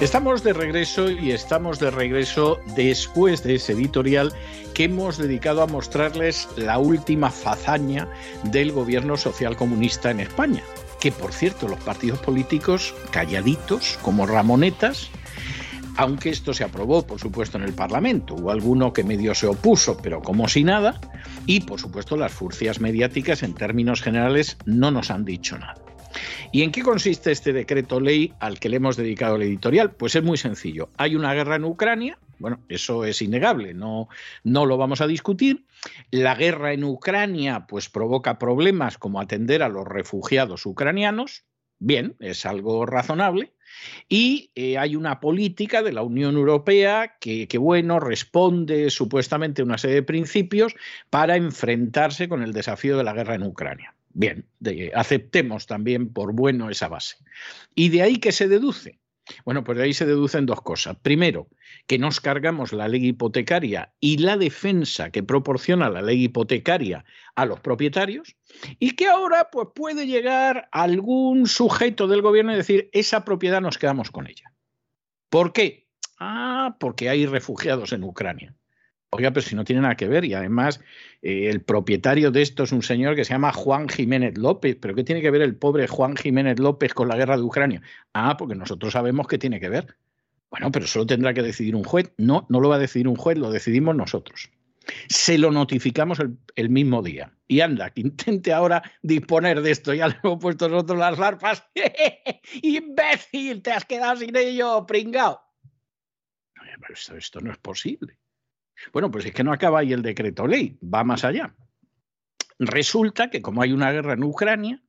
Estamos 0.00 0.42
de 0.42 0.54
regreso 0.54 1.10
y 1.10 1.30
estamos 1.30 1.78
de 1.78 1.90
regreso 1.90 2.58
después 2.74 3.42
de 3.42 3.56
ese 3.56 3.74
editorial 3.74 4.32
que 4.72 4.84
hemos 4.84 5.18
dedicado 5.18 5.62
a 5.62 5.66
mostrarles 5.66 6.48
la 6.56 6.78
última 6.78 7.30
fazaña 7.30 8.08
del 8.44 8.72
gobierno 8.72 9.18
social 9.18 9.56
comunista 9.56 10.10
en 10.10 10.20
España. 10.20 10.62
Que 11.00 11.12
por 11.12 11.34
cierto, 11.34 11.68
los 11.68 11.80
partidos 11.80 12.18
políticos 12.20 12.94
calladitos, 13.10 13.98
como 14.00 14.26
ramonetas, 14.26 15.10
aunque 15.98 16.30
esto 16.30 16.54
se 16.54 16.64
aprobó, 16.64 17.06
por 17.06 17.20
supuesto, 17.20 17.58
en 17.58 17.64
el 17.64 17.74
Parlamento. 17.74 18.36
Hubo 18.36 18.52
alguno 18.52 18.94
que 18.94 19.04
medio 19.04 19.34
se 19.34 19.48
opuso, 19.48 19.98
pero 19.98 20.22
como 20.22 20.48
si 20.48 20.64
nada. 20.64 20.98
Y, 21.44 21.60
por 21.60 21.78
supuesto, 21.78 22.16
las 22.16 22.32
furcias 22.32 22.80
mediáticas, 22.80 23.42
en 23.42 23.52
términos 23.52 24.00
generales, 24.00 24.56
no 24.64 24.90
nos 24.90 25.10
han 25.10 25.26
dicho 25.26 25.58
nada. 25.58 25.89
¿Y 26.52 26.62
en 26.62 26.72
qué 26.72 26.82
consiste 26.82 27.30
este 27.30 27.52
decreto 27.52 28.00
ley 28.00 28.32
al 28.40 28.58
que 28.58 28.68
le 28.68 28.76
hemos 28.76 28.96
dedicado 28.96 29.36
el 29.36 29.42
editorial? 29.42 29.92
Pues 29.92 30.14
es 30.14 30.22
muy 30.22 30.36
sencillo. 30.36 30.88
Hay 30.96 31.16
una 31.16 31.34
guerra 31.34 31.56
en 31.56 31.64
Ucrania, 31.64 32.18
bueno, 32.38 32.60
eso 32.68 33.04
es 33.04 33.20
innegable, 33.22 33.74
no, 33.74 34.08
no 34.44 34.66
lo 34.66 34.76
vamos 34.76 35.00
a 35.00 35.06
discutir. 35.06 35.66
La 36.10 36.34
guerra 36.34 36.72
en 36.72 36.84
Ucrania 36.84 37.66
pues 37.68 37.88
provoca 37.88 38.38
problemas 38.38 38.98
como 38.98 39.20
atender 39.20 39.62
a 39.62 39.68
los 39.68 39.86
refugiados 39.86 40.64
ucranianos, 40.66 41.44
bien, 41.78 42.16
es 42.18 42.46
algo 42.46 42.86
razonable. 42.86 43.52
Y 44.08 44.50
eh, 44.54 44.78
hay 44.78 44.96
una 44.96 45.20
política 45.20 45.82
de 45.82 45.92
la 45.92 46.02
Unión 46.02 46.34
Europea 46.34 47.16
que, 47.20 47.46
que, 47.46 47.58
bueno, 47.58 48.00
responde 48.00 48.90
supuestamente 48.90 49.62
a 49.62 49.64
una 49.64 49.78
serie 49.78 49.96
de 49.96 50.02
principios 50.02 50.74
para 51.08 51.36
enfrentarse 51.36 52.28
con 52.28 52.42
el 52.42 52.52
desafío 52.52 52.96
de 52.96 53.04
la 53.04 53.12
guerra 53.12 53.36
en 53.36 53.44
Ucrania. 53.44 53.94
Bien, 54.12 54.46
aceptemos 54.94 55.66
también 55.66 56.12
por 56.12 56.32
bueno 56.34 56.70
esa 56.70 56.88
base. 56.88 57.16
¿Y 57.74 57.90
de 57.90 58.02
ahí 58.02 58.16
qué 58.18 58.32
se 58.32 58.48
deduce? 58.48 58.98
Bueno, 59.44 59.62
pues 59.62 59.78
de 59.78 59.84
ahí 59.84 59.94
se 59.94 60.06
deducen 60.06 60.46
dos 60.46 60.60
cosas. 60.60 60.96
Primero, 61.00 61.48
que 61.86 61.98
nos 61.98 62.20
cargamos 62.20 62.72
la 62.72 62.88
ley 62.88 63.06
hipotecaria 63.06 63.94
y 64.00 64.18
la 64.18 64.36
defensa 64.36 65.10
que 65.10 65.22
proporciona 65.22 65.90
la 65.90 66.02
ley 66.02 66.24
hipotecaria 66.24 67.04
a 67.36 67.46
los 67.46 67.60
propietarios 67.60 68.36
y 68.78 68.92
que 68.92 69.06
ahora 69.06 69.48
pues, 69.50 69.68
puede 69.74 70.06
llegar 70.06 70.68
algún 70.72 71.46
sujeto 71.46 72.08
del 72.08 72.22
gobierno 72.22 72.52
y 72.52 72.56
decir, 72.56 72.90
esa 72.92 73.24
propiedad 73.24 73.60
nos 73.60 73.78
quedamos 73.78 74.10
con 74.10 74.26
ella. 74.26 74.52
¿Por 75.28 75.52
qué? 75.52 75.88
Ah, 76.18 76.76
porque 76.80 77.08
hay 77.08 77.26
refugiados 77.26 77.92
en 77.92 78.04
Ucrania. 78.04 78.54
Oiga, 79.12 79.32
pero 79.32 79.44
si 79.44 79.56
no 79.56 79.64
tiene 79.64 79.82
nada 79.82 79.96
que 79.96 80.06
ver 80.06 80.24
y 80.24 80.34
además 80.34 80.80
eh, 81.20 81.48
el 81.50 81.62
propietario 81.62 82.30
de 82.30 82.42
esto 82.42 82.62
es 82.62 82.70
un 82.70 82.82
señor 82.82 83.16
que 83.16 83.24
se 83.24 83.32
llama 83.32 83.52
Juan 83.52 83.88
Jiménez 83.88 84.38
López. 84.38 84.76
¿Pero 84.80 84.94
qué 84.94 85.02
tiene 85.02 85.20
que 85.20 85.32
ver 85.32 85.42
el 85.42 85.56
pobre 85.56 85.88
Juan 85.88 86.16
Jiménez 86.16 86.60
López 86.60 86.94
con 86.94 87.08
la 87.08 87.16
guerra 87.16 87.36
de 87.36 87.42
Ucrania? 87.42 87.82
Ah, 88.12 88.36
porque 88.36 88.54
nosotros 88.54 88.92
sabemos 88.92 89.26
que 89.26 89.36
tiene 89.38 89.58
que 89.58 89.68
ver. 89.68 89.96
Bueno, 90.48 90.70
pero 90.70 90.86
solo 90.86 91.06
tendrá 91.06 91.34
que 91.34 91.42
decidir 91.42 91.74
un 91.74 91.82
juez. 91.82 92.12
No, 92.18 92.46
no 92.48 92.60
lo 92.60 92.68
va 92.68 92.76
a 92.76 92.78
decidir 92.78 93.08
un 93.08 93.16
juez, 93.16 93.36
lo 93.36 93.50
decidimos 93.50 93.96
nosotros. 93.96 94.50
Se 95.08 95.38
lo 95.38 95.50
notificamos 95.50 96.20
el, 96.54 96.70
mismo 96.70 97.02
día. 97.02 97.32
Y 97.48 97.60
anda, 97.60 97.90
que 97.90 98.02
intente 98.02 98.52
ahora 98.52 98.80
disponer 99.02 99.60
de 99.60 99.72
esto. 99.72 99.92
Ya 99.92 100.06
le 100.06 100.18
hemos 100.22 100.38
puesto 100.38 100.68
nosotros 100.68 100.98
las 101.00 101.18
larpas. 101.18 101.64
¡Imbécil! 102.62 103.60
Te 103.62 103.72
has 103.72 103.84
quedado 103.84 104.16
sin 104.16 104.36
ello, 104.36 104.86
pringao. 104.86 105.40
Esto, 106.88 107.16
esto 107.16 107.40
no 107.40 107.50
es 107.50 107.58
posible. 107.58 108.19
Bueno, 108.92 109.10
pues 109.10 109.26
es 109.26 109.32
que 109.32 109.44
no 109.44 109.52
acaba 109.52 109.80
ahí 109.80 109.92
el 109.92 110.02
decreto 110.02 110.46
ley, 110.46 110.78
va 110.82 111.04
más 111.04 111.24
allá. 111.24 111.54
Resulta 112.58 113.30
que 113.30 113.42
como 113.42 113.62
hay 113.62 113.72
una 113.72 113.92
guerra 113.92 114.14
en 114.14 114.24
Ucrania, 114.24 114.82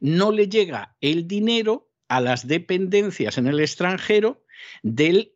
no 0.00 0.32
le 0.32 0.48
llega 0.48 0.96
el 1.00 1.26
dinero 1.26 1.90
a 2.08 2.20
las 2.20 2.46
dependencias 2.46 3.38
en 3.38 3.46
el 3.46 3.60
extranjero 3.60 4.44
del 4.82 5.34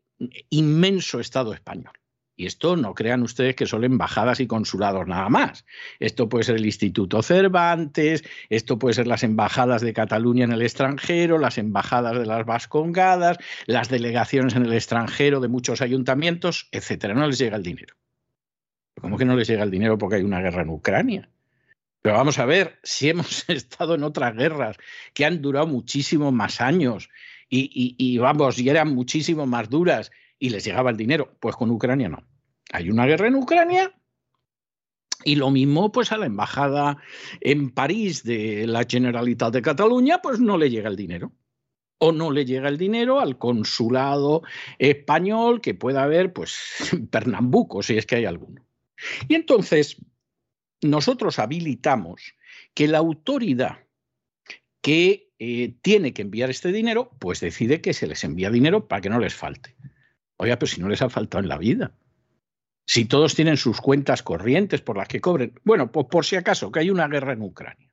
inmenso 0.50 1.20
Estado 1.20 1.52
español. 1.52 1.99
Y 2.40 2.46
esto 2.46 2.74
no 2.74 2.94
crean 2.94 3.22
ustedes 3.22 3.54
que 3.54 3.66
son 3.66 3.84
embajadas 3.84 4.40
y 4.40 4.46
consulados 4.46 5.06
nada 5.06 5.28
más. 5.28 5.66
Esto 5.98 6.30
puede 6.30 6.44
ser 6.44 6.56
el 6.56 6.64
Instituto 6.64 7.22
Cervantes, 7.22 8.24
esto 8.48 8.78
puede 8.78 8.94
ser 8.94 9.06
las 9.06 9.24
embajadas 9.24 9.82
de 9.82 9.92
Cataluña 9.92 10.44
en 10.44 10.52
el 10.52 10.62
extranjero, 10.62 11.36
las 11.36 11.58
embajadas 11.58 12.18
de 12.18 12.24
las 12.24 12.46
Vascongadas, 12.46 13.36
las 13.66 13.90
delegaciones 13.90 14.54
en 14.54 14.64
el 14.64 14.72
extranjero 14.72 15.40
de 15.40 15.48
muchos 15.48 15.82
ayuntamientos, 15.82 16.70
etcétera. 16.72 17.12
No 17.12 17.26
les 17.26 17.36
llega 17.36 17.58
el 17.58 17.62
dinero. 17.62 17.94
¿Cómo 18.98 19.18
que 19.18 19.26
no 19.26 19.36
les 19.36 19.46
llega 19.46 19.62
el 19.62 19.70
dinero 19.70 19.98
porque 19.98 20.16
hay 20.16 20.22
una 20.22 20.40
guerra 20.40 20.62
en 20.62 20.70
Ucrania? 20.70 21.28
Pero 22.00 22.16
vamos 22.16 22.38
a 22.38 22.46
ver, 22.46 22.78
si 22.82 23.10
hemos 23.10 23.46
estado 23.50 23.96
en 23.96 24.02
otras 24.02 24.34
guerras 24.34 24.78
que 25.12 25.26
han 25.26 25.42
durado 25.42 25.66
muchísimo 25.66 26.32
más 26.32 26.62
años 26.62 27.10
y, 27.50 27.96
y, 27.98 28.16
vamos, 28.16 28.58
y 28.58 28.70
eran 28.70 28.94
muchísimo 28.94 29.44
más 29.44 29.68
duras 29.68 30.10
y 30.38 30.48
les 30.48 30.64
llegaba 30.64 30.88
el 30.88 30.96
dinero, 30.96 31.36
pues 31.38 31.54
con 31.54 31.70
Ucrania 31.70 32.08
no. 32.08 32.29
Hay 32.72 32.90
una 32.90 33.06
guerra 33.06 33.28
en 33.28 33.36
Ucrania 33.36 33.92
y 35.24 35.36
lo 35.36 35.50
mismo, 35.50 35.92
pues 35.92 36.12
a 36.12 36.16
la 36.16 36.26
embajada 36.26 36.98
en 37.40 37.70
París 37.70 38.22
de 38.22 38.66
la 38.66 38.84
Generalitat 38.88 39.52
de 39.52 39.62
Cataluña, 39.62 40.22
pues 40.22 40.40
no 40.40 40.56
le 40.56 40.70
llega 40.70 40.88
el 40.88 40.96
dinero. 40.96 41.32
O 41.98 42.12
no 42.12 42.30
le 42.30 42.46
llega 42.46 42.68
el 42.68 42.78
dinero 42.78 43.20
al 43.20 43.36
consulado 43.36 44.42
español 44.78 45.60
que 45.60 45.74
pueda 45.74 46.04
haber, 46.04 46.32
pues, 46.32 46.56
Pernambuco, 47.10 47.82
si 47.82 47.98
es 47.98 48.06
que 48.06 48.16
hay 48.16 48.24
alguno. 48.24 48.64
Y 49.28 49.34
entonces, 49.34 49.98
nosotros 50.80 51.38
habilitamos 51.38 52.34
que 52.72 52.88
la 52.88 52.98
autoridad 52.98 53.84
que 54.80 55.30
eh, 55.38 55.74
tiene 55.82 56.14
que 56.14 56.22
enviar 56.22 56.48
este 56.48 56.72
dinero, 56.72 57.10
pues 57.18 57.40
decide 57.40 57.82
que 57.82 57.92
se 57.92 58.06
les 58.06 58.24
envía 58.24 58.50
dinero 58.50 58.88
para 58.88 59.02
que 59.02 59.10
no 59.10 59.18
les 59.18 59.34
falte. 59.34 59.76
Oiga, 60.38 60.58
pero 60.58 60.70
si 60.70 60.80
no 60.80 60.88
les 60.88 61.02
ha 61.02 61.10
faltado 61.10 61.42
en 61.42 61.48
la 61.48 61.58
vida. 61.58 61.94
Si 62.86 63.04
todos 63.04 63.34
tienen 63.34 63.56
sus 63.56 63.80
cuentas 63.80 64.22
corrientes 64.22 64.80
por 64.80 64.96
las 64.96 65.08
que 65.08 65.20
cobren. 65.20 65.60
Bueno, 65.64 65.92
pues 65.92 66.06
por 66.10 66.24
si 66.24 66.36
acaso, 66.36 66.72
que 66.72 66.80
hay 66.80 66.90
una 66.90 67.08
guerra 67.08 67.32
en 67.32 67.42
Ucrania. 67.42 67.90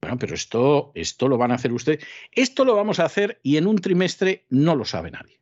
Bueno, 0.00 0.18
pero 0.18 0.34
esto, 0.34 0.92
esto 0.94 1.28
lo 1.28 1.38
van 1.38 1.52
a 1.52 1.56
hacer 1.56 1.72
ustedes. 1.72 2.04
Esto 2.32 2.64
lo 2.64 2.74
vamos 2.74 3.00
a 3.00 3.04
hacer 3.04 3.40
y 3.42 3.56
en 3.56 3.66
un 3.66 3.78
trimestre 3.78 4.46
no 4.48 4.74
lo 4.74 4.84
sabe 4.84 5.10
nadie. 5.10 5.40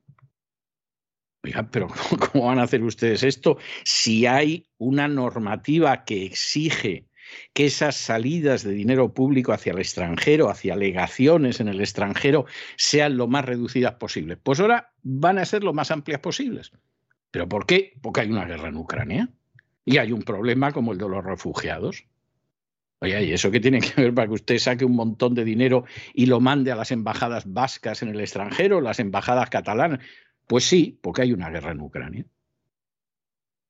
Oiga, 1.45 1.69
pero 1.71 1.89
¿cómo 2.33 2.47
van 2.47 2.59
a 2.59 2.65
hacer 2.65 2.83
ustedes 2.83 3.23
esto 3.23 3.59
si 3.85 4.27
hay 4.27 4.67
una 4.79 5.09
normativa 5.09 6.05
que 6.05 6.25
exige 6.25 7.07
que 7.53 7.67
esas 7.67 7.97
salidas 7.97 8.63
de 8.63 8.73
dinero 8.73 9.13
público 9.13 9.53
hacia 9.53 9.73
el 9.73 9.79
extranjero, 9.79 10.49
hacia 10.49 10.77
legaciones 10.77 11.61
en 11.61 11.69
el 11.69 11.81
extranjero, 11.81 12.47
sean 12.77 13.17
lo 13.17 13.29
más 13.29 13.45
reducidas 13.45 13.95
posibles? 13.95 14.39
Pues 14.43 14.61
ahora 14.61 14.93
van 15.03 15.39
a 15.39 15.45
ser 15.45 15.63
lo 15.63 15.73
más 15.73 15.91
amplias 15.91 16.21
posibles. 16.21 16.73
¿Pero 17.31 17.49
por 17.49 17.67
qué? 17.67 17.95
Porque 18.03 18.23
hay 18.23 18.31
una 18.31 18.45
guerra 18.45 18.69
en 18.69 18.77
Ucrania 18.77 19.29
y 19.85 19.99
hay 19.99 20.13
un 20.13 20.23
problema 20.23 20.73
como 20.73 20.93
el 20.93 20.99
de 20.99 21.09
los 21.09 21.25
refugiados. 21.25 22.07
Oye, 23.01 23.25
¿y 23.25 23.33
eso 23.33 23.51
qué 23.51 23.61
tiene 23.61 23.81
que 23.81 24.01
ver 24.01 24.15
para 24.15 24.27
que 24.27 24.35
usted 24.35 24.59
saque 24.59 24.85
un 24.85 24.97
montón 24.97 25.35
de 25.35 25.45
dinero 25.45 25.85
y 26.15 26.27
lo 26.27 26.41
mande 26.41 26.73
a 26.73 26.77
las 26.77 26.91
embajadas 26.91 27.53
vascas 27.53 28.03
en 28.03 28.09
el 28.09 28.21
extranjero, 28.21 28.81
las 28.81 29.01
embajadas 29.01 29.51
catalanas? 29.51 30.01
Pues 30.47 30.65
sí, 30.65 30.99
porque 31.03 31.23
hay 31.23 31.33
una 31.33 31.51
guerra 31.51 31.73
en 31.73 31.81
Ucrania. 31.81 32.25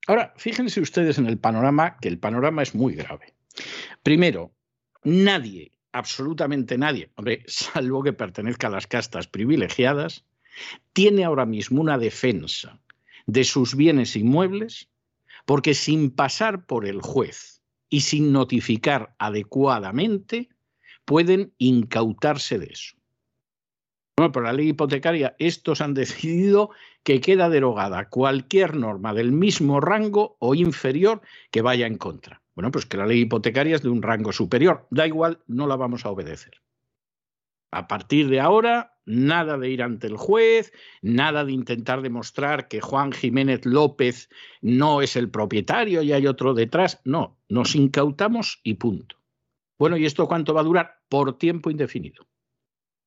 Ahora, 0.07 0.33
fíjense 0.37 0.81
ustedes 0.81 1.19
en 1.19 1.27
el 1.27 1.39
panorama, 1.39 1.97
que 2.01 2.09
el 2.09 2.19
panorama 2.19 2.63
es 2.63 2.75
muy 2.75 2.95
grave. 2.95 3.35
Primero, 4.03 4.55
nadie, 5.03 5.73
absolutamente 5.91 6.79
nadie, 6.79 7.11
hombre, 7.17 7.43
salvo 7.47 8.05
que 8.05 8.13
pertenezca 8.13 8.69
a 8.69 8.71
las 8.71 8.87
castas 8.87 9.27
privilegiadas, 9.27 10.25
tiene 10.93 11.25
ahora 11.25 11.45
mismo 11.45 11.81
una 11.81 11.99
defensa 11.99 12.81
de 13.27 13.45
sus 13.45 13.75
bienes 13.75 14.17
inmuebles 14.17 14.89
porque 15.45 15.75
sin 15.75 16.11
pasar 16.11 16.67
por 16.67 16.87
el 16.87 17.01
juez 17.03 17.63
y 17.89 18.01
sin 18.01 18.33
notificar 18.33 19.15
adecuadamente 19.19 20.49
pueden 21.05 21.55
incautarse 21.59 22.59
de 22.59 22.67
eso. 22.67 22.97
Bueno, 24.19 24.33
por 24.33 24.45
la 24.45 24.53
ley 24.53 24.71
hipotecaria, 24.71 25.37
estos 25.39 25.81
han 25.83 25.93
decidido 25.93 26.71
que 27.03 27.21
queda 27.21 27.51
derogada 27.51 28.09
cualquier 28.09 28.75
norma 28.75 29.13
del 29.13 29.31
mismo 29.31 29.81
rango 29.81 30.37
o 30.41 30.55
inferior 30.55 31.21
que 31.51 31.63
vaya 31.63 31.87
en 31.87 31.99
contra. 31.99 32.43
Bueno, 32.55 32.71
pues 32.71 32.87
que 32.87 32.97
la 32.97 33.07
ley 33.07 33.21
hipotecaria 33.21 33.77
es 33.77 33.83
de 33.83 33.91
un 33.91 34.03
rango 34.03 34.33
superior. 34.33 34.87
Da 34.91 35.07
igual, 35.07 35.43
no 35.47 35.67
la 35.67 35.77
vamos 35.77 36.07
a 36.07 36.11
obedecer. 36.11 36.63
A 37.71 37.87
partir 37.87 38.29
de 38.29 38.41
ahora, 38.41 38.96
nada 39.07 39.57
de 39.57 39.71
ir 39.71 39.83
ante 39.83 40.09
el 40.09 40.17
juez, 40.17 40.73
nada 41.01 41.45
de 41.45 41.53
intentar 41.53 42.03
demostrar 42.03 42.69
que 42.69 42.81
Juan 42.81 43.13
Jiménez 43.13 43.65
López 43.65 44.29
no 44.61 45.01
es 45.01 45.17
el 45.17 45.31
propietario 45.31 46.03
y 46.03 46.13
hay 46.13 46.27
otro 46.27 46.53
detrás. 46.53 47.01
No, 47.05 47.39
nos 47.49 47.75
incautamos 47.75 48.61
y 48.63 48.75
punto. 48.75 49.17
Bueno, 49.79 49.97
¿y 49.97 50.05
esto 50.05 50.27
cuánto 50.27 50.53
va 50.53 50.61
a 50.61 50.65
durar? 50.65 51.01
Por 51.09 51.39
tiempo 51.39 51.71
indefinido. 51.71 52.27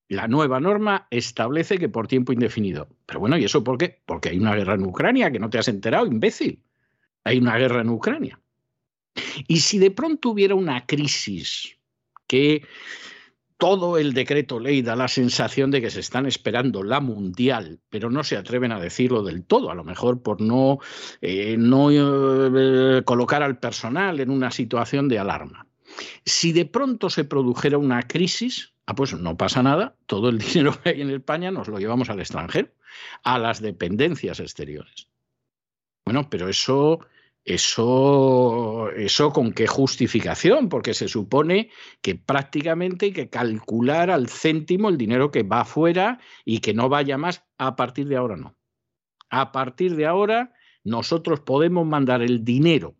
La 0.07 0.28
nueva 0.28 0.60
norma 0.60 1.07
establece 1.12 1.78
que 1.78 1.90
por 1.90 2.07
tiempo 2.07 2.34
indefinido. 2.34 2.90
Pero 3.06 3.19
bueno, 3.19 3.38
¿y 3.38 3.44
eso 3.44 3.63
por 3.63 3.78
qué? 3.78 4.02
Porque 4.06 4.30
hay 4.30 4.40
una 4.40 4.56
guerra 4.56 4.74
en 4.74 4.86
Ucrania, 4.86 5.31
que 5.31 5.40
no 5.40 5.50
te 5.50 5.60
has 5.60 5.68
enterado, 5.68 6.07
imbécil. 6.07 6.63
Hay 7.24 7.38
una 7.38 7.57
guerra 7.57 7.81
en 7.81 7.90
Ucrania. 7.90 8.40
Y 9.48 9.60
si 9.60 9.78
de 9.78 9.92
pronto 9.92 10.30
hubiera 10.30 10.56
una 10.56 10.86
crisis 10.86 11.78
que 12.28 12.63
todo 13.60 13.98
el 13.98 14.14
decreto 14.14 14.58
ley 14.58 14.82
da 14.82 14.96
la 14.96 15.10
sensación 15.10 15.70
de 15.70 15.82
que 15.82 15.90
se 15.90 16.00
están 16.00 16.26
esperando 16.26 16.82
la 16.82 17.02
mundial, 17.02 17.82
pero 17.90 18.10
no 18.10 18.24
se 18.24 18.38
atreven 18.38 18.72
a 18.72 18.80
decirlo 18.80 19.22
del 19.22 19.44
todo, 19.44 19.70
a 19.70 19.76
lo 19.76 19.84
mejor 19.84 20.24
por 20.24 20.40
no, 20.40 20.80
eh, 21.22 21.58
eh, 21.60 23.02
colocar 23.04 23.44
al 23.44 23.60
personal 23.60 24.22
en 24.22 24.30
una 24.30 24.50
situación 24.50 25.10
de 25.10 25.20
alarma. 25.20 25.68
Si 26.24 26.54
de 26.54 26.66
pronto 26.66 27.10
se 27.10 27.26
produjera 27.26 27.78
una 27.78 28.04
crisis, 28.04 28.72
ah, 28.86 28.96
pues 28.96 29.14
no 29.14 29.36
pasa 29.36 29.62
nada, 29.62 29.94
todo 30.06 30.30
el 30.30 30.40
dinero 30.40 30.80
que 30.82 30.92
hay 30.92 31.02
en 31.02 31.10
España 31.10 31.52
nos 31.52 31.68
lo 31.68 31.80
llevamos 31.80 32.10
al 32.10 32.22
extranjero, 32.22 32.70
a 33.24 33.38
las 33.38 33.62
dependencias 33.62 34.40
exteriores. 34.40 35.10
Bueno, 36.06 36.30
pero 36.30 36.48
eso 36.48 37.02
eso, 37.50 38.92
eso 38.92 39.31
con 39.31 39.54
qué 39.54 39.66
justificación, 39.66 40.69
porque 40.69 40.94
se 40.94 41.07
supone 41.07 41.72
que 42.01 42.13
prácticamente 42.13 43.07
hay 43.07 43.12
que 43.12 43.30
calcular 43.30 44.12
al 44.12 44.30
céntimo 44.30 44.88
el 44.88 44.98
dinero 44.98 45.31
que 45.31 45.42
va 45.42 45.62
afuera 45.62 46.19
y 46.46 46.60
que 46.60 46.75
no 46.75 46.90
vaya 46.90 47.18
más. 47.18 47.44
A 47.57 47.75
partir 47.75 48.07
de 48.07 48.18
ahora 48.18 48.38
no. 48.38 48.56
A 49.31 49.51
partir 49.51 49.96
de 49.96 50.06
ahora 50.06 50.54
nosotros 50.84 51.40
podemos 51.40 51.88
mandar 51.88 52.22
el 52.22 52.46
dinero 52.46 52.99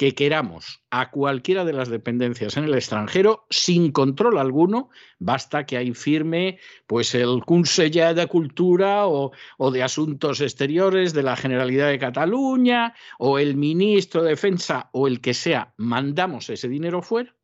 que 0.00 0.14
queramos 0.14 0.82
a 0.88 1.10
cualquiera 1.10 1.66
de 1.66 1.74
las 1.74 1.90
dependencias 1.90 2.56
en 2.56 2.64
el 2.64 2.72
extranjero 2.72 3.44
sin 3.50 3.92
control 3.92 4.38
alguno, 4.38 4.88
basta 5.18 5.66
que 5.66 5.76
ahí 5.76 5.92
firme 5.92 6.58
pues 6.86 7.14
el 7.14 7.42
Conseller 7.44 8.14
de 8.14 8.26
Cultura 8.26 9.06
o, 9.06 9.32
o, 9.58 9.70
de 9.70 9.82
Asuntos 9.82 10.40
Exteriores 10.40 11.12
de 11.12 11.22
la 11.22 11.36
Generalidad 11.36 11.88
de 11.88 11.98
Cataluña 11.98 12.94
o 13.18 13.38
el 13.38 13.58
ministro 13.58 14.22
de 14.22 14.30
Defensa 14.30 14.88
o 14.94 15.06
el 15.06 15.20
que 15.20 15.34
sea, 15.34 15.74
mandamos 15.76 16.48
ese 16.48 16.68
dinero 16.68 17.02
fuera 17.02 17.36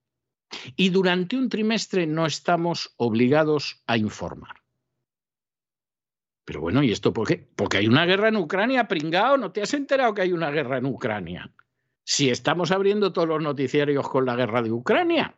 y 0.76 0.88
durante 0.88 1.37
un 1.37 1.50
trimestre 1.50 2.06
no 2.06 2.25
estamos 2.25 2.94
obligados 2.97 3.82
a 3.87 3.99
informar. 3.99 4.62
Pero 6.47 6.62
bueno, 6.62 6.82
¿y 6.82 6.91
esto 6.91 7.12
por 7.12 7.29
qué? 7.29 7.47
Porque 7.55 7.76
hay 7.76 7.87
una 7.87 8.06
guerra 8.06 8.29
en 8.29 8.37
Ucrania, 8.37 8.88
pringao, 8.88 9.37
¿no 9.37 9.52
te 9.52 9.61
has 9.61 9.75
enterado 9.75 10.14
que 10.14 10.23
hay 10.23 10.32
una 10.32 10.50
guerra 10.50 10.79
en 10.79 10.87
Ucrania? 10.87 11.52
Si 12.06 12.31
estamos 12.31 12.70
abriendo 12.70 13.12
todos 13.12 13.26
los 13.26 13.43
noticiarios 13.43 14.08
con 14.08 14.25
la 14.26 14.37
guerra 14.37 14.62
de 14.62 14.70
Ucrania. 14.70 15.37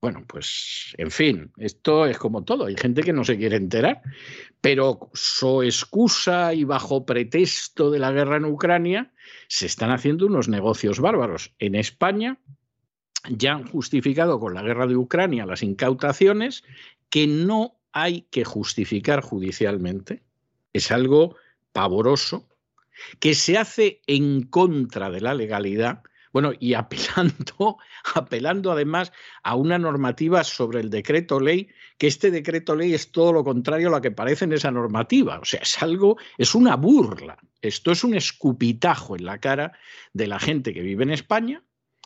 Bueno, 0.00 0.24
pues 0.28 0.94
en 0.96 1.10
fin, 1.10 1.52
esto 1.56 2.06
es 2.06 2.16
como 2.18 2.44
todo, 2.44 2.66
hay 2.66 2.76
gente 2.76 3.02
que 3.02 3.12
no 3.12 3.24
se 3.24 3.36
quiere 3.36 3.56
enterar, 3.56 4.00
pero 4.60 5.10
su 5.12 5.64
excusa 5.64 6.54
y 6.54 6.62
bajo 6.62 7.04
pretexto 7.04 7.90
de 7.90 7.98
la 7.98 8.12
guerra 8.12 8.36
en 8.36 8.44
Ucrania 8.44 9.12
se 9.48 9.66
están 9.66 9.90
haciendo 9.90 10.26
unos 10.26 10.48
negocios 10.48 11.00
bárbaros. 11.00 11.52
En 11.58 11.74
España 11.74 12.38
ya 13.28 13.54
han 13.54 13.66
justificado 13.66 14.38
con 14.38 14.54
la 14.54 14.62
guerra 14.62 14.86
de 14.86 14.96
Ucrania 14.96 15.46
las 15.46 15.64
incautaciones 15.64 16.62
que 17.10 17.26
no 17.26 17.80
hay 17.90 18.22
que 18.30 18.44
justificar 18.44 19.20
judicialmente. 19.20 20.22
Es 20.72 20.92
algo 20.92 21.34
pavoroso 21.72 22.46
que 23.18 23.34
se 23.34 23.58
hace 23.58 24.00
en 24.06 24.42
contra 24.42 25.10
de 25.10 25.20
la 25.20 25.34
legalidad, 25.34 26.02
bueno, 26.36 26.52
y 26.60 26.74
apelando, 26.74 27.78
apelando 28.14 28.70
además 28.70 29.10
a 29.42 29.54
una 29.54 29.78
normativa 29.78 30.44
sobre 30.44 30.80
el 30.80 30.90
decreto 30.90 31.40
ley, 31.40 31.68
que 31.96 32.08
este 32.08 32.30
decreto 32.30 32.76
ley 32.76 32.92
es 32.92 33.10
todo 33.10 33.32
lo 33.32 33.42
contrario 33.42 33.88
a 33.88 33.92
lo 33.92 34.00
que 34.02 34.10
parece 34.10 34.44
en 34.44 34.52
esa 34.52 34.70
normativa. 34.70 35.38
O 35.38 35.46
sea, 35.46 35.60
es 35.60 35.82
algo, 35.82 36.18
es 36.36 36.54
una 36.54 36.76
burla. 36.76 37.38
Esto 37.62 37.90
es 37.90 38.04
un 38.04 38.14
escupitajo 38.14 39.16
en 39.16 39.24
la 39.24 39.38
cara 39.38 39.72
de 40.12 40.26
la 40.26 40.38
gente 40.38 40.74
que 40.74 40.82
vive 40.82 41.04
en 41.04 41.12
España. 41.12 41.62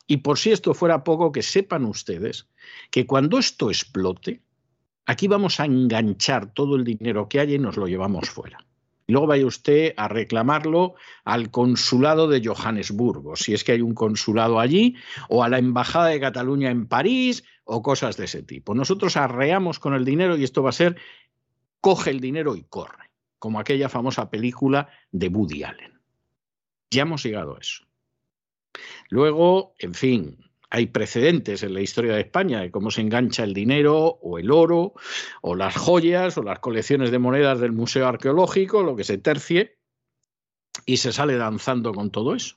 Y 0.06 0.18
por 0.18 0.38
si 0.38 0.52
esto 0.52 0.74
fuera 0.74 1.02
poco, 1.02 1.32
que 1.32 1.42
sepan 1.42 1.84
ustedes 1.84 2.48
que 2.92 3.06
cuando 3.06 3.36
esto 3.36 3.68
explote, 3.68 4.42
aquí 5.06 5.26
vamos 5.26 5.58
a 5.58 5.64
enganchar 5.64 6.54
todo 6.54 6.76
el 6.76 6.84
dinero 6.84 7.28
que 7.28 7.40
hay 7.40 7.54
y 7.54 7.58
nos 7.58 7.76
lo 7.76 7.88
llevamos 7.88 8.30
fuera 8.30 8.64
luego 9.10 9.26
vaya 9.26 9.46
usted 9.46 9.94
a 9.96 10.08
reclamarlo 10.08 10.94
al 11.24 11.50
consulado 11.50 12.28
de 12.28 12.42
Johannesburgo, 12.44 13.36
si 13.36 13.54
es 13.54 13.64
que 13.64 13.72
hay 13.72 13.80
un 13.80 13.94
consulado 13.94 14.60
allí, 14.60 14.96
o 15.28 15.44
a 15.44 15.48
la 15.48 15.58
Embajada 15.58 16.06
de 16.06 16.20
Cataluña 16.20 16.70
en 16.70 16.86
París, 16.86 17.44
o 17.64 17.82
cosas 17.82 18.16
de 18.16 18.24
ese 18.24 18.42
tipo. 18.42 18.74
Nosotros 18.74 19.16
arreamos 19.16 19.78
con 19.78 19.94
el 19.94 20.04
dinero 20.04 20.36
y 20.36 20.44
esto 20.44 20.62
va 20.62 20.70
a 20.70 20.72
ser, 20.72 20.96
coge 21.80 22.10
el 22.10 22.20
dinero 22.20 22.56
y 22.56 22.62
corre, 22.64 23.10
como 23.38 23.60
aquella 23.60 23.88
famosa 23.88 24.30
película 24.30 24.88
de 25.12 25.28
Woody 25.28 25.62
Allen. 25.62 26.00
Ya 26.90 27.02
hemos 27.02 27.22
llegado 27.22 27.56
a 27.56 27.60
eso. 27.60 27.84
Luego, 29.08 29.74
en 29.78 29.94
fin, 29.94 30.49
hay 30.70 30.86
precedentes 30.86 31.62
en 31.64 31.74
la 31.74 31.80
historia 31.80 32.14
de 32.14 32.20
España 32.20 32.60
de 32.60 32.70
cómo 32.70 32.90
se 32.90 33.00
engancha 33.00 33.42
el 33.42 33.52
dinero 33.52 34.18
o 34.22 34.38
el 34.38 34.50
oro 34.52 34.94
o 35.42 35.56
las 35.56 35.76
joyas 35.76 36.38
o 36.38 36.42
las 36.42 36.60
colecciones 36.60 37.10
de 37.10 37.18
monedas 37.18 37.60
del 37.60 37.72
Museo 37.72 38.06
Arqueológico, 38.06 38.82
lo 38.82 38.94
que 38.94 39.04
se 39.04 39.18
tercie, 39.18 39.78
y 40.86 40.98
se 40.98 41.12
sale 41.12 41.36
danzando 41.36 41.92
con 41.92 42.10
todo 42.10 42.34
eso. 42.34 42.56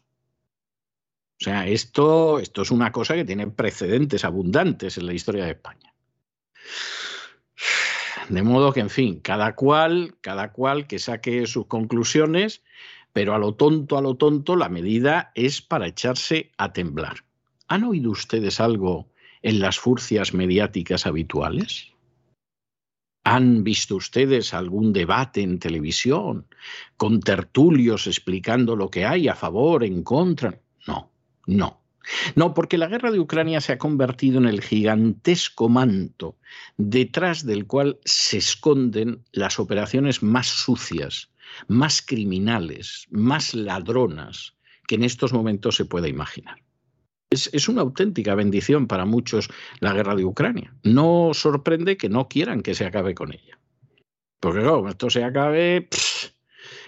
O 1.41 1.43
sea, 1.43 1.67
esto, 1.67 2.39
esto 2.39 2.61
es 2.61 2.71
una 2.71 2.91
cosa 2.91 3.15
que 3.15 3.25
tiene 3.25 3.47
precedentes 3.47 4.23
abundantes 4.23 4.97
en 4.97 5.07
la 5.07 5.13
historia 5.13 5.45
de 5.45 5.51
España. 5.51 5.93
De 8.29 8.43
modo 8.43 8.71
que, 8.71 8.79
en 8.79 8.89
fin, 8.89 9.19
cada 9.19 9.55
cual, 9.55 10.15
cada 10.21 10.53
cual 10.53 10.87
que 10.87 10.99
saque 10.99 11.45
sus 11.47 11.65
conclusiones, 11.65 12.63
pero 13.11 13.33
a 13.33 13.39
lo 13.39 13.55
tonto, 13.55 13.97
a 13.97 14.01
lo 14.01 14.15
tonto, 14.15 14.55
la 14.55 14.69
medida 14.69 15.31
es 15.35 15.61
para 15.61 15.87
echarse 15.87 16.51
a 16.57 16.71
temblar. 16.71 17.25
¿Han 17.67 17.83
oído 17.83 18.11
ustedes 18.11 18.59
algo 18.59 19.09
en 19.41 19.59
las 19.59 19.79
furcias 19.79 20.33
mediáticas 20.33 21.05
habituales? 21.05 21.93
¿Han 23.25 23.63
visto 23.63 23.95
ustedes 23.95 24.53
algún 24.53 24.91
debate 24.91 25.41
en 25.41 25.59
televisión 25.59 26.47
con 26.97 27.21
tertulios 27.21 28.07
explicando 28.07 28.75
lo 28.75 28.89
que 28.89 29.05
hay 29.05 29.29
a 29.29 29.35
favor, 29.35 29.83
en 29.83 30.03
contra? 30.03 30.59
No, 30.87 31.11
no. 31.47 31.83
No, 32.35 32.53
porque 32.53 32.77
la 32.77 32.87
guerra 32.87 33.11
de 33.11 33.19
Ucrania 33.19 33.61
se 33.61 33.71
ha 33.71 33.77
convertido 33.77 34.37
en 34.37 34.45
el 34.45 34.61
gigantesco 34.61 35.69
manto 35.69 36.37
detrás 36.75 37.45
del 37.45 37.65
cual 37.65 37.99
se 38.03 38.37
esconden 38.37 39.23
las 39.31 39.57
operaciones 39.59 40.21
más 40.21 40.47
sucias, 40.47 41.31
más 41.67 42.01
criminales, 42.01 43.07
más 43.09 43.53
ladronas 43.53 44.55
que 44.85 44.95
en 44.95 45.03
estos 45.03 45.31
momentos 45.31 45.77
se 45.77 45.85
pueda 45.85 46.09
imaginar. 46.09 46.62
Es, 47.33 47.67
una 47.67 47.81
auténtica 47.81 48.35
bendición 48.35 48.87
para 48.87 49.05
muchos 49.05 49.49
la 49.79 49.93
guerra 49.93 50.15
de 50.15 50.25
Ucrania. 50.25 50.73
No 50.83 51.31
sorprende 51.33 51.97
que 51.97 52.09
no 52.09 52.27
quieran 52.27 52.61
que 52.61 52.75
se 52.75 52.85
acabe 52.85 53.15
con 53.15 53.33
ella. 53.33 53.59
Porque 54.39 54.59
claro, 54.59 54.87
esto 54.87 55.09
se 55.09 55.23
acabe, 55.23 55.87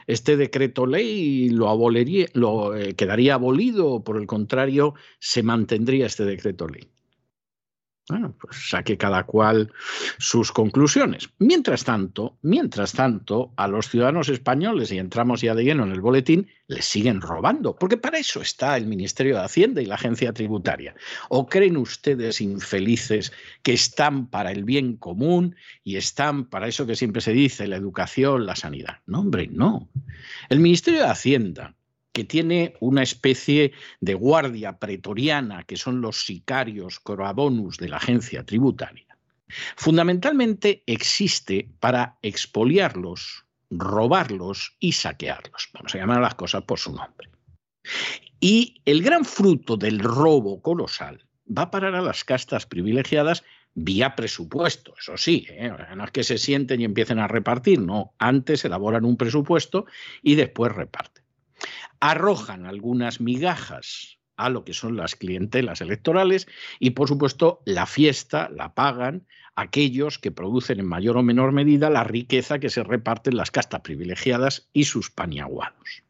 este 0.08 0.38
decreto 0.38 0.86
ley 0.86 1.50
lo, 1.50 1.70
abolería, 1.70 2.28
lo 2.34 2.76
eh, 2.76 2.96
quedaría 2.96 3.36
abolido, 3.36 4.04
por 4.04 4.18
el 4.18 4.28
contrario, 4.28 4.94
se 5.20 5.42
mantendría 5.42 6.06
este 6.06 6.26
decreto 6.26 6.68
ley. 6.68 6.90
Bueno, 8.08 8.36
pues 8.40 8.70
saque 8.70 8.98
cada 8.98 9.24
cual 9.24 9.72
sus 10.20 10.52
conclusiones. 10.52 11.30
Mientras 11.40 11.84
tanto, 11.84 12.38
mientras 12.44 12.94
tanto, 12.94 13.52
a 13.58 13.68
los 13.68 13.90
ciudadanos 13.90 14.30
españoles, 14.30 14.92
y 14.92 15.00
entramos 15.00 15.42
ya 15.42 15.56
de 15.56 15.64
lleno 15.64 15.86
en 15.86 15.92
el 15.92 16.02
boletín, 16.02 16.48
les 16.68 16.86
siguen 16.86 17.20
robando, 17.20 17.76
porque 17.76 17.98
para 17.98 18.20
eso 18.20 18.42
está 18.42 18.78
el 18.78 18.86
Ministerio 18.86 19.36
de 19.36 19.44
Hacienda 19.44 19.82
y 19.82 19.86
la 19.86 19.96
Agencia 19.96 20.34
Tributaria. 20.34 20.96
¿O 21.30 21.48
creen 21.48 21.78
ustedes 21.78 22.42
infelices 22.42 23.34
que 23.64 23.74
están 23.74 24.28
para 24.28 24.52
el 24.52 24.64
bien 24.64 24.98
común 24.98 25.56
y 25.84 25.96
están 25.96 26.46
para 26.46 26.68
eso 26.68 26.86
que 26.86 26.96
siempre 26.96 27.22
se 27.22 27.34
dice, 27.34 27.68
la 27.68 27.76
educación, 27.76 28.46
la 28.46 28.56
sanidad? 28.56 29.00
No, 29.08 29.22
hombre, 29.22 29.48
no. 29.52 29.90
El 30.50 30.60
Ministerio 30.60 31.02
de 31.02 31.10
Hacienda 31.10 31.75
que 32.16 32.24
tiene 32.24 32.76
una 32.80 33.04
especie 33.04 33.74
de 34.00 34.14
guardia 34.14 34.80
pretoriana, 34.80 35.66
que 35.66 35.76
son 35.76 36.00
los 36.00 36.26
sicarios 36.26 37.02
corabonus 37.02 37.76
de 37.76 37.90
la 37.90 37.98
agencia 37.98 38.46
tributaria, 38.46 39.18
fundamentalmente 39.76 40.82
existe 40.86 41.70
para 41.82 42.18
expoliarlos, 42.22 43.44
robarlos 43.70 44.78
y 44.80 44.94
saquearlos. 44.94 45.68
Vamos 45.74 45.94
a 45.94 45.98
llamar 45.98 46.20
a 46.20 46.22
las 46.22 46.36
cosas 46.36 46.64
por 46.64 46.80
su 46.80 46.94
nombre. 46.94 47.30
Y 48.40 48.82
el 48.86 49.04
gran 49.04 49.26
fruto 49.26 49.76
del 49.76 50.00
robo 50.00 50.62
colosal 50.62 51.28
va 51.46 51.64
a 51.64 51.72
parar 51.72 51.96
a 51.96 52.02
las 52.02 52.24
castas 52.24 52.66
privilegiadas 52.66 53.44
vía 53.74 54.16
presupuesto, 54.16 54.94
eso 54.98 55.18
sí, 55.18 55.48
¿eh? 55.50 55.70
no 55.98 56.06
es 56.06 56.12
que 56.12 56.24
se 56.24 56.38
sienten 56.38 56.80
y 56.80 56.86
empiecen 56.86 57.20
a 57.20 57.28
repartir, 57.28 57.82
no, 57.82 58.14
antes 58.20 58.64
elaboran 58.64 59.04
un 59.04 59.18
presupuesto 59.18 59.86
y 60.22 60.36
después 60.36 60.74
reparten. 60.74 61.25
Arrojan 62.08 62.68
algunas 62.68 63.20
migajas 63.20 64.20
a 64.38 64.52
lo 64.52 64.64
que 64.64 64.76
son 64.76 64.96
las 64.96 65.16
clientelas 65.16 65.82
electorales 65.82 66.46
y, 66.78 66.92
por 66.92 67.08
supuesto, 67.08 67.64
la 67.66 67.88
fiesta 67.88 68.48
la 68.54 68.76
pagan 68.76 69.26
aquellos 69.56 70.20
que 70.20 70.30
producen 70.30 70.80
en 70.80 70.86
mayor 70.86 71.18
o 71.18 71.24
menor 71.24 71.52
medida 71.52 71.90
la 71.90 72.04
riqueza 72.04 72.60
que 72.60 72.70
se 72.70 72.84
reparten 72.84 73.36
las 73.36 73.50
castas 73.50 73.82
privilegiadas 73.82 74.70
y 74.72 74.84
sus 74.84 75.10
paniaguados. 75.10 76.04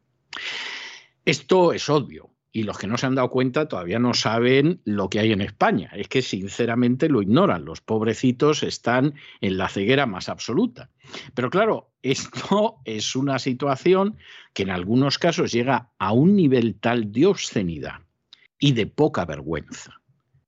Esto 1.23 1.71
es 1.71 1.87
obvio, 1.87 2.34
y 2.55 2.63
los 2.63 2.77
que 2.77 2.87
no 2.87 2.97
se 2.97 3.05
han 3.05 3.15
dado 3.15 3.31
cuenta 3.31 3.67
todavía 3.67 3.99
no 3.99 4.13
saben 4.13 4.79
lo 4.85 5.09
que 5.09 5.19
hay 5.19 5.33
en 5.33 5.41
España. 5.41 5.91
Es 5.93 6.07
que 6.07 6.21
sinceramente 6.21 7.09
lo 7.09 7.21
ignoran. 7.21 7.65
Los 7.65 7.81
pobrecitos 7.81 8.63
están 8.63 9.15
en 9.41 9.57
la 9.57 9.67
ceguera 9.67 10.05
más 10.05 10.29
absoluta. 10.29 10.89
Pero 11.33 11.49
claro, 11.49 11.91
esto 12.01 12.77
es 12.85 13.13
una 13.13 13.39
situación 13.39 14.15
que 14.53 14.63
en 14.63 14.69
algunos 14.69 15.19
casos 15.19 15.51
llega 15.51 15.91
a 15.99 16.13
un 16.13 16.37
nivel 16.37 16.79
tal 16.79 17.11
de 17.11 17.25
obscenidad 17.25 17.99
y 18.57 18.71
de 18.71 18.87
poca 18.87 19.25
vergüenza, 19.25 19.99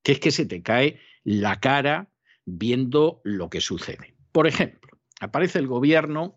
que 0.02 0.14
es 0.14 0.22
que 0.22 0.32
se 0.32 0.46
te 0.46 0.62
cae 0.64 1.02
la 1.26 1.60
cara 1.60 2.08
viendo 2.46 3.20
lo 3.26 3.50
que 3.50 3.60
sucede. 3.60 4.16
Por 4.32 4.48
ejemplo, 4.48 4.98
aparece 5.20 5.60
el 5.60 5.68
gobierno 5.68 6.36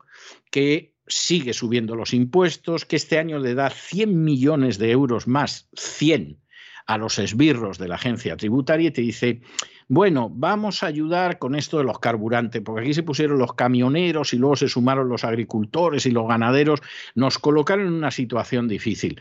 que 0.51 0.90
sigue 1.11 1.53
subiendo 1.53 1.97
los 1.97 2.15
impuestos, 2.15 2.85
que 2.85 2.97
este 2.97 3.19
año 3.19 3.39
le 3.39 3.55
da 3.55 3.71
100 3.71 4.25
millones 4.25 4.79
de 4.79 4.91
euros 4.91 5.27
más, 5.27 5.69
100 5.77 6.39
a 6.87 6.99
los 6.99 7.19
esbirros 7.19 7.79
de 7.79 7.89
la 7.89 7.95
agencia 7.97 8.37
tributaria 8.37 8.89
y 8.89 8.91
te 8.91 9.03
dice, 9.03 9.43
bueno, 9.87 10.31
vamos 10.33 10.83
a 10.83 10.87
ayudar 10.87 11.39
con 11.39 11.55
esto 11.55 11.79
de 11.79 11.85
los 11.85 11.99
carburantes, 11.99 12.63
porque 12.63 12.83
aquí 12.83 12.95
se 12.95 13.03
pusieron 13.03 13.39
los 13.39 13.55
camioneros 13.55 14.33
y 14.33 14.39
luego 14.39 14.57
se 14.57 14.69
sumaron 14.69 15.09
los 15.09 15.25
agricultores 15.25 16.07
y 16.07 16.11
los 16.11 16.27
ganaderos, 16.27 16.81
nos 17.15 17.39
colocaron 17.39 17.87
en 17.87 17.93
una 17.93 18.11
situación 18.11 18.67
difícil, 18.67 19.21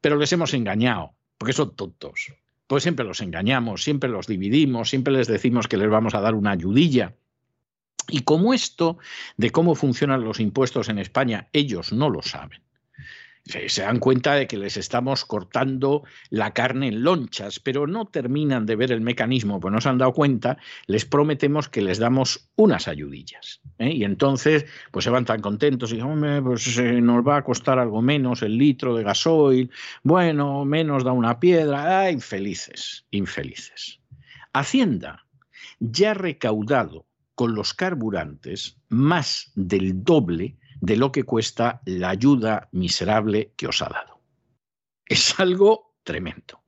pero 0.00 0.16
les 0.16 0.32
hemos 0.32 0.54
engañado, 0.54 1.12
porque 1.36 1.52
son 1.52 1.74
tontos. 1.74 2.32
Pues 2.66 2.84
siempre 2.84 3.04
los 3.04 3.20
engañamos, 3.20 3.82
siempre 3.82 4.08
los 4.08 4.26
dividimos, 4.26 4.90
siempre 4.90 5.12
les 5.12 5.26
decimos 5.26 5.68
que 5.68 5.76
les 5.76 5.90
vamos 5.90 6.14
a 6.14 6.20
dar 6.20 6.34
una 6.34 6.52
ayudilla. 6.52 7.14
Y 8.10 8.22
como 8.22 8.52
esto 8.54 8.98
de 9.36 9.50
cómo 9.50 9.74
funcionan 9.74 10.24
los 10.24 10.40
impuestos 10.40 10.88
en 10.88 10.98
España, 10.98 11.48
ellos 11.52 11.92
no 11.92 12.10
lo 12.10 12.22
saben. 12.22 12.60
Se, 13.44 13.82
dan 13.82 13.98
cuenta 13.98 14.34
de 14.34 14.46
que 14.46 14.58
les 14.58 14.76
estamos 14.76 15.24
cortando 15.24 16.04
la 16.28 16.52
carne 16.52 16.88
en 16.88 17.02
lonchas, 17.02 17.58
pero 17.58 17.86
no 17.86 18.06
terminan 18.06 18.66
de 18.66 18.76
ver 18.76 18.92
el 18.92 19.00
mecanismo, 19.00 19.58
pues 19.58 19.72
no 19.72 19.80
se 19.80 19.88
han 19.88 19.98
dado 19.98 20.12
cuenta, 20.12 20.58
les 20.86 21.04
prometemos 21.04 21.68
que 21.68 21.80
les 21.80 21.98
damos 21.98 22.50
unas 22.56 22.86
ayudillas. 22.86 23.60
¿eh? 23.78 23.90
Y 23.92 24.04
entonces, 24.04 24.66
pues 24.92 25.04
se 25.04 25.10
van 25.10 25.24
tan 25.24 25.40
contentos 25.40 25.90
y 25.90 25.94
dicen, 25.94 26.10
hombre, 26.10 26.42
pues 26.42 26.78
eh, 26.78 27.00
nos 27.00 27.26
va 27.26 27.38
a 27.38 27.44
costar 27.44 27.78
algo 27.78 28.02
menos 28.02 28.42
el 28.42 28.56
litro 28.56 28.94
de 28.94 29.02
gasoil, 29.02 29.70
bueno, 30.02 30.64
menos 30.64 31.02
da 31.02 31.12
una 31.12 31.40
piedra, 31.40 32.02
ah, 32.02 32.10
infelices, 32.10 33.06
infelices. 33.10 34.00
Hacienda 34.52 35.26
ya 35.80 36.10
ha 36.10 36.14
recaudado 36.14 37.06
con 37.40 37.54
los 37.54 37.72
carburantes 37.72 38.76
más 38.90 39.50
del 39.54 40.04
doble 40.04 40.58
de 40.82 40.98
lo 40.98 41.10
que 41.10 41.22
cuesta 41.22 41.80
la 41.86 42.10
ayuda 42.10 42.68
miserable 42.72 43.54
que 43.56 43.66
os 43.66 43.80
ha 43.80 43.88
dado. 43.88 44.20
Es 45.06 45.40
algo 45.40 45.94
tremendo. 46.04 46.62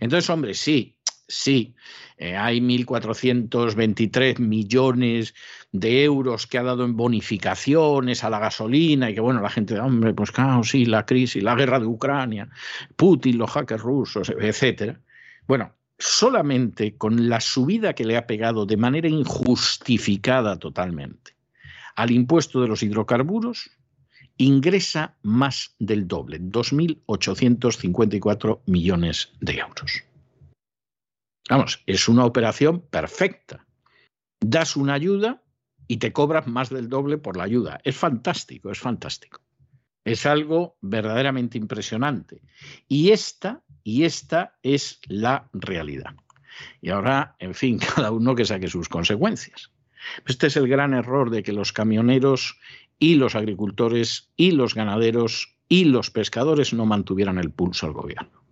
Entonces, 0.00 0.30
hombre, 0.30 0.54
sí, 0.54 0.96
sí, 1.28 1.74
eh, 2.16 2.38
hay 2.38 2.60
1.423 2.60 4.38
millones 4.38 5.34
de 5.72 6.04
euros 6.04 6.46
que 6.46 6.56
ha 6.56 6.62
dado 6.62 6.86
en 6.86 6.96
bonificaciones 6.96 8.24
a 8.24 8.30
la 8.30 8.38
gasolina 8.38 9.10
y 9.10 9.14
que, 9.14 9.20
bueno, 9.20 9.42
la 9.42 9.50
gente, 9.50 9.78
hombre, 9.78 10.14
pues 10.14 10.32
claro, 10.32 10.64
sí, 10.64 10.86
la 10.86 11.04
crisis, 11.04 11.42
la 11.42 11.54
guerra 11.54 11.80
de 11.80 11.84
Ucrania, 11.84 12.48
Putin, 12.96 13.36
los 13.36 13.50
hackers 13.50 13.82
rusos, 13.82 14.30
etcétera. 14.30 14.98
Bueno, 15.46 15.74
solamente 15.98 16.96
con 16.96 17.28
la 17.28 17.40
subida 17.40 17.94
que 17.94 18.04
le 18.04 18.16
ha 18.16 18.26
pegado 18.26 18.66
de 18.66 18.76
manera 18.76 19.08
injustificada 19.08 20.58
totalmente 20.58 21.34
al 21.94 22.10
impuesto 22.10 22.60
de 22.60 22.66
los 22.68 22.82
hidrocarburos, 22.82 23.70
ingresa 24.36 25.16
más 25.22 25.74
del 25.78 26.06
doble, 26.08 26.40
2.854 26.40 28.60
millones 28.66 29.32
de 29.40 29.58
euros. 29.58 30.02
Vamos, 31.48 31.82
es 31.86 32.08
una 32.08 32.24
operación 32.24 32.80
perfecta. 32.80 33.64
Das 34.40 34.74
una 34.76 34.94
ayuda 34.94 35.42
y 35.86 35.98
te 35.98 36.12
cobras 36.12 36.46
más 36.46 36.70
del 36.70 36.88
doble 36.88 37.18
por 37.18 37.36
la 37.36 37.44
ayuda. 37.44 37.80
Es 37.84 37.96
fantástico, 37.96 38.70
es 38.70 38.78
fantástico. 38.78 39.42
Es 40.04 40.24
algo 40.26 40.76
verdaderamente 40.80 41.58
impresionante. 41.58 42.40
Y 42.88 43.10
esta 43.10 43.62
y 43.84 44.04
esta 44.04 44.56
es 44.62 45.00
la 45.06 45.48
realidad. 45.52 46.16
Y 46.80 46.90
ahora, 46.90 47.36
en 47.38 47.54
fin, 47.54 47.78
cada 47.94 48.10
uno 48.10 48.34
que 48.34 48.44
saque 48.44 48.68
sus 48.68 48.88
consecuencias. 48.88 49.70
Este 50.26 50.48
es 50.48 50.56
el 50.56 50.68
gran 50.68 50.94
error 50.94 51.30
de 51.30 51.42
que 51.42 51.52
los 51.52 51.72
camioneros 51.72 52.58
y 52.98 53.14
los 53.14 53.34
agricultores 53.34 54.30
y 54.36 54.50
los 54.50 54.74
ganaderos 54.74 55.56
y 55.68 55.84
los 55.84 56.10
pescadores 56.10 56.74
no 56.74 56.84
mantuvieran 56.84 57.38
el 57.38 57.50
pulso 57.50 57.86
al 57.86 57.92
gobierno 57.92 58.44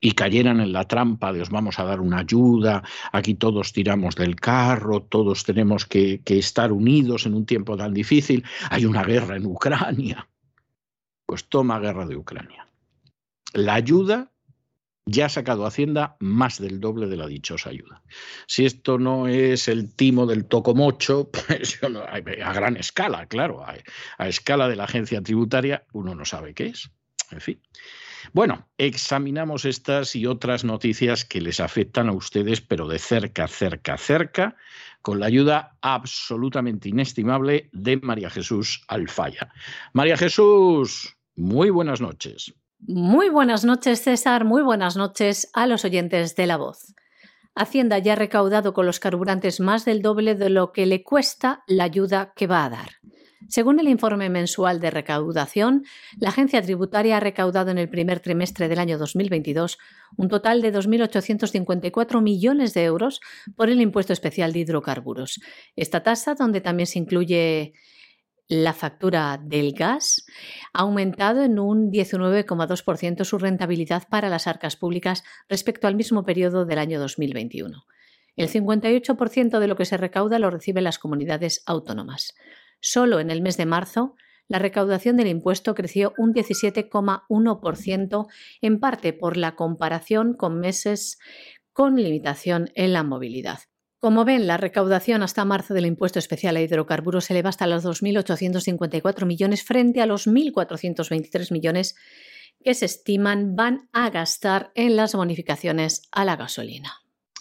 y 0.00 0.12
cayeran 0.12 0.60
en 0.60 0.72
la 0.72 0.86
trampa 0.86 1.32
de 1.32 1.42
os 1.42 1.50
vamos 1.50 1.78
a 1.78 1.84
dar 1.84 2.00
una 2.00 2.18
ayuda, 2.18 2.84
aquí 3.10 3.34
todos 3.34 3.72
tiramos 3.72 4.14
del 4.14 4.36
carro, 4.36 5.02
todos 5.02 5.42
tenemos 5.44 5.86
que, 5.86 6.22
estar 6.24 6.70
unidos 6.70 7.26
en 7.26 7.34
un 7.34 7.46
tiempo 7.46 7.76
tan 7.76 7.92
difícil, 7.92 8.44
hay 8.70 8.86
una 8.86 9.02
guerra 9.02 9.36
en 9.36 9.46
Ucrania. 9.46 10.28
Pues 11.26 11.48
toma 11.48 11.80
guerra 11.80 12.06
de 12.06 12.16
Ucrania 12.16 12.67
la 13.52 13.74
ayuda 13.74 14.32
ya 15.10 15.26
ha 15.26 15.28
sacado 15.30 15.64
Hacienda 15.64 16.16
más 16.20 16.60
del 16.60 16.80
doble 16.80 17.06
de 17.06 17.16
la 17.16 17.26
dichosa 17.26 17.70
ayuda. 17.70 18.02
Si 18.46 18.66
esto 18.66 18.98
no 18.98 19.26
es 19.26 19.68
el 19.68 19.94
timo 19.94 20.26
del 20.26 20.44
tocomocho, 20.44 21.30
pues 21.46 21.80
a 21.82 22.52
gran 22.52 22.76
escala, 22.76 23.26
claro, 23.26 23.64
a, 23.64 24.28
escala 24.28 24.68
de 24.68 24.76
la 24.76 24.84
agencia 24.84 25.22
tributaria, 25.22 25.86
uno 25.92 26.14
no 26.14 26.24
sabe 26.24 26.52
qué 26.54 26.66
es. 26.66 26.90
En 27.30 27.40
fin. 27.40 27.60
Bueno, 28.32 28.68
examinamos 28.76 29.64
estas 29.64 30.14
y 30.14 30.26
otras 30.26 30.64
noticias 30.64 31.24
que 31.24 31.40
les 31.40 31.60
afectan 31.60 32.08
a 32.08 32.12
ustedes, 32.12 32.60
pero 32.60 32.86
de 32.86 32.98
cerca, 32.98 33.48
cerca, 33.48 33.96
cerca, 33.96 34.56
con 35.00 35.20
la 35.20 35.26
ayuda 35.26 35.78
absolutamente 35.80 36.88
inestimable 36.88 37.70
de 37.72 37.98
María 37.98 38.28
Jesús 38.28 38.84
Alfaya. 38.88 39.52
María 39.92 40.16
Jesús, 40.16 41.16
muy 41.36 41.70
buenas 41.70 42.00
noches. 42.00 42.54
Muy 42.80 43.28
buenas 43.28 43.64
noches, 43.64 44.02
César. 44.02 44.44
Muy 44.44 44.62
buenas 44.62 44.96
noches 44.96 45.50
a 45.52 45.66
los 45.66 45.84
oyentes 45.84 46.36
de 46.36 46.46
La 46.46 46.56
Voz. 46.56 46.94
Hacienda 47.54 47.98
ya 47.98 48.12
ha 48.12 48.16
recaudado 48.16 48.72
con 48.72 48.86
los 48.86 49.00
carburantes 49.00 49.58
más 49.58 49.84
del 49.84 50.00
doble 50.00 50.36
de 50.36 50.48
lo 50.48 50.70
que 50.72 50.86
le 50.86 51.02
cuesta 51.02 51.64
la 51.66 51.84
ayuda 51.84 52.32
que 52.36 52.46
va 52.46 52.64
a 52.64 52.70
dar. 52.70 52.90
Según 53.48 53.80
el 53.80 53.88
informe 53.88 54.30
mensual 54.30 54.78
de 54.78 54.90
recaudación, 54.90 55.84
la 56.18 56.28
agencia 56.28 56.62
tributaria 56.62 57.16
ha 57.16 57.20
recaudado 57.20 57.70
en 57.70 57.78
el 57.78 57.88
primer 57.88 58.20
trimestre 58.20 58.68
del 58.68 58.78
año 58.78 58.96
2022 58.96 59.78
un 60.16 60.28
total 60.28 60.62
de 60.62 60.72
2.854 60.72 62.22
millones 62.22 62.74
de 62.74 62.84
euros 62.84 63.20
por 63.56 63.70
el 63.70 63.80
impuesto 63.80 64.12
especial 64.12 64.52
de 64.52 64.60
hidrocarburos. 64.60 65.40
Esta 65.74 66.02
tasa, 66.02 66.34
donde 66.34 66.60
también 66.60 66.86
se 66.86 66.98
incluye 66.98 67.72
la 68.48 68.72
factura 68.72 69.38
del 69.42 69.72
gas 69.72 70.24
ha 70.72 70.80
aumentado 70.80 71.42
en 71.42 71.58
un 71.58 71.90
19,2% 71.90 73.24
su 73.24 73.38
rentabilidad 73.38 74.08
para 74.08 74.30
las 74.30 74.46
arcas 74.46 74.76
públicas 74.76 75.22
respecto 75.48 75.86
al 75.86 75.94
mismo 75.94 76.24
periodo 76.24 76.64
del 76.64 76.78
año 76.78 76.98
2021. 76.98 77.84
El 78.36 78.48
58% 78.48 79.58
de 79.58 79.66
lo 79.66 79.76
que 79.76 79.84
se 79.84 79.98
recauda 79.98 80.38
lo 80.38 80.50
reciben 80.50 80.84
las 80.84 80.98
comunidades 80.98 81.62
autónomas. 81.66 82.34
Solo 82.80 83.20
en 83.20 83.30
el 83.30 83.42
mes 83.42 83.56
de 83.56 83.66
marzo, 83.66 84.14
la 84.46 84.58
recaudación 84.58 85.16
del 85.18 85.26
impuesto 85.26 85.74
creció 85.74 86.14
un 86.16 86.32
17,1%, 86.32 88.26
en 88.62 88.80
parte 88.80 89.12
por 89.12 89.36
la 89.36 89.56
comparación 89.56 90.34
con 90.34 90.58
meses 90.58 91.18
con 91.74 91.96
limitación 91.96 92.70
en 92.74 92.92
la 92.94 93.02
movilidad. 93.02 93.58
Como 94.00 94.24
ven, 94.24 94.46
la 94.46 94.56
recaudación 94.56 95.24
hasta 95.24 95.44
marzo 95.44 95.74
del 95.74 95.86
impuesto 95.86 96.20
especial 96.20 96.54
a 96.54 96.60
hidrocarburos 96.60 97.24
se 97.24 97.32
eleva 97.32 97.48
hasta 97.48 97.66
los 97.66 97.84
2.854 97.84 99.26
millones 99.26 99.64
frente 99.64 100.00
a 100.00 100.06
los 100.06 100.28
1.423 100.28 101.50
millones 101.50 101.96
que 102.62 102.74
se 102.74 102.84
estiman 102.84 103.56
van 103.56 103.88
a 103.92 104.08
gastar 104.10 104.70
en 104.76 104.94
las 104.94 105.16
bonificaciones 105.16 106.02
a 106.12 106.24
la 106.24 106.36
gasolina. 106.36 106.92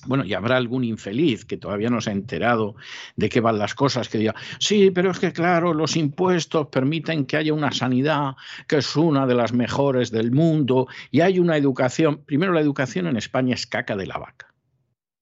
Bueno, 0.08 0.26
y 0.26 0.34
habrá 0.34 0.58
algún 0.58 0.84
infeliz 0.84 1.46
que 1.46 1.58
todavía 1.58 1.92
no 1.92 2.02
se 2.02 2.10
ha 2.10 2.14
enterado 2.14 2.76
de 3.16 3.30
qué 3.30 3.40
van 3.40 3.60
las 3.60 3.76
cosas, 3.76 4.10
que 4.10 4.18
diga, 4.18 4.34
sí, 4.60 4.90
pero 4.90 5.12
es 5.12 5.20
que 5.20 5.34
claro, 5.34 5.76
los 5.76 5.96
impuestos 5.96 6.68
permiten 6.68 7.26
que 7.26 7.38
haya 7.38 7.54
una 7.54 7.72
sanidad 7.72 8.36
que 8.68 8.78
es 8.78 8.96
una 8.96 9.28
de 9.28 9.36
las 9.36 9.54
mejores 9.54 10.10
del 10.10 10.32
mundo 10.32 10.88
y 11.12 11.22
hay 11.22 11.38
una 11.38 11.56
educación. 11.56 12.24
Primero, 12.26 12.52
la 12.52 12.62
educación 12.62 13.06
en 13.06 13.18
España 13.18 13.54
es 13.54 13.68
caca 13.68 13.96
de 13.96 14.08
la 14.08 14.18
vaca. 14.18 14.57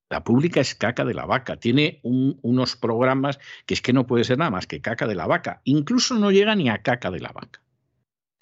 La 0.10 0.24
pública 0.24 0.62
es 0.62 0.76
caca 0.76 1.04
de 1.04 1.14
la 1.14 1.26
vaca. 1.26 1.58
Tiene 1.58 2.00
unos 2.04 2.76
programas 2.76 3.40
que 3.66 3.74
es 3.74 3.82
que 3.82 3.94
no 3.94 4.06
puede 4.06 4.24
ser 4.24 4.38
nada 4.38 4.52
más 4.52 4.68
que 4.68 4.82
caca 4.82 5.08
de 5.08 5.16
la 5.16 5.26
vaca. 5.26 5.62
Incluso 5.64 6.16
no 6.16 6.32
llega 6.32 6.56
ni 6.56 6.70
a 6.70 6.84
caca 6.84 7.10
de 7.10 7.20
la 7.20 7.32
vaca. 7.32 7.62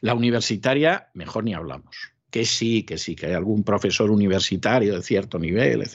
La 0.01 0.13
universitaria, 0.13 1.09
mejor 1.13 1.45
ni 1.45 1.53
hablamos. 1.53 1.95
Que 2.29 2.45
sí, 2.45 2.83
que 2.83 2.97
sí, 2.97 3.15
que 3.15 3.27
hay 3.27 3.33
algún 3.33 3.63
profesor 3.63 4.11
universitario 4.11 4.95
de 4.95 5.03
cierto 5.03 5.39
nivel, 5.39 5.87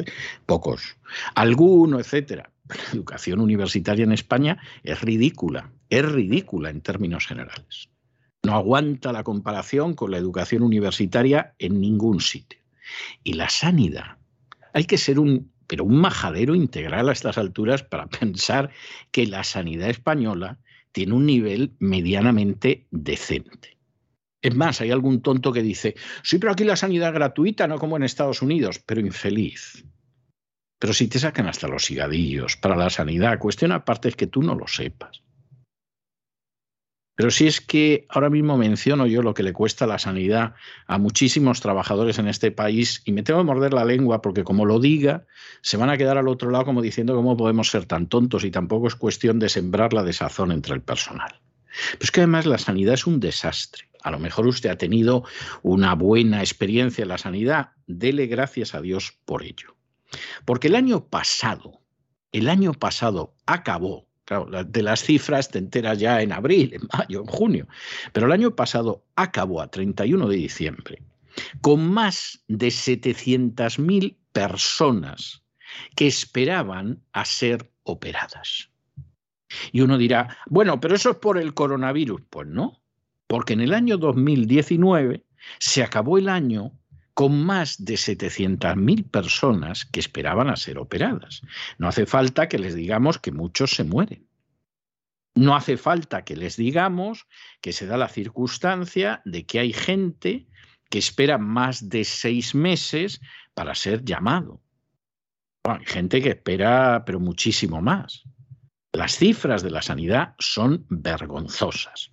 pocos. 0.47 0.97
Alguno, 1.35 2.01
etcétera. 2.01 2.51
la 2.69 2.93
educación 2.93 3.41
universitaria 3.41 4.05
en 4.05 4.13
España 4.13 4.63
es 4.83 5.01
ridícula, 5.03 5.73
es 5.91 6.11
ridícula 6.11 6.71
en 6.71 6.81
términos 6.81 7.27
generales. 7.27 7.91
No 8.43 8.55
aguanta 8.55 9.13
la 9.13 9.25
comparación 9.25 9.95
con 9.95 10.13
la 10.13 10.17
educación 10.17 10.63
universitaria 10.63 11.55
en 11.59 11.81
ningún 11.81 12.21
sitio. 12.21 12.61
Y 13.23 13.35
la 13.35 13.51
sanidad, 13.51 14.17
hay 14.73 14.85
que 14.85 14.97
ser 14.97 15.19
un 15.19 15.53
pero 15.69 15.85
un 15.85 16.01
majadero 16.01 16.57
integral 16.57 17.09
a 17.09 17.13
estas 17.13 17.39
alturas 17.39 17.85
para 17.85 18.07
pensar 18.21 18.71
que 19.13 19.27
la 19.27 19.45
sanidad 19.45 19.91
española 19.91 20.59
tiene 20.91 21.15
un 21.15 21.27
nivel 21.27 21.77
medianamente 21.79 22.89
decente. 22.91 23.77
Es 24.41 24.55
más, 24.55 24.81
hay 24.81 24.91
algún 24.91 25.21
tonto 25.21 25.53
que 25.53 25.63
dice, 25.63 25.95
sí, 26.23 26.39
pero 26.39 26.53
aquí 26.53 26.65
la 26.65 26.77
sanidad 26.77 27.13
gratuita, 27.13 27.69
no 27.69 27.79
como 27.79 27.97
en 27.97 28.05
Estados 28.05 28.41
Unidos, 28.41 28.81
pero 28.85 29.01
infeliz. 29.01 29.85
Pero 30.79 30.93
si 30.93 31.09
te 31.09 31.19
sacan 31.19 31.49
hasta 31.49 31.69
los 31.69 31.91
higadillos 31.91 32.57
para 32.57 32.77
la 32.77 32.89
sanidad, 32.89 33.39
cuestión 33.39 33.73
aparte 33.73 34.09
es 34.09 34.17
que 34.17 34.29
tú 34.29 34.43
no 34.43 34.55
lo 34.55 34.67
sepas. 34.69 35.23
Pero 37.19 37.33
si 37.33 37.49
es 37.49 37.61
que 37.61 38.07
ahora 38.11 38.31
mismo 38.31 38.57
menciono 38.57 39.05
yo 39.09 39.23
lo 39.23 39.35
que 39.35 39.43
le 39.43 39.53
cuesta 39.53 39.89
la 39.89 39.99
sanidad 39.99 40.55
a 40.87 40.99
muchísimos 40.99 41.61
trabajadores 41.61 42.21
en 42.21 42.29
este 42.29 42.53
país 42.53 43.03
y 43.05 43.11
me 43.11 43.25
tengo 43.25 43.41
que 43.41 43.47
morder 43.47 43.75
la 43.75 43.85
lengua 43.85 44.23
porque 44.23 44.45
como 44.45 44.65
lo 44.65 44.79
diga, 44.79 45.27
se 45.61 45.77
van 45.77 45.91
a 45.91 45.97
quedar 45.97 46.17
al 46.17 46.29
otro 46.29 46.53
lado 46.53 46.67
como 46.67 46.81
diciendo 46.81 47.17
cómo 47.17 47.37
podemos 47.37 47.71
ser 47.71 47.87
tan 47.87 48.07
tontos 48.07 48.45
y 48.45 48.53
tampoco 48.53 48.87
es 48.87 48.95
cuestión 48.95 49.41
de 49.41 49.49
sembrar 49.49 49.95
la 49.95 50.05
desazón 50.05 50.53
entre 50.53 50.75
el 50.75 50.81
personal. 50.81 51.41
Pero 51.91 52.05
es 52.05 52.13
que 52.13 52.21
además 52.21 52.47
la 52.47 52.59
sanidad 52.59 52.95
es 52.95 53.05
un 53.05 53.19
desastre. 53.19 53.89
A 54.05 54.13
lo 54.13 54.21
mejor 54.21 54.47
usted 54.47 54.71
ha 54.71 54.79
tenido 54.79 55.25
una 55.65 55.97
buena 55.97 56.39
experiencia 56.39 57.03
en 57.03 57.09
la 57.09 57.19
sanidad, 57.19 57.71
dele 57.89 58.29
gracias 58.29 58.77
a 58.77 58.81
Dios 58.81 59.19
por 59.25 59.43
ello. 59.43 59.75
Porque 60.45 60.69
el 60.69 60.77
año 60.77 61.09
pasado, 61.09 61.81
el 62.31 62.49
año 62.49 62.75
pasado 62.75 63.35
acabó 63.45 64.08
Claro, 64.29 64.47
de 64.63 64.83
las 64.83 65.01
cifras 65.01 65.49
te 65.49 65.57
enteras 65.57 65.99
ya 65.99 66.21
en 66.21 66.33
abril, 66.33 66.75
en 66.75 66.83
mayo, 66.93 67.21
en 67.21 67.27
junio. 67.27 67.67
Pero 68.13 68.27
el 68.27 68.33
año 68.33 68.55
pasado 68.55 69.07
acabó 69.17 69.63
a 69.63 69.71
31 69.71 70.29
de 70.29 70.37
diciembre 70.37 71.03
con 71.63 71.91
más 71.91 72.45
de 72.47 72.67
700.000 72.69 74.19
personas 74.33 75.43
que 75.97 76.09
esperaban 76.09 77.03
a 77.15 77.25
ser 77.25 77.73
operadas. 77.85 78.69
Y 79.73 79.81
uno 79.81 79.97
dirá, 79.97 80.37
bueno, 80.45 80.79
pero 80.79 80.95
eso 80.95 81.13
es 81.13 81.17
por 81.17 81.39
el 81.39 81.55
coronavirus. 81.55 82.21
Pues 82.29 82.47
no, 82.49 82.83
porque 83.29 83.55
en 83.55 83.63
el 83.63 83.73
año 83.73 83.97
2019 83.97 85.25
se 85.59 85.83
acabó 85.83 86.19
el 86.19 86.29
año 86.29 86.73
con 87.19 87.45
más 87.45 87.85
de 87.85 87.95
700.000 87.95 89.11
personas 89.11 89.85
que 89.87 89.99
esperaban 89.99 90.49
a 90.51 90.55
ser 90.55 90.79
operadas. 90.79 91.43
No 91.77 91.89
hace 91.89 92.07
falta 92.07 92.49
que 92.49 92.61
les 92.61 92.77
digamos 92.77 93.19
que 93.19 93.33
muchos 93.33 93.73
se 93.73 93.83
mueren. 93.83 94.29
No 95.35 95.57
hace 95.57 95.77
falta 95.77 96.25
que 96.25 96.37
les 96.37 96.57
digamos 96.57 97.27
que 97.61 97.73
se 97.73 97.87
da 97.87 97.97
la 97.97 98.07
circunstancia 98.07 99.21
de 99.25 99.47
que 99.47 99.59
hay 99.59 99.73
gente 99.73 100.47
que 100.91 100.99
espera 100.99 101.39
más 101.39 101.89
de 101.89 102.05
seis 102.05 102.55
meses 102.55 103.21
para 103.53 103.75
ser 103.75 104.05
llamado. 104.05 104.63
hay 105.65 105.85
gente 105.87 106.23
que 106.23 106.29
espera, 106.29 107.03
pero 107.05 107.19
muchísimo 107.19 107.83
más. 107.83 108.23
Las 108.93 109.17
cifras 109.17 109.65
de 109.65 109.73
la 109.73 109.83
sanidad 109.83 110.37
son 110.39 110.87
vergonzosas. 110.89 112.13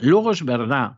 Luego 0.00 0.30
es 0.30 0.42
verdad 0.46 0.96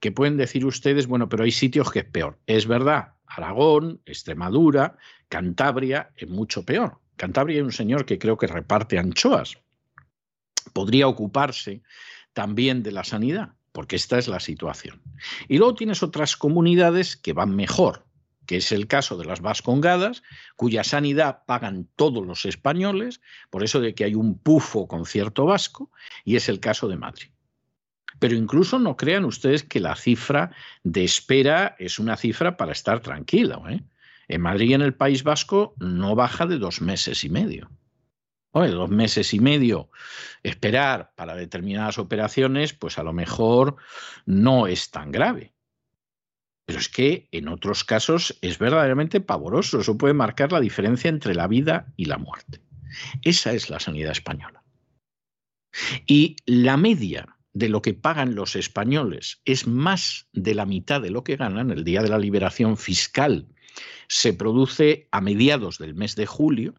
que 0.00 0.12
pueden 0.12 0.36
decir 0.36 0.64
ustedes, 0.64 1.06
bueno, 1.06 1.28
pero 1.28 1.44
hay 1.44 1.52
sitios 1.52 1.90
que 1.90 2.00
es 2.00 2.04
peor. 2.04 2.38
Es 2.46 2.66
verdad, 2.66 3.14
Aragón, 3.26 4.00
Extremadura, 4.06 4.96
Cantabria 5.28 6.10
es 6.16 6.28
mucho 6.28 6.64
peor. 6.64 6.98
Cantabria 7.16 7.56
hay 7.56 7.62
un 7.62 7.72
señor 7.72 8.06
que 8.06 8.18
creo 8.18 8.36
que 8.36 8.46
reparte 8.46 8.98
anchoas. 8.98 9.58
Podría 10.72 11.06
ocuparse 11.06 11.82
también 12.32 12.82
de 12.82 12.92
la 12.92 13.04
sanidad, 13.04 13.54
porque 13.72 13.96
esta 13.96 14.18
es 14.18 14.28
la 14.28 14.40
situación. 14.40 15.00
Y 15.48 15.58
luego 15.58 15.74
tienes 15.74 16.02
otras 16.02 16.36
comunidades 16.36 17.16
que 17.16 17.32
van 17.32 17.54
mejor, 17.54 18.06
que 18.46 18.56
es 18.56 18.72
el 18.72 18.86
caso 18.86 19.16
de 19.16 19.26
las 19.26 19.40
Vascongadas, 19.40 20.22
cuya 20.56 20.82
sanidad 20.82 21.44
pagan 21.46 21.88
todos 21.94 22.26
los 22.26 22.44
españoles, 22.44 23.20
por 23.50 23.62
eso 23.62 23.80
de 23.80 23.94
que 23.94 24.04
hay 24.04 24.14
un 24.14 24.38
pufo 24.38 24.88
con 24.88 25.06
cierto 25.06 25.44
vasco, 25.44 25.90
y 26.24 26.36
es 26.36 26.48
el 26.48 26.58
caso 26.58 26.88
de 26.88 26.96
Madrid. 26.96 27.28
Pero 28.20 28.36
incluso 28.36 28.78
no 28.78 28.96
crean 28.96 29.24
ustedes 29.24 29.64
que 29.64 29.80
la 29.80 29.96
cifra 29.96 30.52
de 30.84 31.02
espera 31.02 31.74
es 31.78 31.98
una 31.98 32.16
cifra 32.16 32.56
para 32.56 32.72
estar 32.72 33.00
tranquilo. 33.00 33.64
¿eh? 33.68 33.82
En 34.28 34.42
Madrid 34.42 34.70
y 34.70 34.74
en 34.74 34.82
el 34.82 34.94
País 34.94 35.24
Vasco 35.24 35.74
no 35.78 36.14
baja 36.14 36.46
de 36.46 36.58
dos 36.58 36.82
meses 36.82 37.24
y 37.24 37.30
medio. 37.30 37.70
Oye, 38.52 38.70
dos 38.70 38.90
meses 38.90 39.32
y 39.32 39.40
medio 39.40 39.90
esperar 40.42 41.12
para 41.16 41.34
determinadas 41.34 41.98
operaciones, 41.98 42.74
pues 42.74 42.98
a 42.98 43.02
lo 43.02 43.12
mejor 43.12 43.76
no 44.26 44.66
es 44.66 44.90
tan 44.90 45.12
grave. 45.12 45.54
Pero 46.66 46.78
es 46.78 46.88
que 46.88 47.28
en 47.32 47.48
otros 47.48 47.84
casos 47.84 48.38
es 48.42 48.58
verdaderamente 48.58 49.20
pavoroso. 49.20 49.80
Eso 49.80 49.96
puede 49.96 50.14
marcar 50.14 50.52
la 50.52 50.60
diferencia 50.60 51.08
entre 51.08 51.34
la 51.34 51.46
vida 51.46 51.86
y 51.96 52.04
la 52.04 52.18
muerte. 52.18 52.60
Esa 53.22 53.52
es 53.52 53.70
la 53.70 53.80
sanidad 53.80 54.12
española. 54.12 54.62
Y 56.06 56.36
la 56.44 56.76
media 56.76 57.36
de 57.52 57.68
lo 57.68 57.82
que 57.82 57.94
pagan 57.94 58.34
los 58.34 58.56
españoles 58.56 59.40
es 59.44 59.66
más 59.66 60.28
de 60.32 60.54
la 60.54 60.66
mitad 60.66 61.00
de 61.00 61.10
lo 61.10 61.24
que 61.24 61.36
ganan, 61.36 61.70
el 61.70 61.84
día 61.84 62.02
de 62.02 62.08
la 62.08 62.18
liberación 62.18 62.76
fiscal 62.76 63.46
se 64.08 64.32
produce 64.32 65.08
a 65.10 65.20
mediados 65.20 65.78
del 65.78 65.94
mes 65.94 66.16
de 66.16 66.26
julio. 66.26 66.74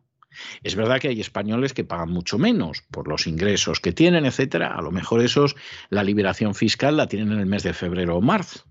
Es 0.63 0.75
verdad 0.75 0.99
que 0.99 1.09
hay 1.09 1.19
españoles 1.19 1.73
que 1.73 1.83
pagan 1.83 2.09
mucho 2.09 2.37
menos 2.37 2.83
por 2.91 3.07
los 3.07 3.27
ingresos 3.27 3.79
que 3.79 3.91
tienen, 3.91 4.25
etcétera. 4.25 4.75
A 4.75 4.81
lo 4.81 4.91
mejor 4.91 5.21
esos 5.21 5.55
la 5.89 6.03
liberación 6.03 6.55
fiscal 6.55 6.97
la 6.97 7.07
tienen 7.07 7.33
en 7.33 7.39
el 7.39 7.45
mes 7.45 7.63
de 7.63 7.73
febrero 7.73 8.17
o 8.17 8.21
marzo. 8.21 8.65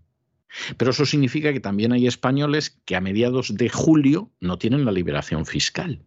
Pero 0.77 0.91
eso 0.91 1.07
significa 1.07 1.53
que 1.53 1.61
también 1.61 1.93
hay 1.93 2.07
españoles 2.07 2.81
que 2.85 2.97
a 2.97 3.01
mediados 3.01 3.55
de 3.55 3.69
julio 3.69 4.31
no 4.41 4.59
tienen 4.59 4.85
la 4.85 4.93
liberación 4.93 5.47
fiscal. 5.47 6.03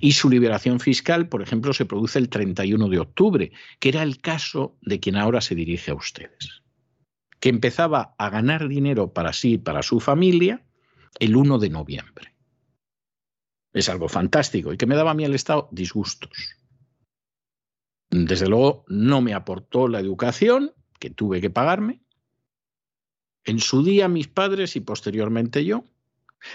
Y 0.00 0.12
su 0.12 0.30
liberación 0.30 0.80
fiscal, 0.80 1.28
por 1.28 1.42
ejemplo, 1.42 1.72
se 1.72 1.84
produce 1.84 2.18
el 2.18 2.28
31 2.28 2.88
de 2.88 2.98
octubre, 2.98 3.52
que 3.78 3.88
era 3.90 4.02
el 4.02 4.20
caso 4.20 4.76
de 4.80 5.00
quien 5.00 5.16
ahora 5.16 5.40
se 5.40 5.54
dirige 5.54 5.90
a 5.90 5.94
ustedes, 5.94 6.62
que 7.40 7.48
empezaba 7.48 8.14
a 8.18 8.30
ganar 8.30 8.68
dinero 8.68 9.12
para 9.12 9.32
sí 9.32 9.54
y 9.54 9.58
para 9.58 9.82
su 9.82 10.00
familia 10.00 10.64
el 11.18 11.36
1 11.36 11.58
de 11.58 11.70
noviembre. 11.70 12.34
Es 13.72 13.88
algo 13.88 14.08
fantástico 14.08 14.72
y 14.72 14.76
que 14.76 14.86
me 14.86 14.96
daba 14.96 15.10
a 15.10 15.14
mí 15.14 15.24
el 15.24 15.34
Estado 15.34 15.68
disgustos. 15.72 16.56
Desde 18.10 18.48
luego 18.48 18.84
no 18.86 19.20
me 19.20 19.34
aportó 19.34 19.88
la 19.88 19.98
educación 19.98 20.72
que 21.00 21.10
tuve 21.10 21.40
que 21.40 21.50
pagarme. 21.50 22.00
En 23.44 23.58
su 23.58 23.82
día 23.82 24.08
mis 24.08 24.28
padres 24.28 24.76
y 24.76 24.80
posteriormente 24.80 25.64
yo 25.64 25.84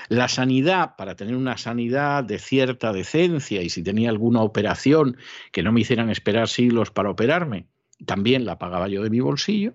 la 0.07 0.27
sanidad, 0.27 0.95
para 0.95 1.15
tener 1.15 1.35
una 1.35 1.57
sanidad 1.57 2.23
de 2.23 2.39
cierta 2.39 2.93
decencia 2.93 3.61
y 3.61 3.69
si 3.69 3.83
tenía 3.83 4.09
alguna 4.09 4.41
operación 4.41 5.17
que 5.51 5.63
no 5.63 5.71
me 5.71 5.81
hicieran 5.81 6.09
esperar 6.09 6.47
siglos 6.47 6.91
para 6.91 7.09
operarme, 7.09 7.67
también 8.05 8.45
la 8.45 8.57
pagaba 8.57 8.87
yo 8.87 9.03
de 9.03 9.09
mi 9.09 9.19
bolsillo. 9.19 9.73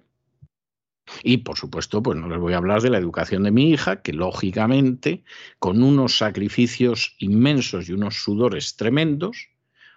Y 1.23 1.39
por 1.39 1.59
supuesto, 1.59 2.03
pues 2.03 2.19
no 2.19 2.29
les 2.29 2.39
voy 2.39 2.55
a 2.55 2.57
hablar 2.57 2.81
de 2.81 2.91
la 2.91 2.99
educación 2.99 3.43
de 3.43 3.51
mi 3.51 3.71
hija, 3.71 4.01
que 4.01 4.13
lógicamente, 4.15 5.23
con 5.59 5.83
unos 5.83 6.17
sacrificios 6.17 7.15
inmensos 7.19 7.89
y 7.89 7.93
unos 7.93 8.23
sudores 8.23 8.77
tremendos, 8.77 9.51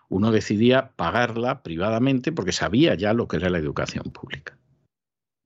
uno 0.10 0.32
decidía 0.32 0.92
pagarla 0.96 1.64
privadamente 1.64 2.32
porque 2.32 2.52
sabía 2.52 2.96
ya 2.96 3.14
lo 3.14 3.28
que 3.28 3.38
era 3.38 3.50
la 3.50 3.58
educación 3.58 4.12
pública. 4.12 4.58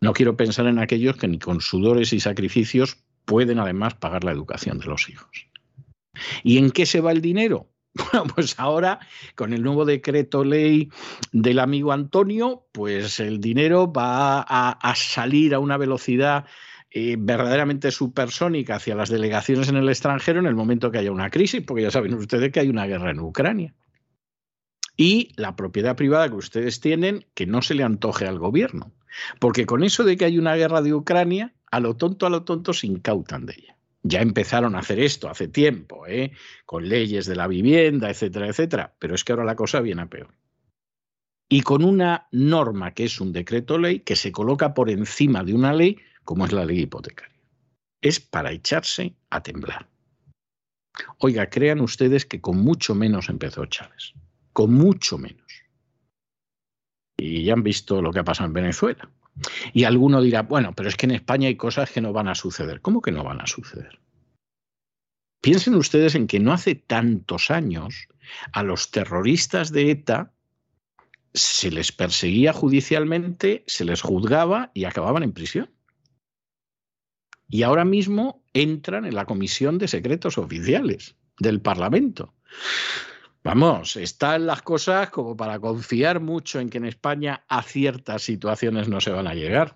No 0.01 0.13
quiero 0.13 0.35
pensar 0.35 0.65
en 0.65 0.79
aquellos 0.79 1.17
que 1.17 1.27
ni 1.27 1.37
con 1.37 1.61
sudores 1.61 2.11
y 2.13 2.19
sacrificios 2.19 3.03
pueden 3.31 3.59
además 3.59 3.93
pagar 3.93 4.25
la 4.25 4.33
educación 4.33 4.79
de 4.79 4.87
los 4.87 5.07
hijos. 5.07 5.47
¿Y 6.43 6.57
en 6.57 6.69
qué 6.69 6.85
se 6.85 6.99
va 6.99 7.13
el 7.13 7.21
dinero? 7.21 7.69
Bueno, 8.11 8.25
pues 8.35 8.59
ahora 8.59 8.99
con 9.35 9.53
el 9.53 9.63
nuevo 9.63 9.85
decreto 9.85 10.43
ley 10.43 10.89
del 11.31 11.59
amigo 11.59 11.93
Antonio, 11.93 12.65
pues 12.73 13.21
el 13.21 13.39
dinero 13.39 13.91
va 13.91 14.41
a, 14.41 14.95
salir 14.95 15.53
a 15.53 15.59
una 15.59 15.77
velocidad 15.77 16.45
eh, 16.89 17.15
verdaderamente 17.17 17.91
supersónica 17.91 18.75
hacia 18.75 18.95
las 18.95 19.09
delegaciones 19.09 19.69
en 19.69 19.77
el 19.77 19.87
extranjero 19.87 20.41
en 20.41 20.47
el 20.47 20.55
momento 20.55 20.91
que 20.91 20.97
haya 20.97 21.11
una 21.11 21.29
crisis, 21.29 21.63
porque 21.65 21.83
ya 21.83 21.91
saben 21.91 22.13
ustedes 22.13 22.51
que 22.51 22.59
hay 22.59 22.69
una 22.69 22.85
guerra 22.85 23.11
en 23.11 23.21
Ucrania. 23.21 23.73
Y 24.97 25.31
la 25.37 25.55
propiedad 25.55 25.95
privada 25.95 26.27
que 26.27 26.35
ustedes 26.35 26.81
tienen, 26.81 27.25
que 27.33 27.45
no 27.45 27.61
se 27.61 27.75
le 27.75 27.83
antoje 27.83 28.27
al 28.27 28.39
gobierno. 28.39 28.91
Porque 29.39 29.65
con 29.65 29.83
eso 29.83 30.03
de 30.03 30.17
que 30.17 30.25
hay 30.25 30.37
una 30.37 30.55
guerra 30.55 30.81
de 30.81 30.93
Ucrania, 30.93 31.53
a 31.71 31.79
lo 31.79 31.95
tonto, 31.95 32.25
a 32.25 32.29
lo 32.29 32.43
tonto 32.43 32.73
se 32.73 32.87
incautan 32.87 33.45
de 33.45 33.53
ella. 33.57 33.77
Ya 34.03 34.21
empezaron 34.21 34.75
a 34.75 34.79
hacer 34.79 34.99
esto 34.99 35.29
hace 35.29 35.47
tiempo, 35.47 36.07
¿eh? 36.07 36.31
con 36.65 36.89
leyes 36.89 37.25
de 37.27 37.35
la 37.35 37.47
vivienda, 37.47 38.09
etcétera, 38.09 38.47
etcétera, 38.47 38.95
pero 38.97 39.13
es 39.13 39.23
que 39.23 39.31
ahora 39.31 39.45
la 39.45 39.55
cosa 39.55 39.79
viene 39.79 40.01
a 40.01 40.07
peor. 40.07 40.33
Y 41.47 41.61
con 41.61 41.83
una 41.83 42.27
norma 42.31 42.93
que 42.93 43.03
es 43.03 43.21
un 43.21 43.33
decreto 43.33 43.77
ley 43.77 43.99
que 43.99 44.15
se 44.15 44.31
coloca 44.31 44.73
por 44.73 44.89
encima 44.89 45.43
de 45.43 45.53
una 45.53 45.73
ley 45.73 45.99
como 46.23 46.45
es 46.45 46.51
la 46.51 46.65
ley 46.65 46.79
hipotecaria. 46.79 47.35
Es 48.01 48.19
para 48.19 48.51
echarse 48.51 49.13
a 49.29 49.43
temblar. 49.43 49.87
Oiga, 51.19 51.49
crean 51.49 51.81
ustedes 51.81 52.25
que 52.25 52.41
con 52.41 52.57
mucho 52.57 52.95
menos 52.95 53.29
empezó 53.29 53.65
Chávez, 53.65 54.13
con 54.53 54.73
mucho 54.73 55.17
menos. 55.17 55.40
Y 57.23 57.43
ya 57.43 57.53
han 57.53 57.61
visto 57.61 58.01
lo 58.01 58.11
que 58.11 58.17
ha 58.17 58.23
pasado 58.23 58.47
en 58.47 58.53
Venezuela. 58.53 59.07
Y 59.73 59.83
alguno 59.83 60.23
dirá, 60.23 60.41
bueno, 60.41 60.73
pero 60.73 60.89
es 60.89 60.95
que 60.95 61.05
en 61.05 61.11
España 61.11 61.47
hay 61.47 61.55
cosas 61.55 61.91
que 61.91 62.01
no 62.01 62.13
van 62.13 62.27
a 62.27 62.33
suceder. 62.33 62.81
¿Cómo 62.81 62.99
que 62.99 63.11
no 63.11 63.23
van 63.23 63.39
a 63.39 63.45
suceder? 63.45 63.99
Piensen 65.39 65.75
ustedes 65.75 66.15
en 66.15 66.25
que 66.25 66.39
no 66.39 66.51
hace 66.51 66.73
tantos 66.73 67.51
años 67.51 68.07
a 68.53 68.63
los 68.63 68.89
terroristas 68.89 69.71
de 69.71 69.91
ETA 69.91 70.33
se 71.35 71.69
les 71.69 71.91
perseguía 71.91 72.53
judicialmente, 72.53 73.63
se 73.67 73.85
les 73.85 74.01
juzgaba 74.01 74.71
y 74.73 74.85
acababan 74.85 75.21
en 75.21 75.33
prisión. 75.33 75.69
Y 77.47 77.61
ahora 77.61 77.85
mismo 77.85 78.43
entran 78.53 79.05
en 79.05 79.13
la 79.13 79.25
Comisión 79.25 79.77
de 79.77 79.87
Secretos 79.87 80.39
Oficiales 80.39 81.17
del 81.37 81.61
Parlamento. 81.61 82.33
Vamos, 83.43 83.95
están 83.95 84.45
las 84.45 84.61
cosas 84.61 85.09
como 85.09 85.35
para 85.35 85.59
confiar 85.59 86.19
mucho 86.19 86.59
en 86.59 86.69
que 86.69 86.77
en 86.77 86.85
España 86.85 87.43
a 87.47 87.63
ciertas 87.63 88.21
situaciones 88.21 88.87
no 88.87 89.01
se 89.01 89.09
van 89.09 89.27
a 89.27 89.33
llegar. 89.33 89.75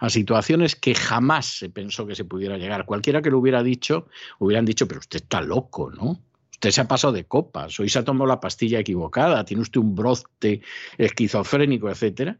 A 0.00 0.10
situaciones 0.10 0.74
que 0.74 0.96
jamás 0.96 1.58
se 1.58 1.70
pensó 1.70 2.06
que 2.08 2.16
se 2.16 2.24
pudiera 2.24 2.58
llegar. 2.58 2.84
Cualquiera 2.84 3.22
que 3.22 3.30
lo 3.30 3.38
hubiera 3.38 3.62
dicho, 3.62 4.08
hubieran 4.40 4.64
dicho, 4.64 4.88
pero 4.88 4.98
usted 4.98 5.20
está 5.22 5.40
loco, 5.40 5.92
¿no? 5.92 6.20
Usted 6.50 6.70
se 6.72 6.80
ha 6.80 6.88
pasado 6.88 7.12
de 7.12 7.24
copas, 7.24 7.78
hoy 7.78 7.88
se 7.88 8.00
ha 8.00 8.04
tomado 8.04 8.26
la 8.26 8.40
pastilla 8.40 8.80
equivocada, 8.80 9.44
tiene 9.44 9.62
usted 9.62 9.80
un 9.80 9.94
brote 9.94 10.60
esquizofrénico, 10.98 11.88
etcétera. 11.88 12.36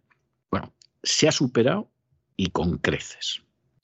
Bueno, 0.50 0.72
se 1.04 1.28
ha 1.28 1.32
superado 1.32 1.88
y 2.36 2.50
con 2.50 2.78
creces. 2.78 3.42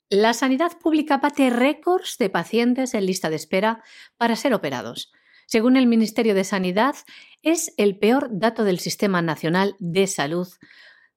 La 0.09 0.33
sanidad 0.33 0.77
pública 0.77 1.19
bate 1.19 1.49
récords 1.49 2.17
de 2.17 2.29
pacientes 2.29 2.93
en 2.93 3.05
lista 3.05 3.29
de 3.29 3.37
espera 3.37 3.83
para 4.17 4.35
ser 4.35 4.53
operados. 4.53 5.13
Según 5.49 5.75
el 5.77 5.87
Ministerio 5.87 6.35
de 6.35 6.43
Sanidad, 6.43 6.95
es 7.41 7.73
el 7.77 7.97
peor 7.97 8.29
dato 8.31 8.63
del 8.63 8.77
Sistema 8.77 9.23
Nacional 9.23 9.75
de 9.79 10.05
Salud 10.05 10.47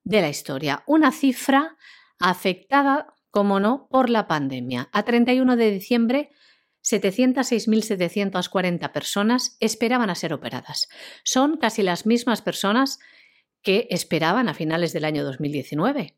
de 0.03 0.21
la 0.21 0.29
historia. 0.29 0.81
Una 0.87 1.11
cifra 1.11 1.77
afectada, 2.17 3.13
como 3.29 3.59
no, 3.59 3.87
por 3.91 4.09
la 4.09 4.27
pandemia. 4.27 4.89
A 4.91 5.03
31 5.03 5.55
de 5.55 5.69
diciembre, 5.69 6.31
706.740 6.81 8.91
personas 8.91 9.55
esperaban 9.59 10.09
a 10.09 10.15
ser 10.15 10.33
operadas. 10.33 10.87
Son 11.23 11.57
casi 11.57 11.83
las 11.83 12.07
mismas 12.07 12.41
personas 12.41 12.97
que 13.61 13.85
esperaban 13.91 14.49
a 14.49 14.55
finales 14.55 14.93
del 14.93 15.05
año 15.05 15.23
2019. 15.23 16.17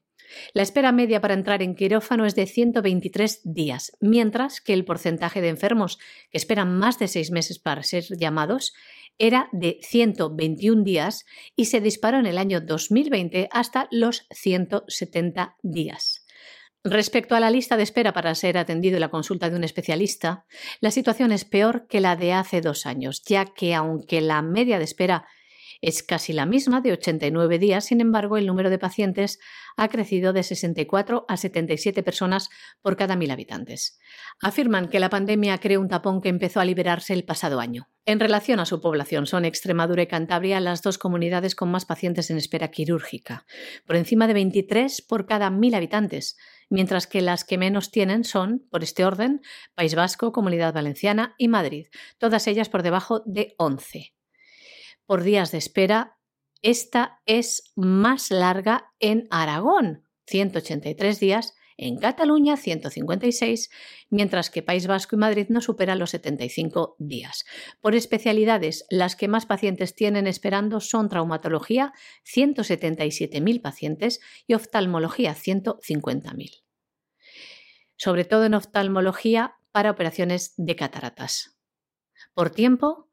La 0.54 0.64
espera 0.64 0.92
media 0.92 1.22
para 1.22 1.34
entrar 1.34 1.62
en 1.62 1.76
quirófano 1.76 2.26
es 2.26 2.36
de 2.36 2.46
123 2.46 3.42
días, 3.44 3.92
mientras 4.00 4.62
que 4.62 4.74
el 4.74 4.86
porcentaje 4.86 5.42
de 5.42 5.50
enfermos 5.50 5.98
que 6.32 6.38
esperan 6.38 6.78
más 6.78 7.00
de 7.00 7.08
seis 7.08 7.32
meses 7.32 7.60
para 7.60 7.84
ser 7.84 8.06
llamados 8.18 8.74
era 9.18 9.48
de 9.52 9.80
121 9.82 10.84
días 10.84 11.26
y 11.56 11.66
se 11.66 11.82
disparó 11.82 12.20
en 12.20 12.26
el 12.26 12.38
año 12.38 12.62
2020 12.62 13.48
hasta 13.52 13.88
los 13.92 14.28
170 14.32 15.56
días. 15.64 16.26
Respecto 16.88 17.34
a 17.34 17.40
la 17.40 17.50
lista 17.50 17.78
de 17.78 17.84
espera 17.84 18.14
para 18.14 18.36
ser 18.36 18.60
atendido 18.60 18.98
en 18.98 19.02
la 19.02 19.10
consulta 19.10 19.50
de 19.50 19.56
un 19.56 19.64
especialista, 19.64 20.46
la 20.82 20.92
situación 20.92 21.32
es 21.32 21.44
peor 21.44 21.88
que 21.88 22.00
la 22.00 22.16
de 22.16 22.34
hace 22.34 22.62
dos 22.62 22.86
años, 22.86 23.24
ya 23.24 23.46
que 23.46 23.74
aunque 23.74 24.22
la 24.22 24.44
media 24.44 24.78
de 24.78 24.84
espera 24.84 25.26
es 25.86 26.02
casi 26.02 26.34
la 26.34 26.48
misma, 26.48 26.82
de 26.82 26.94
89 26.94 27.60
días, 27.60 27.86
sin 27.86 28.02
embargo, 28.02 28.38
el 28.38 28.48
número 28.48 28.72
de 28.72 28.80
pacientes 28.80 29.40
ha 29.78 29.88
crecido 29.88 30.34
de 30.34 30.42
64 30.42 31.26
a 31.28 31.38
77 31.38 32.02
personas 32.02 32.50
por 32.82 32.98
cada 32.98 33.16
mil 33.16 33.30
habitantes. 33.30 34.00
Afirman 34.42 34.90
que 34.90 35.00
la 35.00 35.12
pandemia 35.12 35.60
creó 35.60 35.80
un 35.80 35.88
tapón 35.88 36.22
que 36.22 36.30
empezó 36.30 36.60
a 36.60 36.66
liberarse 36.66 37.14
el 37.14 37.24
pasado 37.24 37.60
año. 37.60 37.88
En 38.04 38.20
relación 38.20 38.60
a 38.60 38.66
su 38.66 38.82
población, 38.82 39.28
son 39.28 39.46
Extremadura 39.46 40.02
y 40.02 40.08
Cantabria 40.08 40.60
las 40.60 40.82
dos 40.82 40.98
comunidades 40.98 41.54
con 41.54 41.70
más 41.70 41.86
pacientes 41.86 42.32
en 42.32 42.38
espera 42.38 42.72
quirúrgica, 42.72 43.46
por 43.86 43.96
encima 43.96 44.26
de 44.26 44.34
23 44.34 45.04
por 45.04 45.28
cada 45.28 45.52
mil 45.52 45.76
habitantes, 45.76 46.36
mientras 46.68 47.06
que 47.06 47.22
las 47.22 47.44
que 47.44 47.60
menos 47.60 47.92
tienen 47.92 48.24
son, 48.24 48.66
por 48.72 48.82
este 48.82 49.06
orden, 49.06 49.42
País 49.76 49.94
Vasco, 49.94 50.32
Comunidad 50.32 50.74
Valenciana 50.74 51.36
y 51.38 51.48
Madrid, 51.48 51.90
todas 52.18 52.48
ellas 52.48 52.70
por 52.70 52.82
debajo 52.82 53.22
de 53.28 53.54
11 53.60 54.15
por 55.06 55.24
días 55.24 55.52
de 55.52 55.58
espera. 55.58 56.18
Esta 56.62 57.22
es 57.26 57.72
más 57.76 58.32
larga 58.32 58.92
en 59.00 59.28
Aragón, 59.30 60.08
183 60.26 61.20
días, 61.20 61.54
en 61.78 61.98
Cataluña 61.98 62.58
156, 62.58 63.70
mientras 64.10 64.50
que 64.50 64.64
País 64.64 64.88
Vasco 64.88 65.16
y 65.16 65.20
Madrid 65.20 65.48
no 65.50 65.62
superan 65.62 66.00
los 66.00 66.12
75 66.12 66.96
días. 67.00 67.46
Por 67.82 67.96
especialidades, 67.96 68.86
las 68.90 69.16
que 69.16 69.28
más 69.28 69.46
pacientes 69.46 69.94
tienen 69.94 70.28
esperando 70.28 70.80
son 70.80 71.10
traumatología, 71.10 71.94
177.000 72.24 73.62
pacientes, 73.62 74.22
y 74.48 74.54
oftalmología, 74.54 75.36
150.000. 75.36 76.64
Sobre 77.98 78.26
todo 78.26 78.46
en 78.46 78.54
oftalmología 78.54 79.56
para 79.72 79.92
operaciones 79.92 80.54
de 80.58 80.76
cataratas. 80.76 81.58
Por 82.34 82.50
tiempo, 82.50 83.05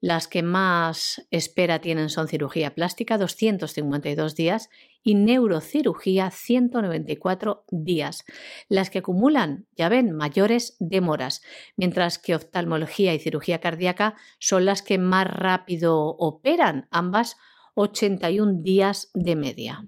las 0.00 0.28
que 0.28 0.42
más 0.42 1.26
espera 1.30 1.80
tienen 1.80 2.08
son 2.08 2.26
cirugía 2.26 2.74
plástica, 2.74 3.18
252 3.18 4.34
días, 4.34 4.70
y 5.02 5.14
neurocirugía, 5.14 6.30
194 6.30 7.64
días. 7.70 8.24
Las 8.68 8.90
que 8.90 8.98
acumulan, 8.98 9.66
ya 9.76 9.88
ven, 9.88 10.12
mayores 10.12 10.76
demoras, 10.78 11.42
mientras 11.76 12.18
que 12.18 12.34
oftalmología 12.34 13.14
y 13.14 13.18
cirugía 13.18 13.60
cardíaca 13.60 14.16
son 14.38 14.64
las 14.64 14.82
que 14.82 14.98
más 14.98 15.26
rápido 15.26 16.04
operan, 16.04 16.88
ambas 16.90 17.36
81 17.74 18.62
días 18.62 19.10
de 19.14 19.36
media. 19.36 19.86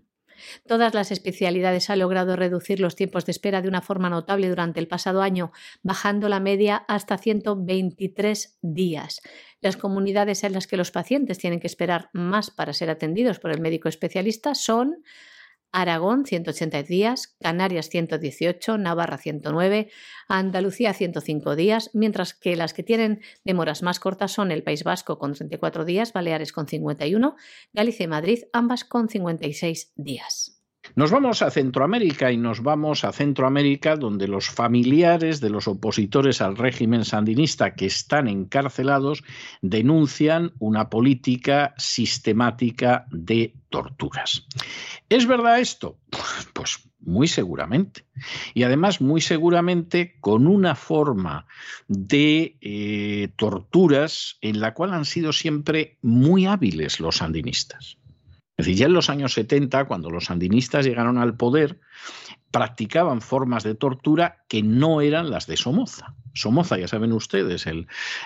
Todas 0.66 0.94
las 0.94 1.10
especialidades 1.10 1.90
han 1.90 1.98
logrado 1.98 2.36
reducir 2.36 2.80
los 2.80 2.96
tiempos 2.96 3.26
de 3.26 3.32
espera 3.32 3.62
de 3.62 3.68
una 3.68 3.82
forma 3.82 4.10
notable 4.10 4.48
durante 4.48 4.80
el 4.80 4.88
pasado 4.88 5.22
año, 5.22 5.52
bajando 5.82 6.28
la 6.28 6.40
media 6.40 6.84
hasta 6.88 7.18
123 7.18 8.58
días. 8.62 9.20
Las 9.60 9.76
comunidades 9.76 10.44
en 10.44 10.52
las 10.52 10.66
que 10.66 10.76
los 10.76 10.90
pacientes 10.90 11.38
tienen 11.38 11.60
que 11.60 11.66
esperar 11.66 12.10
más 12.12 12.50
para 12.50 12.72
ser 12.72 12.90
atendidos 12.90 13.38
por 13.38 13.52
el 13.52 13.60
médico 13.60 13.88
especialista 13.88 14.54
son 14.54 15.02
Aragón 15.72 16.26
180 16.26 16.82
días, 16.84 17.36
Canarias 17.40 17.88
118, 17.88 18.78
Navarra 18.78 19.18
109, 19.18 19.90
Andalucía 20.28 20.92
105 20.92 21.56
días, 21.56 21.90
mientras 21.94 22.34
que 22.34 22.54
las 22.56 22.74
que 22.74 22.82
tienen 22.82 23.22
demoras 23.44 23.82
más 23.82 23.98
cortas 23.98 24.32
son 24.32 24.52
el 24.52 24.62
País 24.62 24.84
Vasco 24.84 25.18
con 25.18 25.32
34 25.32 25.84
días, 25.84 26.12
Baleares 26.12 26.52
con 26.52 26.68
51, 26.68 27.36
Galicia 27.72 28.04
y 28.04 28.08
Madrid 28.08 28.44
ambas 28.52 28.84
con 28.84 29.08
56 29.08 29.92
días. 29.96 30.61
Nos 30.94 31.10
vamos 31.10 31.40
a 31.40 31.50
Centroamérica 31.50 32.32
y 32.32 32.36
nos 32.36 32.62
vamos 32.62 33.04
a 33.04 33.12
Centroamérica 33.12 33.96
donde 33.96 34.28
los 34.28 34.50
familiares 34.50 35.40
de 35.40 35.48
los 35.48 35.66
opositores 35.66 36.42
al 36.42 36.56
régimen 36.56 37.04
sandinista 37.04 37.74
que 37.74 37.86
están 37.86 38.28
encarcelados 38.28 39.24
denuncian 39.62 40.52
una 40.58 40.90
política 40.90 41.74
sistemática 41.78 43.06
de 43.10 43.54
torturas. 43.70 44.46
¿Es 45.08 45.26
verdad 45.26 45.60
esto? 45.60 45.98
Pues 46.52 46.78
muy 47.00 47.28
seguramente. 47.28 48.04
Y 48.54 48.62
además 48.62 49.00
muy 49.00 49.20
seguramente 49.20 50.16
con 50.20 50.46
una 50.46 50.74
forma 50.74 51.46
de 51.88 52.58
eh, 52.60 53.28
torturas 53.36 54.36
en 54.40 54.60
la 54.60 54.74
cual 54.74 54.92
han 54.92 55.04
sido 55.04 55.32
siempre 55.32 55.98
muy 56.02 56.46
hábiles 56.46 57.00
los 57.00 57.16
sandinistas. 57.16 57.98
Es 58.56 58.66
decir, 58.66 58.80
ya 58.80 58.86
en 58.86 58.92
los 58.92 59.08
años 59.08 59.32
70, 59.32 59.86
cuando 59.86 60.10
los 60.10 60.26
sandinistas 60.26 60.84
llegaron 60.84 61.18
al 61.18 61.36
poder, 61.36 61.80
practicaban 62.50 63.22
formas 63.22 63.64
de 63.64 63.74
tortura 63.74 64.44
que 64.46 64.62
no 64.62 65.00
eran 65.00 65.30
las 65.30 65.46
de 65.46 65.56
Somoza. 65.56 66.14
Somoza, 66.34 66.78
ya 66.78 66.86
saben 66.86 67.12
ustedes, 67.12 67.66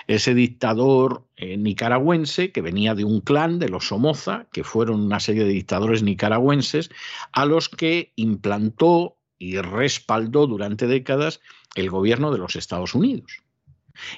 ese 0.07 0.33
dictador 0.33 1.25
eh, 1.37 1.57
nicaragüense 1.57 2.51
que 2.51 2.61
venía 2.61 2.93
de 2.93 3.05
un 3.05 3.21
clan 3.21 3.57
de 3.57 3.69
los 3.69 3.87
Somoza, 3.87 4.47
que 4.51 4.63
fueron 4.63 5.01
una 5.01 5.19
serie 5.19 5.45
de 5.45 5.51
dictadores 5.51 6.03
nicaragüenses, 6.03 6.89
a 7.31 7.45
los 7.45 7.69
que 7.69 8.11
implantó 8.15 9.17
y 9.37 9.57
respaldó 9.57 10.45
durante 10.47 10.87
décadas 10.87 11.39
el 11.75 11.89
gobierno 11.89 12.31
de 12.31 12.39
los 12.39 12.55
Estados 12.55 12.95
Unidos. 12.95 13.43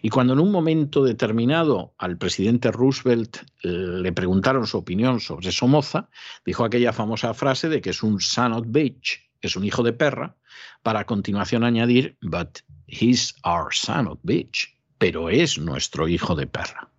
Y 0.02 0.10
cuando 0.10 0.34
en 0.34 0.40
un 0.40 0.52
momento 0.52 1.04
determinado 1.04 1.94
al 1.98 2.18
presidente 2.18 2.72
Roosevelt 2.72 3.38
eh, 3.64 3.68
le 3.68 4.12
preguntaron 4.12 4.68
su 4.68 4.78
opinión 4.78 5.20
sobre 5.20 5.52
Somoza, 5.52 6.10
dijo 6.46 6.64
aquella 6.64 6.94
famosa 6.94 7.34
frase 7.34 7.70
de 7.70 7.82
que 7.82 7.92
es 7.92 8.04
un 8.04 8.20
son 8.20 8.54
of 8.54 8.66
bitch, 8.68 9.30
es 9.42 9.56
un 9.56 9.66
hijo 9.66 9.84
de 9.84 9.94
perra, 9.94 10.36
para 10.84 11.02
a 11.02 11.06
continuación 11.06 11.64
añadir, 11.64 12.18
but 12.22 12.60
He's 12.88 13.36
our 13.44 13.72
son 13.72 14.08
of 14.08 14.20
bitch, 14.24 14.76
pero 14.98 15.30
es 15.30 15.58
nuestro 15.58 16.08
hijo 16.08 16.36
de 16.36 16.48
perra. 16.48 16.90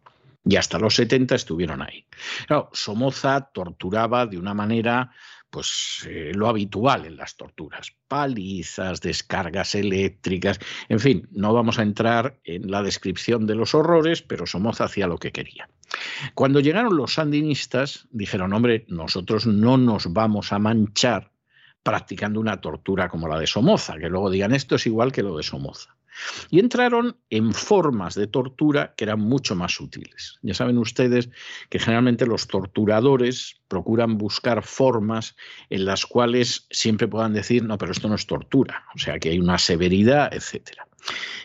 Y 0.45 0.57
hasta 0.57 0.79
los 0.79 0.95
70 0.95 1.35
estuvieron 1.35 1.83
ahí. 1.83 2.07
Somoza 2.73 3.51
torturaba 3.53 4.27
de 4.27 4.38
una 4.38 4.55
manera 4.55 5.12
pues 5.50 6.06
eh, 6.08 6.32
lo 6.34 6.48
habitual 6.48 7.06
en 7.06 7.16
las 7.16 7.36
torturas, 7.36 7.92
palizas, 8.08 9.00
descargas 9.00 9.74
eléctricas, 9.74 10.58
en 10.88 11.00
fin, 11.00 11.28
no 11.32 11.52
vamos 11.52 11.78
a 11.78 11.82
entrar 11.82 12.38
en 12.44 12.70
la 12.70 12.82
descripción 12.82 13.46
de 13.46 13.56
los 13.56 13.74
horrores, 13.74 14.22
pero 14.22 14.46
Somoza 14.46 14.84
hacía 14.84 15.06
lo 15.06 15.18
que 15.18 15.32
quería. 15.32 15.68
Cuando 16.34 16.60
llegaron 16.60 16.96
los 16.96 17.14
sandinistas, 17.14 18.06
dijeron, 18.10 18.52
hombre, 18.52 18.84
nosotros 18.88 19.46
no 19.46 19.76
nos 19.76 20.12
vamos 20.12 20.52
a 20.52 20.58
manchar 20.58 21.32
practicando 21.82 22.40
una 22.40 22.60
tortura 22.60 23.08
como 23.08 23.26
la 23.26 23.38
de 23.38 23.46
Somoza, 23.46 23.98
que 23.98 24.08
luego 24.08 24.30
digan 24.30 24.54
esto 24.54 24.76
es 24.76 24.86
igual 24.86 25.12
que 25.12 25.22
lo 25.22 25.36
de 25.36 25.42
Somoza. 25.42 25.96
Y 26.50 26.61
entraron 26.61 27.16
en 27.30 27.52
formas 27.52 28.14
de 28.14 28.26
tortura 28.26 28.94
que 28.96 29.04
eran 29.04 29.20
mucho 29.20 29.54
más 29.54 29.72
sutiles. 29.72 30.38
Ya 30.42 30.54
saben 30.54 30.78
ustedes 30.78 31.30
que 31.68 31.78
generalmente 31.78 32.26
los 32.26 32.46
torturadores 32.46 33.61
procuran 33.68 34.18
buscar 34.18 34.62
formas 34.62 35.37
en 35.68 35.85
las 35.85 36.06
cuales 36.06 36.66
siempre 36.70 37.09
puedan 37.09 37.33
decir, 37.33 37.64
no, 37.64 37.78
pero 37.78 37.92
esto 37.92 38.09
no 38.09 38.14
es 38.14 38.26
tortura, 38.26 38.85
o 38.94 38.98
sea, 38.98 39.18
que 39.18 39.30
hay 39.30 39.38
una 39.38 39.59
severidad, 39.59 40.33
etcétera. 40.33 40.87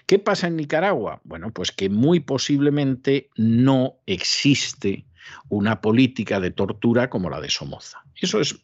¿Qué 0.06 0.20
pasa 0.20 0.48
en 0.48 0.58
Nicaragua? 0.58 1.22
Bueno, 1.24 1.52
pues 1.52 1.72
que 1.72 1.90
muy 1.90 2.20
posiblemente 2.20 3.30
no 3.38 4.00
existe 4.06 5.06
una 5.50 5.82
política 5.82 6.40
de 6.40 6.52
tortura 6.52 7.10
como 7.10 7.30
la 7.30 7.42
de 7.42 7.50
Somoza. 7.50 8.04
Eso 8.16 8.40
es 8.40 8.60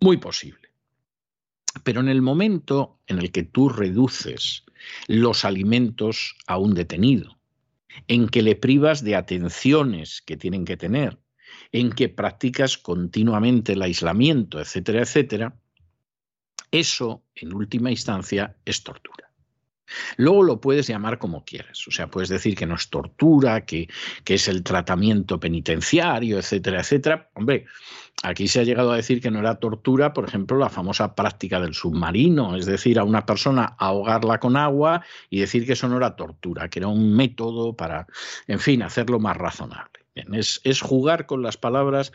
muy 0.00 0.16
posible. 0.16 0.71
Pero 1.84 2.00
en 2.00 2.08
el 2.08 2.22
momento 2.22 2.98
en 3.06 3.18
el 3.18 3.32
que 3.32 3.42
tú 3.42 3.68
reduces 3.68 4.64
los 5.06 5.44
alimentos 5.44 6.36
a 6.46 6.58
un 6.58 6.74
detenido, 6.74 7.38
en 8.08 8.28
que 8.28 8.42
le 8.42 8.56
privas 8.56 9.04
de 9.04 9.16
atenciones 9.16 10.22
que 10.22 10.36
tienen 10.36 10.64
que 10.64 10.76
tener, 10.76 11.18
en 11.72 11.90
que 11.90 12.08
practicas 12.08 12.78
continuamente 12.78 13.72
el 13.72 13.82
aislamiento, 13.82 14.60
etcétera, 14.60 15.02
etcétera, 15.02 15.56
eso, 16.70 17.22
en 17.34 17.54
última 17.54 17.90
instancia, 17.90 18.56
es 18.64 18.82
tortura. 18.82 19.31
Luego 20.16 20.42
lo 20.42 20.60
puedes 20.60 20.86
llamar 20.86 21.18
como 21.18 21.44
quieras, 21.44 21.86
o 21.86 21.90
sea, 21.90 22.08
puedes 22.08 22.28
decir 22.28 22.56
que 22.56 22.66
no 22.66 22.74
es 22.74 22.88
tortura, 22.88 23.64
que, 23.64 23.88
que 24.24 24.34
es 24.34 24.48
el 24.48 24.62
tratamiento 24.62 25.38
penitenciario, 25.40 26.38
etcétera, 26.38 26.80
etcétera. 26.80 27.30
Hombre, 27.34 27.66
aquí 28.22 28.48
se 28.48 28.60
ha 28.60 28.64
llegado 28.64 28.92
a 28.92 28.96
decir 28.96 29.20
que 29.20 29.30
no 29.30 29.38
era 29.38 29.56
tortura, 29.56 30.12
por 30.12 30.26
ejemplo, 30.26 30.58
la 30.58 30.68
famosa 30.68 31.14
práctica 31.14 31.60
del 31.60 31.74
submarino, 31.74 32.56
es 32.56 32.66
decir, 32.66 32.98
a 32.98 33.04
una 33.04 33.26
persona 33.26 33.74
ahogarla 33.78 34.38
con 34.40 34.56
agua 34.56 35.04
y 35.30 35.40
decir 35.40 35.66
que 35.66 35.72
eso 35.72 35.88
no 35.88 35.96
era 35.96 36.16
tortura, 36.16 36.68
que 36.68 36.78
era 36.78 36.88
un 36.88 37.14
método 37.14 37.74
para, 37.76 38.06
en 38.46 38.60
fin, 38.60 38.82
hacerlo 38.82 39.18
más 39.18 39.36
razonable. 39.36 39.90
es, 40.14 40.60
es 40.64 40.80
jugar 40.80 41.26
con 41.26 41.42
las 41.42 41.56
palabras 41.56 42.12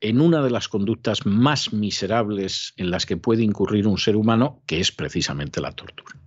en 0.00 0.20
una 0.20 0.42
de 0.42 0.50
las 0.50 0.68
conductas 0.68 1.24
más 1.24 1.72
miserables 1.72 2.74
en 2.76 2.90
las 2.90 3.06
que 3.06 3.16
puede 3.16 3.42
incurrir 3.42 3.86
un 3.86 3.98
ser 3.98 4.16
humano, 4.16 4.62
que 4.66 4.80
es 4.80 4.92
precisamente 4.92 5.60
la 5.60 5.72
tortura. 5.72 6.25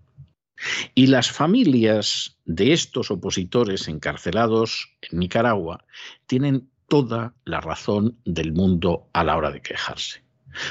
Y 0.95 1.07
las 1.07 1.31
familias 1.31 2.37
de 2.45 2.73
estos 2.73 3.11
opositores 3.11 3.87
encarcelados 3.87 4.93
en 5.01 5.19
Nicaragua 5.19 5.85
tienen 6.25 6.69
toda 6.87 7.33
la 7.45 7.61
razón 7.61 8.17
del 8.25 8.51
mundo 8.51 9.09
a 9.13 9.23
la 9.23 9.37
hora 9.37 9.51
de 9.51 9.61
quejarse. 9.61 10.23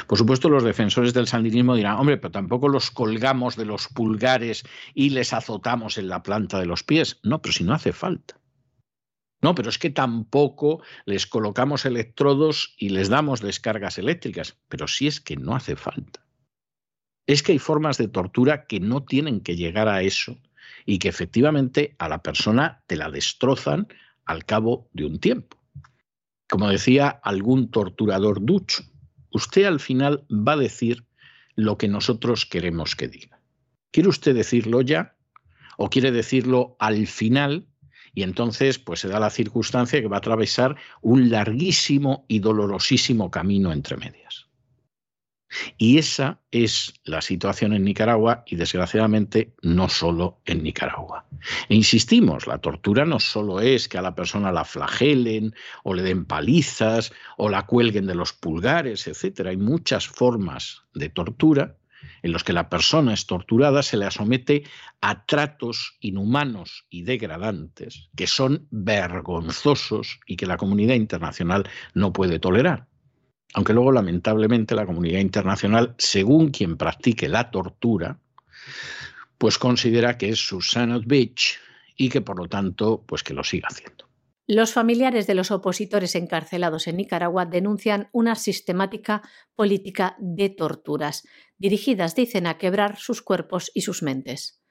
Por 0.07 0.19
supuesto, 0.19 0.49
los 0.49 0.65
defensores 0.65 1.15
del 1.15 1.29
sandinismo 1.29 1.77
dirán, 1.77 1.99
hombre, 1.99 2.19
pero 2.19 2.33
tampoco 2.33 2.69
los 2.69 2.91
colgamos 2.91 3.57
de 3.57 3.65
los 3.65 3.89
pulgares 3.89 4.65
y 4.93 5.11
les 5.11 5.33
azotamos 5.33 5.99
en 5.99 6.09
la 6.09 6.23
planta 6.23 6.59
de 6.59 6.67
los 6.67 6.83
pies. 6.83 7.21
No, 7.23 7.41
pero 7.41 7.53
si 7.53 7.65
no 7.65 7.75
hace 7.75 7.93
falta. 7.93 8.39
No, 9.41 9.55
pero 9.55 9.69
es 9.69 9.79
que 9.79 9.91
tampoco 9.91 10.83
les 11.05 11.29
colocamos 11.29 11.85
electrodos 11.85 12.75
y 12.77 12.89
les 12.89 13.09
damos 13.09 13.41
descargas 13.41 13.99
eléctricas. 13.99 14.59
Pero 14.69 14.89
si 14.89 15.07
es 15.07 15.21
que 15.21 15.37
no 15.37 15.55
hace 15.55 15.77
falta 15.77 16.28
es 17.29 17.43
que 17.43 17.53
hay 17.53 17.59
formas 17.59 17.99
de 17.99 18.09
tortura 18.09 18.65
que 18.65 18.81
no 18.81 19.05
tienen 19.05 19.41
que 19.41 19.55
llegar 19.55 19.87
a 19.87 20.03
eso 20.03 20.39
y 20.87 20.99
que 20.99 21.09
efectivamente 21.09 21.95
a 21.99 22.09
la 22.09 22.23
persona 22.23 22.83
te 22.87 22.97
la 22.97 23.11
destrozan 23.11 23.87
al 24.25 24.47
cabo 24.47 24.89
de 24.95 25.05
un 25.05 25.21
tiempo. 25.21 25.59
Como 26.49 26.71
decía 26.71 27.09
algún 27.09 27.71
torturador 27.71 28.43
ducho, 28.43 28.83
usted 29.31 29.65
al 29.65 29.79
final 29.79 30.25
va 30.31 30.53
a 30.53 30.57
decir 30.57 31.05
lo 31.55 31.77
que 31.77 31.87
nosotros 31.87 32.47
queremos 32.47 32.97
que 32.97 33.09
diga. 33.09 33.39
¿Quiere 33.91 34.09
usted 34.09 34.35
decirlo 34.35 34.81
ya? 34.81 35.15
¿O 35.77 35.91
quiere 35.91 36.11
decirlo 36.13 36.77
al 36.79 37.07
final? 37.07 37.67
Y 38.15 38.23
entonces, 38.23 38.79
pues 38.79 39.01
se 39.01 39.09
da 39.09 39.21
la 39.21 39.29
circunstancia 39.29 40.01
que 40.01 40.09
va 40.09 40.17
a 40.17 40.21
atravesar 40.21 40.77
un 41.03 41.29
larguísimo 41.29 42.25
y 42.27 42.39
dolorosísimo 42.39 43.31
camino 43.31 43.71
entre 43.71 43.99
medias. 43.99 44.48
Y 45.77 45.99
esa 45.99 46.41
es 46.51 46.95
la 47.05 47.23
situación 47.23 47.73
en 47.73 47.85
Nicaragua 47.85 48.43
y 48.47 48.57
desgraciadamente 48.57 49.55
no 49.63 49.89
solo 49.89 50.41
en 50.45 50.63
Nicaragua. 50.63 51.27
E 51.69 51.75
insistimos, 51.75 52.47
la 52.47 52.59
tortura 52.59 53.05
no 53.05 53.21
solo 53.21 53.61
es 53.61 53.89
que 53.89 53.99
a 53.99 54.03
la 54.03 54.15
persona 54.15 54.53
la 54.53 54.65
flagelen 54.65 55.55
o 55.85 55.95
le 55.95 56.03
den 56.03 56.25
palizas 56.25 57.13
o 57.37 57.49
la 57.49 57.67
cuelguen 57.67 58.07
de 58.07 58.15
los 58.15 58.33
pulgares, 58.33 59.07
etc. 59.07 59.47
Hay 59.47 59.57
muchas 59.57 60.07
formas 60.07 60.83
de 60.95 61.09
tortura 61.09 61.77
en 62.23 62.33
los 62.33 62.45
que 62.45 62.53
la 62.53 62.69
persona 62.69 63.15
es 63.15 63.27
torturada, 63.27 63.83
se 63.83 63.97
le 63.97 64.11
somete 64.11 64.65
a 65.01 65.25
tratos 65.25 65.97
inhumanos 66.01 66.87
y 66.91 67.03
degradantes 67.03 68.09
que 68.17 68.27
son 68.27 68.67
vergonzosos 68.71 70.21
y 70.27 70.37
que 70.37 70.47
la 70.47 70.57
comunidad 70.57 70.95
internacional 70.95 71.69
no 71.95 72.13
puede 72.13 72.39
tolerar. 72.39 72.88
Aunque 73.55 73.73
luego, 73.73 73.93
lamentablemente, 73.93 74.75
la 74.75 74.87
comunidad 74.87 75.21
internacional, 75.21 75.95
según 75.99 76.51
quien 76.51 76.77
practique 76.77 77.29
la 77.29 77.51
tortura, 77.51 78.19
pues 79.39 79.59
considera 79.59 80.19
que 80.19 80.31
es 80.31 80.39
su 80.39 80.61
son 80.61 80.93
of 80.93 81.05
bitch 81.07 81.59
y 81.97 82.09
que 82.09 82.21
por 82.21 82.39
lo 82.39 82.49
tanto, 82.49 83.05
pues 83.07 83.23
que 83.23 83.35
lo 83.35 83.45
siga 83.45 83.69
haciendo. 83.71 84.09
Los 84.47 84.73
familiares 84.73 85.27
de 85.27 85.35
los 85.35 85.51
opositores 85.51 86.15
encarcelados 86.15 86.87
en 86.87 86.97
Nicaragua 86.97 87.45
denuncian 87.45 88.09
una 88.13 88.35
sistemática 88.35 89.21
política 89.55 90.17
de 90.19 90.49
torturas, 90.49 91.27
dirigidas, 91.59 92.15
dicen, 92.15 92.47
a 92.47 92.57
quebrar 92.57 92.97
sus 92.97 93.21
cuerpos 93.21 93.71
y 93.75 93.83
sus 93.83 94.03
mentes. 94.03 94.63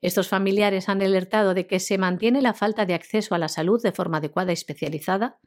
Estos 0.00 0.28
familiares 0.28 0.88
han 0.88 1.02
alertado 1.02 1.54
de 1.54 1.66
que 1.66 1.80
se 1.80 1.98
mantiene 1.98 2.40
la 2.40 2.54
falta 2.54 2.86
de 2.86 2.94
acceso 2.94 3.34
a 3.34 3.38
la 3.38 3.48
salud 3.48 3.82
de 3.82 3.90
forma 3.90 4.18
adecuada 4.18 4.52
y 4.52 4.54
especializada, 4.54 5.40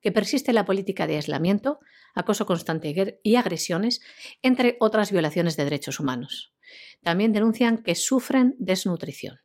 que 0.00 0.12
persiste 0.12 0.52
la 0.52 0.64
política 0.64 1.06
de 1.06 1.16
aislamiento, 1.16 1.80
acoso 2.14 2.46
constante 2.46 3.20
y 3.22 3.36
agresiones, 3.36 4.00
entre 4.42 4.76
otras 4.80 5.12
violaciones 5.12 5.56
de 5.56 5.64
derechos 5.64 6.00
humanos. 6.00 6.54
También 7.02 7.32
denuncian 7.32 7.78
que 7.78 7.94
sufren 7.94 8.54
desnutrición. 8.58 9.40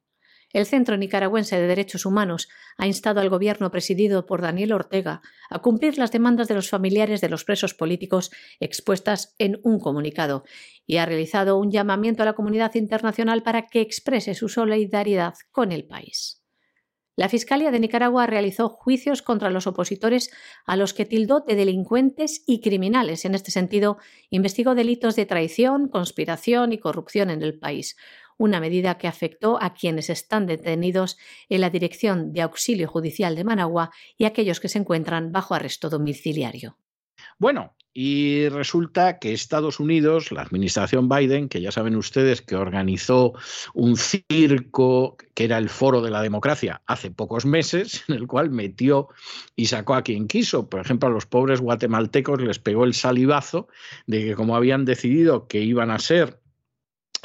El 0.54 0.68
Centro 0.68 0.98
Nicaragüense 0.98 1.60
de 1.60 1.66
Derechos 1.66 2.06
Humanos 2.06 2.48
ha 2.78 2.86
instado 2.86 3.20
al 3.20 3.30
gobierno 3.30 3.72
presidido 3.72 4.28
por 4.28 4.42
Daniel 4.42 4.74
Ortega 4.74 5.24
a 5.50 5.60
cumplir 5.60 5.98
las 5.98 6.12
demandas 6.12 6.48
de 6.48 6.54
los 6.54 6.70
familiares 6.70 7.22
de 7.22 7.30
los 7.30 7.44
presos 7.44 7.74
políticos 7.74 8.30
expuestas 8.60 9.34
en 9.40 9.60
un 9.64 9.80
comunicado 9.80 10.44
y 10.86 10.98
ha 10.98 11.08
realizado 11.08 11.58
un 11.58 11.72
llamamiento 11.72 12.22
a 12.22 12.28
la 12.28 12.34
comunidad 12.34 12.76
internacional 12.76 13.42
para 13.42 13.66
que 13.66 13.82
exprese 13.82 14.36
su 14.36 14.48
solidaridad 14.48 15.34
con 15.52 15.72
el 15.72 15.86
país. 15.88 16.43
La 17.16 17.30
Fiscalía 17.30 17.70
de 17.70 17.80
Nicaragua 17.80 18.26
realizó 18.26 18.70
juicios 18.70 19.22
contra 19.22 19.52
los 19.52 19.68
opositores 19.68 20.32
a 20.66 20.76
los 20.76 20.96
que 20.96 21.06
tildó 21.06 21.42
de 21.42 21.56
delincuentes 21.56 22.44
y 22.48 22.60
criminales. 22.60 23.24
En 23.26 23.36
este 23.36 23.52
sentido, 23.52 23.98
investigó 24.32 24.74
delitos 24.74 25.16
de 25.16 25.28
traición, 25.28 25.90
conspiración 25.90 26.74
y 26.74 26.80
corrupción 26.80 27.30
en 27.30 27.44
el 27.44 27.60
país, 27.60 27.98
una 28.40 28.60
medida 28.60 28.98
que 28.98 29.08
afectó 29.08 29.62
a 29.62 29.76
quienes 29.76 30.10
están 30.10 30.48
detenidos 30.48 31.18
en 31.50 31.62
la 31.62 31.70
Dirección 31.70 32.34
de 32.34 32.42
Auxilio 32.42 32.88
Judicial 32.88 33.36
de 33.36 33.44
Managua 33.44 33.92
y 34.18 34.24
a 34.24 34.30
aquellos 34.30 34.60
que 34.60 34.70
se 34.70 34.80
encuentran 34.80 35.32
bajo 35.32 35.54
arresto 35.54 35.90
domiciliario. 35.90 36.78
Bueno, 37.40 37.74
y 37.94 38.50
resulta 38.50 39.20
que 39.20 39.34
Estados 39.34 39.80
Unidos, 39.80 40.32
la 40.32 40.42
administración 40.42 41.08
Biden, 41.08 41.48
que 41.48 41.62
ya 41.62 41.72
saben 41.72 41.96
ustedes 41.96 42.42
que 42.42 42.56
organizó 42.56 43.34
un 43.76 43.98
circo 43.98 45.16
que 45.36 45.44
era 45.44 45.60
el 45.60 45.70
foro 45.70 46.02
de 46.02 46.10
la 46.10 46.24
democracia 46.24 46.82
hace 46.88 47.12
pocos 47.12 47.46
meses, 47.46 48.04
en 48.08 48.16
el 48.16 48.28
cual 48.28 48.50
metió 48.50 49.10
y 49.56 49.68
sacó 49.68 49.94
a 49.94 50.02
quien 50.02 50.28
quiso. 50.28 50.70
Por 50.70 50.82
ejemplo, 50.82 51.08
a 51.08 51.12
los 51.12 51.28
pobres 51.28 51.62
guatemaltecos 51.62 52.42
les 52.42 52.58
pegó 52.58 52.84
el 52.84 52.96
salivazo 52.96 53.68
de 54.08 54.26
que 54.26 54.36
como 54.36 54.56
habían 54.56 54.86
decidido 54.86 55.48
que 55.48 55.62
iban 55.62 55.92
a 55.92 56.00
ser 56.00 56.40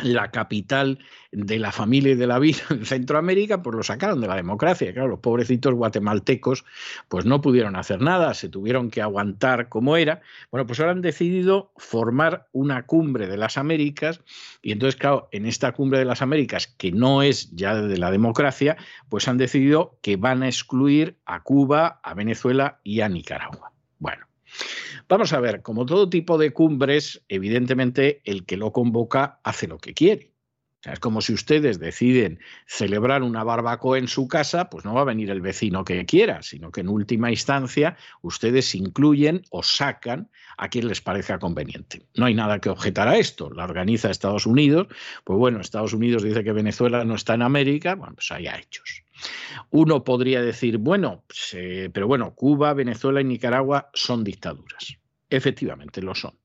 la 0.02 0.30
capital 0.30 0.98
de 1.32 1.58
la 1.58 1.72
familia 1.72 2.12
y 2.12 2.16
de 2.16 2.26
la 2.26 2.38
vida 2.38 2.60
en 2.70 2.84
Centroamérica, 2.84 3.62
pues 3.62 3.76
lo 3.76 3.82
sacaron 3.82 4.20
de 4.20 4.28
la 4.28 4.36
democracia. 4.36 4.92
Claro, 4.92 5.08
los 5.08 5.20
pobrecitos 5.20 5.74
guatemaltecos 5.74 6.64
pues 7.08 7.26
no 7.26 7.40
pudieron 7.40 7.76
hacer 7.76 8.00
nada, 8.00 8.34
se 8.34 8.48
tuvieron 8.48 8.90
que 8.90 9.02
aguantar 9.02 9.68
como 9.68 9.96
era. 9.96 10.20
Bueno, 10.50 10.66
pues 10.66 10.80
ahora 10.80 10.92
han 10.92 11.02
decidido 11.02 11.72
formar 11.76 12.48
una 12.52 12.86
cumbre 12.86 13.26
de 13.26 13.36
las 13.36 13.58
Américas 13.58 14.20
y 14.62 14.72
entonces, 14.72 14.96
claro, 14.98 15.28
en 15.32 15.46
esta 15.46 15.72
cumbre 15.72 15.98
de 15.98 16.04
las 16.04 16.22
Américas, 16.22 16.66
que 16.66 16.92
no 16.92 17.22
es 17.22 17.50
ya 17.54 17.74
de 17.74 17.98
la 17.98 18.10
democracia, 18.10 18.76
pues 19.08 19.28
han 19.28 19.38
decidido 19.38 19.98
que 20.02 20.16
van 20.16 20.42
a 20.42 20.48
excluir 20.48 21.18
a 21.26 21.42
Cuba, 21.42 22.00
a 22.02 22.14
Venezuela 22.14 22.80
y 22.82 23.00
a 23.00 23.08
Nicaragua. 23.08 23.72
Bueno, 23.98 24.26
Vamos 25.08 25.32
a 25.32 25.40
ver, 25.40 25.62
como 25.62 25.86
todo 25.86 26.10
tipo 26.10 26.36
de 26.36 26.52
cumbres, 26.52 27.24
evidentemente 27.28 28.20
el 28.24 28.44
que 28.44 28.58
lo 28.58 28.72
convoca 28.72 29.40
hace 29.42 29.66
lo 29.66 29.78
que 29.78 29.94
quiere. 29.94 30.34
es 30.84 31.00
como 31.00 31.22
si 31.22 31.32
ustedes 31.32 31.78
deciden 31.78 32.40
celebrar 32.66 33.22
una 33.22 33.42
barbacoa 33.42 33.96
en 33.96 34.06
su 34.06 34.28
casa, 34.28 34.68
pues 34.68 34.84
no 34.84 34.92
va 34.92 35.00
a 35.00 35.04
venir 35.04 35.30
el 35.30 35.40
vecino 35.40 35.82
que 35.82 36.04
quiera, 36.04 36.42
sino 36.42 36.70
que 36.70 36.82
en 36.82 36.88
última 36.90 37.30
instancia 37.30 37.96
ustedes 38.20 38.74
incluyen 38.74 39.42
o 39.50 39.62
sacan 39.62 40.30
a 40.58 40.68
quien 40.68 40.86
les 40.88 41.00
parezca 41.00 41.38
conveniente. 41.38 42.06
No 42.14 42.26
hay 42.26 42.34
nada 42.34 42.60
que 42.60 42.68
objetar 42.68 43.08
a 43.08 43.16
esto. 43.16 43.50
La 43.50 43.64
organiza 43.64 44.10
Estados 44.10 44.44
Unidos. 44.44 44.88
Pues 45.24 45.38
bueno, 45.38 45.60
Estados 45.60 45.94
Unidos 45.94 46.22
dice 46.22 46.44
que 46.44 46.52
Venezuela 46.52 47.02
no 47.06 47.14
está 47.14 47.32
en 47.32 47.42
América. 47.42 47.94
Bueno, 47.94 48.14
pues 48.14 48.30
haya 48.30 48.58
hechos. 48.58 49.04
Uno 49.70 50.04
podría 50.04 50.42
decir, 50.42 50.78
bueno, 50.78 51.24
pero 51.92 52.06
bueno, 52.06 52.34
Cuba, 52.34 52.74
Venezuela 52.74 53.20
y 53.20 53.24
Nicaragua 53.24 53.90
son 53.94 54.24
dictaduras. 54.24 54.98
Efectivamente, 55.30 56.02
lo 56.02 56.14
son. 56.14 56.38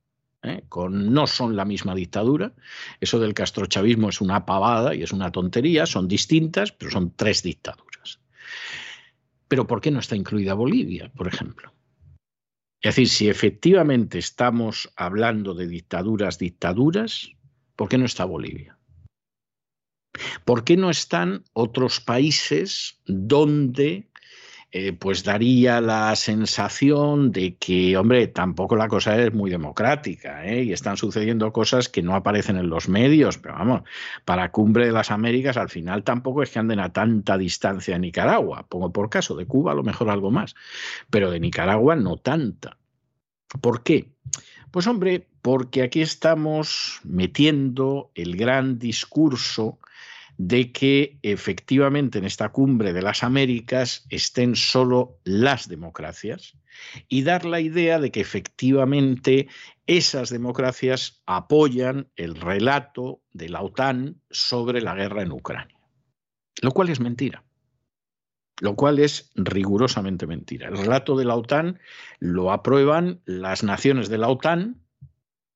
¿eh? 0.44 0.64
No 0.90 1.28
son 1.28 1.56
la 1.56 1.66
misma 1.66 1.96
dictadura. 1.96 2.54
Eso 3.00 3.20
del 3.20 3.34
castrochavismo 3.34 4.10
es 4.10 4.22
una 4.22 4.46
pavada 4.46 4.94
y 4.94 5.04
es 5.04 5.12
una 5.12 5.32
tontería. 5.32 5.86
Son 5.86 6.08
distintas, 6.08 6.72
pero 6.72 6.92
son 6.92 7.14
tres 7.16 7.44
dictaduras. 7.44 8.20
Pero 9.48 9.68
¿por 9.68 9.82
qué 9.82 9.92
no 9.92 10.00
está 10.00 10.16
incluida 10.16 10.54
Bolivia, 10.54 11.12
por 11.16 11.28
ejemplo? 11.28 11.74
Es 12.82 12.96
decir, 12.96 13.08
si 13.08 13.30
efectivamente 13.30 14.18
estamos 14.18 14.92
hablando 14.98 15.54
de 15.54 15.68
dictaduras, 15.68 16.38
dictaduras, 16.38 17.30
¿por 17.78 17.88
qué 17.88 17.98
no 17.98 18.06
está 18.06 18.26
Bolivia? 18.26 18.73
¿Por 20.46 20.64
qué 20.64 20.78
no 20.78 20.90
están 20.90 21.44
otros 21.54 22.00
países 22.00 23.00
donde 23.06 24.08
eh, 24.76 24.92
pues 24.92 25.24
daría 25.24 25.82
la 25.82 26.16
sensación 26.16 27.32
de 27.32 27.58
que, 27.58 27.96
hombre, 27.96 28.26
tampoco 28.26 28.76
la 28.76 28.88
cosa 28.88 29.16
es 29.22 29.32
muy 29.32 29.52
democrática 29.52 30.44
¿eh? 30.48 30.64
y 30.64 30.74
están 30.74 30.98
sucediendo 30.98 31.54
cosas 31.54 31.90
que 31.90 32.02
no 32.02 32.16
aparecen 32.16 32.58
en 32.58 32.70
los 32.70 32.90
medios, 32.90 33.38
pero 33.38 33.54
vamos, 33.54 33.84
para 34.26 34.52
Cumbre 34.52 34.88
de 34.88 34.92
las 34.92 35.12
Américas 35.12 35.58
al 35.58 35.70
final 35.70 36.04
tampoco 36.04 36.42
es 36.42 36.50
que 36.50 36.58
anden 36.58 36.80
a 36.80 36.92
tanta 36.92 37.38
distancia 37.38 37.94
de 37.94 38.00
Nicaragua, 38.00 38.66
pongo 38.68 38.92
por 38.92 39.12
caso, 39.12 39.36
de 39.36 39.46
Cuba 39.46 39.74
a 39.74 39.76
lo 39.76 39.84
mejor 39.84 40.10
algo 40.10 40.32
más, 40.32 40.56
pero 41.12 41.30
de 41.30 41.40
Nicaragua 41.40 41.96
no 41.96 42.18
tanta. 42.18 42.78
¿Por 43.62 43.84
qué? 43.84 44.10
Pues 44.72 44.88
hombre, 44.88 45.28
porque 45.44 45.84
aquí 45.84 46.02
estamos 46.02 47.00
metiendo 47.04 48.10
el 48.16 48.36
gran 48.38 48.80
discurso 48.80 49.78
de 50.38 50.72
que 50.72 51.20
efectivamente 51.22 52.18
en 52.18 52.26
esta 52.26 52.50
cumbre 52.50 52.94
de 52.94 53.02
las 53.02 53.24
Américas 53.24 54.06
estén 54.10 54.56
solo 54.56 55.20
las 55.24 55.68
democracias 55.68 56.58
y 57.08 57.24
dar 57.24 57.46
la 57.46 57.60
idea 57.60 58.00
de 58.00 58.12
que 58.12 58.22
efectivamente 58.22 59.48
esas 59.86 60.30
democracias 60.30 61.22
apoyan 61.26 62.10
el 62.16 62.36
relato 62.36 63.22
de 63.32 63.50
la 63.50 63.62
OTAN 63.62 64.22
sobre 64.30 64.82
la 64.82 64.96
guerra 64.96 65.22
en 65.22 65.32
Ucrania. 65.32 65.78
Lo 66.62 66.72
cual 66.72 66.90
es 66.90 67.00
mentira. 67.00 67.44
Lo 68.60 68.76
cual 68.76 69.00
es 69.00 69.32
rigurosamente 69.36 70.28
mentira. 70.28 70.68
El 70.68 70.78
relato 70.78 71.18
de 71.18 71.26
la 71.26 71.36
OTAN 71.36 71.80
lo 72.20 72.52
aprueban 72.52 73.22
las 73.26 73.64
naciones 73.64 74.10
de 74.10 74.18
la 74.18 74.30
OTAN. 74.30 74.82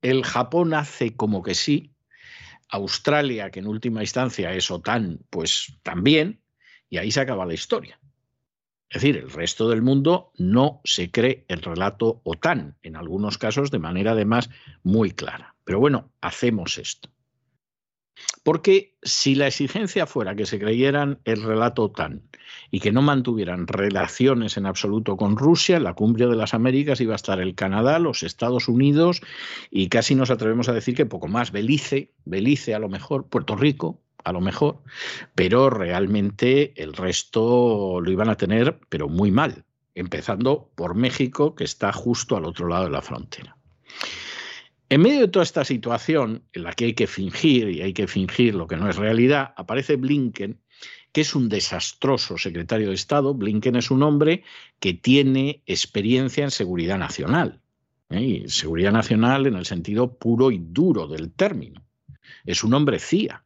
El 0.02 0.24
Japón 0.24 0.74
hace 0.74 1.16
como 1.16 1.42
que 1.42 1.56
sí, 1.56 1.96
Australia, 2.70 3.50
que 3.50 3.60
en 3.60 3.68
última 3.68 4.02
instancia 4.02 4.54
es 4.54 4.70
OTAN, 4.70 5.20
pues 5.30 5.78
también, 5.84 6.42
y 6.90 6.98
ahí 6.98 7.12
se 7.12 7.22
acaba 7.22 7.46
la 7.46 7.54
historia. 7.54 8.00
Es 8.90 9.02
decir, 9.02 9.18
el 9.18 9.30
resto 9.30 9.70
del 9.70 9.82
mundo 9.82 10.32
no 10.38 10.82
se 10.86 11.12
cree 11.12 11.46
el 11.50 11.62
relato 11.62 12.22
OTAN, 12.24 12.78
en 12.82 12.96
algunos 12.96 13.38
casos 13.38 13.70
de 13.70 13.80
manera 13.80 14.12
además 14.12 14.50
muy 14.84 15.12
clara. 15.12 15.56
Pero 15.66 15.80
bueno, 15.80 16.12
hacemos 16.22 16.78
esto. 16.78 17.10
Porque 18.44 18.96
si 19.04 19.36
la 19.36 19.48
exigencia 19.48 20.06
fuera 20.08 20.36
que 20.36 20.46
se 20.46 20.60
creyeran 20.60 21.20
el 21.26 21.44
relato 21.44 21.84
OTAN 21.84 22.24
y 22.72 22.80
que 22.80 22.92
no 22.92 23.02
mantuvieran 23.02 23.68
relaciones 23.68 24.58
en 24.58 24.66
absoluto 24.66 25.18
con 25.18 25.38
Rusia, 25.38 25.78
en 25.78 25.84
la 25.84 25.94
cumbre 25.94 26.28
de 26.28 26.36
las 26.36 26.54
Américas 26.54 27.02
iba 27.02 27.14
a 27.14 27.18
estar 27.18 27.40
el 27.42 27.56
Canadá, 27.56 28.00
los 28.00 28.24
Estados 28.24 28.68
Unidos 28.68 29.22
y 29.70 29.90
casi 29.90 30.16
nos 30.16 30.32
atrevemos 30.32 30.70
a 30.70 30.74
decir 30.74 30.96
que 30.96 31.06
poco 31.06 31.28
más, 31.28 31.52
Belice, 31.52 32.12
Belice 32.26 32.74
a 32.74 32.80
lo 32.80 32.90
mejor, 32.90 33.28
Puerto 33.28 33.56
Rico, 33.56 34.02
a 34.24 34.32
lo 34.32 34.42
mejor, 34.42 34.82
pero 35.36 35.70
realmente 35.70 36.74
el 36.82 36.94
resto 36.94 38.02
lo 38.02 38.12
iban 38.12 38.30
a 38.30 38.36
tener, 38.36 38.80
pero 38.90 39.08
muy 39.08 39.32
mal, 39.32 39.64
empezando 39.96 40.70
por 40.76 40.96
México, 40.96 41.56
que 41.56 41.64
está 41.64 41.94
justo 41.94 42.36
al 42.36 42.46
otro 42.46 42.68
lado 42.68 42.86
de 42.86 42.92
la 42.92 43.02
frontera. 43.02 43.58
En 44.90 45.02
medio 45.02 45.20
de 45.20 45.28
toda 45.28 45.44
esta 45.44 45.66
situación 45.66 46.44
en 46.54 46.64
la 46.64 46.72
que 46.72 46.86
hay 46.86 46.94
que 46.94 47.08
fingir 47.08 47.70
y 47.70 47.82
hay 47.82 47.92
que 47.92 48.08
fingir 48.08 48.56
lo 48.56 48.68
que 48.68 48.78
no 48.78 48.90
es 48.90 48.96
realidad, 48.96 49.54
aparece 49.58 49.98
Blinken, 49.98 50.62
que 51.12 51.22
es 51.22 51.36
un 51.36 51.50
desastroso 51.50 52.38
secretario 52.38 52.88
de 52.88 52.96
Estado. 52.96 53.34
Blinken 53.34 53.76
es 53.76 53.92
un 53.92 54.02
hombre 54.02 54.44
que 54.80 54.94
tiene 54.94 55.62
experiencia 55.66 56.46
en 56.46 56.52
seguridad 56.52 56.98
nacional. 56.98 57.60
¿eh? 58.10 58.46
seguridad 58.48 58.94
nacional 58.94 59.46
en 59.48 59.56
el 59.56 59.66
sentido 59.66 60.18
puro 60.18 60.52
y 60.52 60.60
duro 60.60 61.08
del 61.08 61.34
término. 61.34 61.86
Es 62.46 62.64
un 62.64 62.74
hombre 62.74 63.00
CIA. 63.00 63.44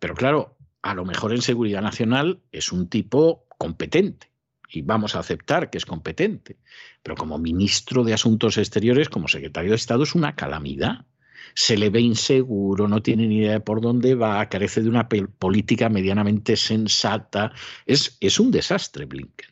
Pero 0.00 0.14
claro, 0.14 0.56
a 0.82 0.94
lo 0.94 1.04
mejor 1.04 1.32
en 1.32 1.42
seguridad 1.42 1.82
nacional 1.82 2.40
es 2.50 2.72
un 2.72 2.88
tipo 2.88 3.46
competente 3.58 4.31
y 4.72 4.82
vamos 4.82 5.14
a 5.14 5.18
aceptar 5.18 5.68
que 5.70 5.78
es 5.78 5.84
competente, 5.84 6.56
pero 7.02 7.14
como 7.14 7.38
ministro 7.38 8.04
de 8.04 8.14
Asuntos 8.14 8.56
Exteriores, 8.56 9.08
como 9.08 9.28
secretario 9.28 9.70
de 9.70 9.76
Estado, 9.76 10.02
es 10.02 10.14
una 10.14 10.34
calamidad. 10.34 11.06
Se 11.54 11.76
le 11.76 11.90
ve 11.90 12.00
inseguro, 12.00 12.88
no 12.88 13.02
tiene 13.02 13.26
ni 13.26 13.38
idea 13.38 13.52
de 13.52 13.60
por 13.60 13.82
dónde 13.82 14.14
va, 14.14 14.48
carece 14.48 14.80
de 14.80 14.88
una 14.88 15.08
política 15.08 15.90
medianamente 15.90 16.56
sensata. 16.56 17.52
Es, 17.84 18.16
es 18.20 18.40
un 18.40 18.50
desastre 18.50 19.04
Blinken. 19.04 19.50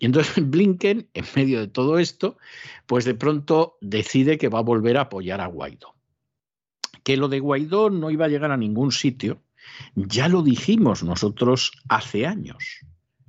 Y 0.00 0.06
entonces 0.06 0.34
Blinken, 0.50 1.08
en 1.14 1.24
medio 1.36 1.60
de 1.60 1.68
todo 1.68 2.00
esto, 2.00 2.36
pues 2.86 3.04
de 3.04 3.14
pronto 3.14 3.78
decide 3.80 4.38
que 4.38 4.48
va 4.48 4.58
a 4.58 4.62
volver 4.62 4.96
a 4.96 5.02
apoyar 5.02 5.40
a 5.40 5.46
Guaidó. 5.46 5.94
Que 7.04 7.16
lo 7.16 7.28
de 7.28 7.38
Guaidó 7.38 7.90
no 7.90 8.10
iba 8.10 8.24
a 8.24 8.28
llegar 8.28 8.50
a 8.50 8.56
ningún 8.56 8.90
sitio, 8.90 9.42
ya 9.94 10.26
lo 10.28 10.42
dijimos 10.42 11.04
nosotros 11.04 11.70
hace 11.88 12.26
años. 12.26 12.80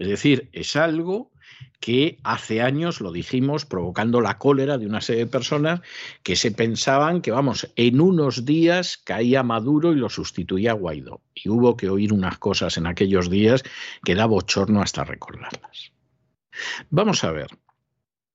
Es 0.01 0.07
decir, 0.07 0.49
es 0.51 0.75
algo 0.75 1.31
que 1.79 2.17
hace 2.23 2.63
años 2.63 3.01
lo 3.01 3.11
dijimos 3.11 3.67
provocando 3.67 4.19
la 4.19 4.39
cólera 4.39 4.79
de 4.79 4.87
una 4.87 4.99
serie 4.99 5.25
de 5.25 5.31
personas 5.31 5.81
que 6.23 6.35
se 6.35 6.49
pensaban 6.49 7.21
que, 7.21 7.29
vamos, 7.29 7.71
en 7.75 8.01
unos 8.01 8.43
días 8.43 8.97
caía 8.97 9.43
Maduro 9.43 9.91
y 9.91 9.97
lo 9.97 10.09
sustituía 10.09 10.73
Guaidó. 10.73 11.21
Y 11.35 11.49
hubo 11.49 11.77
que 11.77 11.87
oír 11.87 12.13
unas 12.13 12.39
cosas 12.39 12.77
en 12.77 12.87
aquellos 12.87 13.29
días 13.29 13.61
que 14.03 14.15
da 14.15 14.25
bochorno 14.25 14.81
hasta 14.81 15.03
recordarlas. 15.03 15.91
Vamos 16.89 17.23
a 17.23 17.31
ver, 17.31 17.49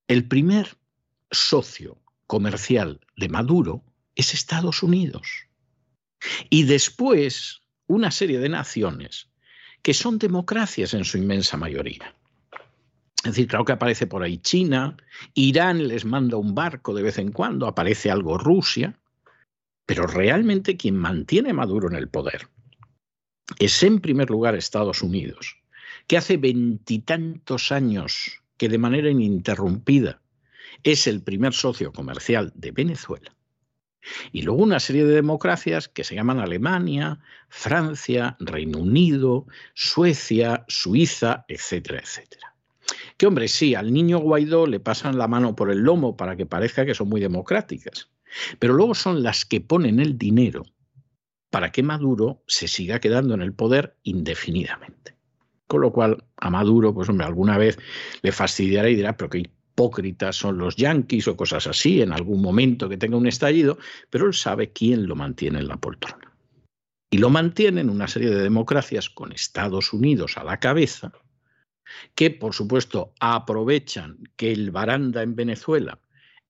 el 0.06 0.28
primer 0.28 0.76
socio 1.32 1.98
comercial 2.28 3.00
de 3.16 3.28
Maduro 3.28 3.82
es 4.14 4.34
Estados 4.34 4.84
Unidos. 4.84 5.48
Y 6.48 6.62
después 6.62 7.62
una 7.88 8.12
serie 8.12 8.38
de 8.38 8.50
naciones 8.50 9.30
que 9.86 9.94
son 9.94 10.18
democracias 10.18 10.94
en 10.94 11.04
su 11.04 11.16
inmensa 11.16 11.56
mayoría. 11.56 12.12
Es 13.18 13.22
decir, 13.22 13.46
claro 13.46 13.64
que 13.64 13.70
aparece 13.70 14.08
por 14.08 14.24
ahí 14.24 14.38
China, 14.38 14.96
Irán 15.34 15.86
les 15.86 16.04
manda 16.04 16.36
un 16.36 16.56
barco 16.56 16.92
de 16.92 17.04
vez 17.04 17.18
en 17.18 17.30
cuando, 17.30 17.68
aparece 17.68 18.10
algo 18.10 18.36
Rusia, 18.36 18.98
pero 19.86 20.08
realmente 20.08 20.76
quien 20.76 20.96
mantiene 20.96 21.50
a 21.50 21.54
Maduro 21.54 21.88
en 21.88 21.94
el 21.94 22.08
poder 22.08 22.48
es 23.60 23.80
en 23.84 24.00
primer 24.00 24.28
lugar 24.28 24.56
Estados 24.56 25.02
Unidos, 25.04 25.56
que 26.08 26.16
hace 26.16 26.36
veintitantos 26.36 27.70
años 27.70 28.42
que 28.56 28.68
de 28.68 28.78
manera 28.78 29.08
ininterrumpida 29.08 30.20
es 30.82 31.06
el 31.06 31.22
primer 31.22 31.54
socio 31.54 31.92
comercial 31.92 32.52
de 32.56 32.72
Venezuela 32.72 33.35
y 34.32 34.42
luego 34.42 34.62
una 34.62 34.80
serie 34.80 35.04
de 35.04 35.14
democracias 35.14 35.88
que 35.88 36.04
se 36.04 36.14
llaman 36.14 36.40
Alemania, 36.40 37.18
Francia, 37.48 38.36
Reino 38.40 38.78
Unido, 38.78 39.46
Suecia, 39.74 40.64
Suiza, 40.68 41.44
etcétera, 41.48 42.00
etcétera. 42.00 42.54
Que 43.16 43.26
hombre, 43.26 43.48
sí, 43.48 43.74
al 43.74 43.92
niño 43.92 44.18
Guaidó 44.18 44.66
le 44.66 44.80
pasan 44.80 45.18
la 45.18 45.28
mano 45.28 45.56
por 45.56 45.70
el 45.70 45.78
lomo 45.78 46.16
para 46.16 46.36
que 46.36 46.46
parezca 46.46 46.86
que 46.86 46.94
son 46.94 47.08
muy 47.08 47.20
democráticas, 47.20 48.08
pero 48.58 48.74
luego 48.74 48.94
son 48.94 49.22
las 49.22 49.44
que 49.44 49.60
ponen 49.60 50.00
el 50.00 50.18
dinero 50.18 50.64
para 51.50 51.72
que 51.72 51.82
Maduro 51.82 52.42
se 52.46 52.68
siga 52.68 53.00
quedando 53.00 53.34
en 53.34 53.40
el 53.40 53.52
poder 53.52 53.96
indefinidamente. 54.02 55.16
Con 55.66 55.80
lo 55.80 55.92
cual, 55.92 56.22
a 56.36 56.50
Maduro, 56.50 56.94
pues 56.94 57.08
hombre, 57.08 57.26
alguna 57.26 57.58
vez 57.58 57.78
le 58.22 58.30
fastidiará 58.30 58.88
y 58.88 58.94
dirá, 58.94 59.16
pero 59.16 59.30
qué 59.30 59.50
hipócritas 59.76 60.36
son 60.36 60.56
los 60.56 60.74
yanquis 60.76 61.28
o 61.28 61.36
cosas 61.36 61.66
así, 61.66 62.00
en 62.00 62.12
algún 62.12 62.40
momento 62.40 62.88
que 62.88 62.96
tenga 62.96 63.18
un 63.18 63.26
estallido, 63.26 63.78
pero 64.08 64.26
él 64.26 64.32
sabe 64.32 64.72
quién 64.72 65.06
lo 65.06 65.14
mantiene 65.14 65.58
en 65.58 65.68
la 65.68 65.76
poltrona. 65.76 66.32
Y 67.10 67.18
lo 67.18 67.28
mantiene 67.28 67.82
en 67.82 67.90
una 67.90 68.08
serie 68.08 68.30
de 68.30 68.42
democracias 68.42 69.10
con 69.10 69.32
Estados 69.32 69.92
Unidos 69.92 70.38
a 70.38 70.44
la 70.44 70.58
cabeza, 70.58 71.12
que 72.14 72.30
por 72.30 72.54
supuesto 72.54 73.12
aprovechan 73.20 74.16
que 74.34 74.50
el 74.50 74.70
baranda 74.70 75.22
en 75.22 75.36
Venezuela 75.36 76.00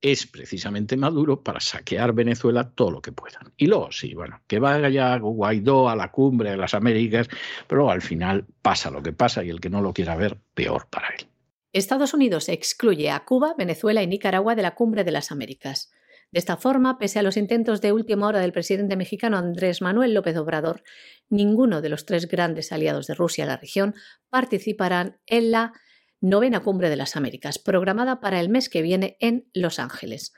es 0.01 0.25
precisamente 0.27 0.97
Maduro 0.97 1.43
para 1.43 1.59
saquear 1.59 2.13
Venezuela 2.13 2.71
todo 2.71 2.93
lo 2.93 3.03
que 3.03 3.11
puedan. 3.11 3.53
Y 3.57 3.67
luego, 3.67 3.91
sí, 3.91 4.15
bueno, 4.15 4.41
que 4.47 4.61
vaya 4.61 5.19
Guaidó 5.19 5.89
a 5.89 5.97
la 5.97 6.13
cumbre 6.13 6.51
de 6.51 6.57
las 6.59 6.75
Américas, 6.75 7.29
pero 7.67 7.91
al 7.91 8.03
final 8.03 8.47
pasa 8.63 8.91
lo 8.91 9.03
que 9.03 9.13
pasa 9.13 9.43
y 9.43 9.51
el 9.51 9.61
que 9.61 9.71
no 9.71 9.81
lo 9.81 9.93
quiera 9.93 10.15
ver, 10.15 10.39
peor 10.55 10.87
para 10.89 11.09
él. 11.09 11.27
Estados 11.73 12.15
Unidos 12.15 12.49
excluye 12.49 13.11
a 13.11 13.25
Cuba, 13.25 13.55
Venezuela 13.57 14.03
y 14.03 14.07
Nicaragua 14.07 14.55
de 14.55 14.63
la 14.63 14.75
cumbre 14.75 15.05
de 15.05 15.11
las 15.11 15.31
Américas. 15.31 15.91
De 16.33 16.39
esta 16.39 16.57
forma, 16.57 16.99
pese 16.99 17.19
a 17.19 17.23
los 17.23 17.37
intentos 17.37 17.81
de 17.81 17.93
última 17.93 18.27
hora 18.27 18.41
del 18.41 18.53
presidente 18.53 18.97
mexicano 18.97 19.39
Andrés 19.39 19.81
Manuel 19.81 20.13
López 20.13 20.37
Obrador, 20.37 20.83
ninguno 21.29 21.81
de 21.81 21.89
los 21.89 22.05
tres 22.05 22.29
grandes 22.29 22.73
aliados 22.73 23.07
de 23.07 23.15
Rusia 23.15 23.45
en 23.45 23.49
la 23.49 23.57
región 23.57 23.95
participarán 24.29 25.19
en 25.27 25.51
la 25.51 25.73
novena 26.21 26.61
cumbre 26.61 26.91
de 26.91 26.97
las 26.97 27.15
Américas, 27.17 27.59
programada 27.59 28.21
para 28.21 28.41
el 28.41 28.49
mes 28.49 28.69
que 28.69 28.83
viene 28.83 29.17
en 29.21 29.49
Los 29.53 29.79
Ángeles. 29.79 30.33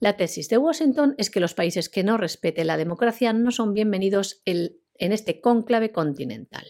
La 0.00 0.16
tesis 0.16 0.48
de 0.48 0.58
Washington 0.58 1.14
es 1.18 1.28
que 1.28 1.40
los 1.40 1.54
países 1.54 1.88
que 1.88 2.04
no 2.04 2.16
respeten 2.16 2.66
la 2.66 2.76
democracia 2.76 3.32
no 3.32 3.50
son 3.50 3.74
bienvenidos 3.74 4.42
en 4.44 4.78
este 4.98 5.40
cónclave 5.40 5.90
continental. 5.90 6.66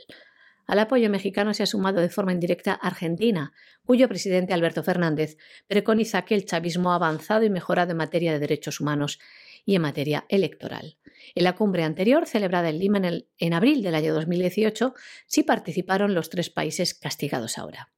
Al 0.66 0.78
apoyo 0.78 1.10
mexicano 1.10 1.54
se 1.54 1.62
ha 1.62 1.66
sumado 1.66 2.00
de 2.00 2.08
forma 2.08 2.32
indirecta 2.32 2.72
Argentina, 2.72 3.52
cuyo 3.84 4.08
presidente 4.08 4.54
Alberto 4.54 4.82
Fernández 4.82 5.36
preconiza 5.66 6.22
que 6.22 6.34
el 6.34 6.44
chavismo 6.44 6.92
ha 6.92 6.96
avanzado 6.96 7.44
y 7.44 7.50
mejorado 7.50 7.90
en 7.90 7.96
materia 7.96 8.32
de 8.32 8.38
derechos 8.38 8.80
humanos 8.80 9.18
y 9.64 9.74
en 9.74 9.82
materia 9.82 10.24
electoral. 10.28 10.96
En 11.34 11.44
la 11.44 11.54
cumbre 11.54 11.84
anterior, 11.84 12.26
celebrada 12.26 12.68
en 12.68 12.78
Lima 12.78 12.98
en, 12.98 13.26
en 13.38 13.54
abril 13.54 13.82
del 13.82 13.94
año 13.94 14.14
2018, 14.14 14.94
sí 15.26 15.42
participaron 15.42 16.14
los 16.14 16.30
tres 16.30 16.50
países 16.50 16.94
castigados 16.94 17.58
ahora. 17.58 17.92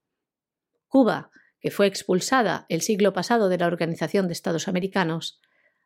Cuba, 0.88 1.30
que 1.60 1.70
fue 1.70 1.86
expulsada 1.86 2.66
el 2.68 2.82
siglo 2.82 3.12
pasado 3.12 3.48
de 3.48 3.58
la 3.58 3.66
Organización 3.66 4.26
de 4.26 4.32
Estados 4.32 4.68
Americanos, 4.68 5.40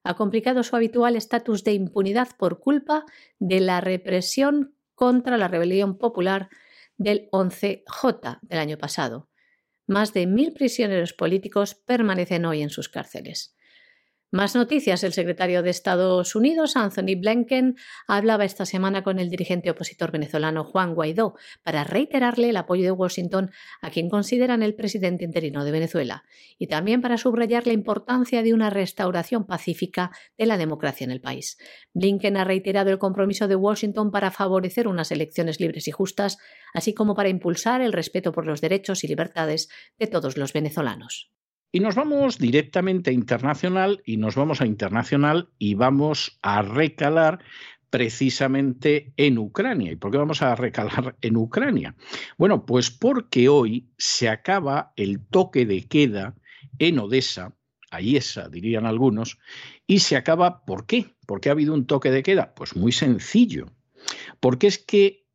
ha 0.05 0.15
complicado 0.15 0.63
su 0.63 0.77
habitual 0.77 1.17
estatus 1.17 1.65
de 1.65 1.75
impunidad 1.75 2.29
por 2.39 2.61
culpa 2.61 3.05
de 3.39 3.61
la 3.61 3.81
represión 3.81 4.75
contra 4.95 5.37
la 5.39 5.49
rebelión 5.49 5.99
popular 5.99 6.49
del 6.99 7.29
11J 7.33 8.41
del 8.43 8.59
año 8.59 8.77
pasado. 8.77 9.31
Más 9.87 10.13
de 10.13 10.27
mil 10.27 10.53
prisioneros 10.53 11.15
políticos 11.15 11.75
permanecen 11.75 12.45
hoy 12.45 12.61
en 12.61 12.71
sus 12.71 12.91
cárceles. 12.91 13.57
Más 14.31 14.55
noticias. 14.55 15.05
El 15.05 15.15
secretario 15.15 15.63
de 15.63 15.71
Estados 15.71 16.35
Unidos, 16.35 16.77
Anthony 16.77 17.19
Blinken, 17.19 17.77
hablaba 18.07 18.45
esta 18.45 18.67
semana 18.67 19.03
con 19.03 19.19
el 19.19 19.31
dirigente 19.31 19.71
opositor 19.71 20.13
venezolano 20.13 20.65
Juan 20.65 20.95
Guaidó 20.95 21.35
para 21.63 21.83
reiterarle 21.83 22.51
el 22.51 22.59
apoyo 22.59 22.85
de 22.85 22.91
Washington 22.91 23.51
a 23.81 23.89
quien 23.89 24.11
consideran 24.11 24.63
el 24.63 24.75
presidente 24.75 25.25
interino 25.25 25.65
de 25.65 25.71
Venezuela 25.71 26.25
y 26.59 26.67
también 26.67 27.01
para 27.01 27.17
subrayar 27.17 27.67
la 27.67 27.73
importancia 27.73 28.43
de 28.43 28.53
una 28.53 28.69
restauración 28.69 29.47
pacífica 29.47 30.11
de 30.37 30.45
la 30.45 30.59
democracia 30.59 31.07
en 31.07 31.11
el 31.11 31.23
país. 31.23 31.57
Blinken 31.95 32.37
ha 32.37 32.45
reiterado 32.45 32.91
el 32.91 32.99
compromiso 32.99 33.49
de 33.49 33.57
Washington 33.57 34.11
para 34.11 34.31
favorecer 34.31 34.89
unas 34.89 35.11
elecciones 35.11 35.59
libres 35.59 35.89
y 35.89 35.91
justas, 35.91 36.37
así 36.75 36.93
como 36.93 37.15
para 37.15 37.31
impulsar 37.31 37.81
el 37.81 37.95
respeto 37.95 38.33
por 38.33 38.45
los 38.45 38.61
derechos 38.61 39.05
y 39.05 39.09
libertades 39.09 39.71
de 39.99 40.07
todos 40.07 40.37
los 40.37 40.53
venezolanos. 40.53 41.31
Y 41.71 41.81
nos 41.81 41.95
vamos 41.95 42.39
directamente 42.39 43.11
a 43.11 43.13
internacional 43.13 44.03
y 44.07 44.17
nos 44.17 44.37
vamos 44.37 44.61
a 44.61 44.67
internacional 44.67 45.51
y 45.59 45.75
vamos 45.75 46.39
a 46.43 46.63
recalar 46.63 47.41
precisamente 47.91 49.13
en 49.17 49.39
Ucrania. 49.39 49.93
¿Y 49.93 49.97
por 49.97 50.11
qué 50.11 50.19
vamos 50.19 50.43
a 50.43 50.55
recalar 50.55 51.17
en 51.21 51.37
Ucrania? 51.37 51.95
Bueno, 52.37 52.65
pues 52.65 52.91
porque 52.91 53.49
hoy 53.49 53.91
se 53.99 54.29
acaba 54.29 54.93
el 54.97 55.21
toque 55.27 55.67
de 55.67 55.87
queda 55.87 56.35
en 56.79 56.99
Odessa, 56.99 57.55
ahí 57.91 58.17
esa 58.17 58.49
dirían 58.49 58.87
algunos, 58.87 59.39
y 59.87 60.01
se 60.01 60.17
acaba, 60.17 60.65
¿por 60.65 60.87
qué? 60.87 61.17
¿Por 61.27 61.41
qué 61.41 61.49
ha 61.49 61.53
habido 61.53 61.75
un 61.75 61.87
toque 61.87 62.11
de 62.11 62.23
queda? 62.23 62.55
Pues 62.55 62.77
muy 62.77 62.93
sencillo, 62.93 63.67
porque 64.41 64.67
es 64.67 64.79
que 64.79 65.27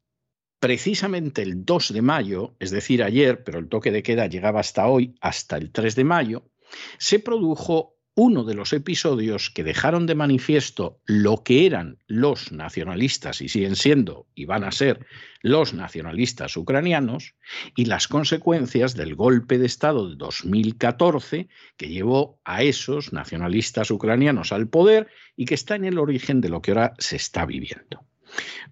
precisamente 0.63 1.41
el 1.41 1.65
2 1.65 1.91
de 1.91 2.01
mayo, 2.01 2.55
es 2.57 2.71
decir, 2.71 3.03
ayer, 3.03 3.43
pero 3.43 3.59
el 3.59 3.67
toque 3.67 3.91
de 3.91 4.01
queda 4.01 4.27
llegaba 4.27 4.61
hasta 4.61 4.87
hoy, 4.87 5.13
hasta 5.19 5.57
el 5.57 5.73
3 5.73 5.93
de 5.93 6.03
mayo, 6.05 6.49
se 6.97 7.19
produjo 7.19 7.97
uno 8.15 8.45
de 8.45 8.53
los 8.53 8.71
episodios 8.71 9.49
que 9.49 9.65
dejaron 9.65 10.05
de 10.05 10.15
manifiesto 10.15 11.01
lo 11.03 11.43
que 11.43 11.65
eran 11.65 11.97
los 12.07 12.53
nacionalistas 12.53 13.41
y 13.41 13.49
siguen 13.49 13.75
siendo 13.75 14.25
y 14.35 14.45
van 14.45 14.63
a 14.63 14.71
ser 14.71 15.05
los 15.41 15.73
nacionalistas 15.73 16.55
ucranianos 16.55 17.35
y 17.75 17.83
las 17.83 18.07
consecuencias 18.07 18.95
del 18.95 19.15
golpe 19.15 19.57
de 19.57 19.65
Estado 19.65 20.09
de 20.09 20.15
2014 20.15 21.49
que 21.75 21.89
llevó 21.89 22.39
a 22.45 22.63
esos 22.63 23.11
nacionalistas 23.11 23.91
ucranianos 23.91 24.53
al 24.53 24.69
poder 24.69 25.09
y 25.35 25.43
que 25.43 25.55
está 25.55 25.75
en 25.75 25.83
el 25.83 25.99
origen 25.99 26.39
de 26.39 26.47
lo 26.47 26.61
que 26.61 26.71
ahora 26.71 26.93
se 26.99 27.17
está 27.17 27.45
viviendo. 27.45 28.05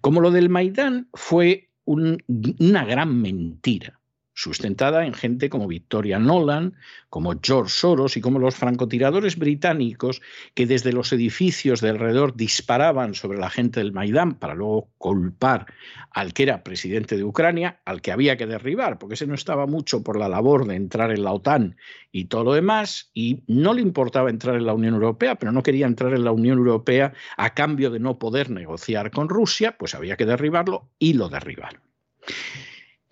Como 0.00 0.22
lo 0.22 0.30
del 0.30 0.48
Maidán 0.48 1.10
fue 1.12 1.68
una 1.84 2.84
gran 2.84 3.20
mentira, 3.20 4.00
sustentada 4.34 5.04
en 5.04 5.14
gente 5.14 5.50
como 5.50 5.68
Victoria 5.68 6.18
Nolan, 6.18 6.74
como 7.10 7.34
George 7.42 7.70
Soros 7.70 8.16
y 8.16 8.20
como 8.20 8.38
los 8.38 8.54
francotiradores 8.54 9.36
británicos 9.36 10.22
que 10.54 10.66
desde 10.66 10.92
los 10.92 11.12
edificios 11.12 11.80
de 11.80 11.90
alrededor 11.90 12.34
disparaban 12.34 13.14
sobre 13.14 13.38
la 13.38 13.50
gente 13.50 13.80
del 13.80 13.92
Maidán 13.92 14.34
para 14.34 14.54
luego 14.54 14.88
culpar 14.98 15.66
al 16.10 16.32
que 16.32 16.44
era 16.44 16.62
presidente 16.62 17.16
de 17.16 17.24
Ucrania, 17.24 17.80
al 17.84 18.00
que 18.00 18.12
había 18.12 18.36
que 18.36 18.46
derribar, 18.46 18.98
porque 18.98 19.14
ese 19.14 19.26
no 19.26 19.34
estaba 19.34 19.66
mucho 19.66 20.02
por 20.02 20.18
la 20.18 20.28
labor 20.28 20.66
de 20.66 20.76
entrar 20.76 21.10
en 21.10 21.24
la 21.24 21.32
OTAN 21.32 21.76
y 22.10 22.26
todo 22.26 22.44
lo 22.44 22.52
demás, 22.54 23.10
y 23.14 23.42
no 23.46 23.74
le 23.74 23.82
importaba 23.82 24.30
entrar 24.30 24.56
en 24.56 24.66
la 24.66 24.74
Unión 24.74 24.94
Europea, 24.94 25.36
pero 25.36 25.52
no 25.52 25.62
quería 25.62 25.86
entrar 25.86 26.14
en 26.14 26.24
la 26.24 26.32
Unión 26.32 26.58
Europea 26.58 27.12
a 27.36 27.54
cambio 27.54 27.90
de 27.90 28.00
no 28.00 28.18
poder 28.18 28.50
negociar 28.50 29.10
con 29.10 29.28
Rusia, 29.28 29.76
pues 29.78 29.94
había 29.94 30.16
que 30.16 30.26
derribarlo 30.26 30.90
y 30.98 31.14
lo 31.14 31.28
derribaron. 31.28 31.80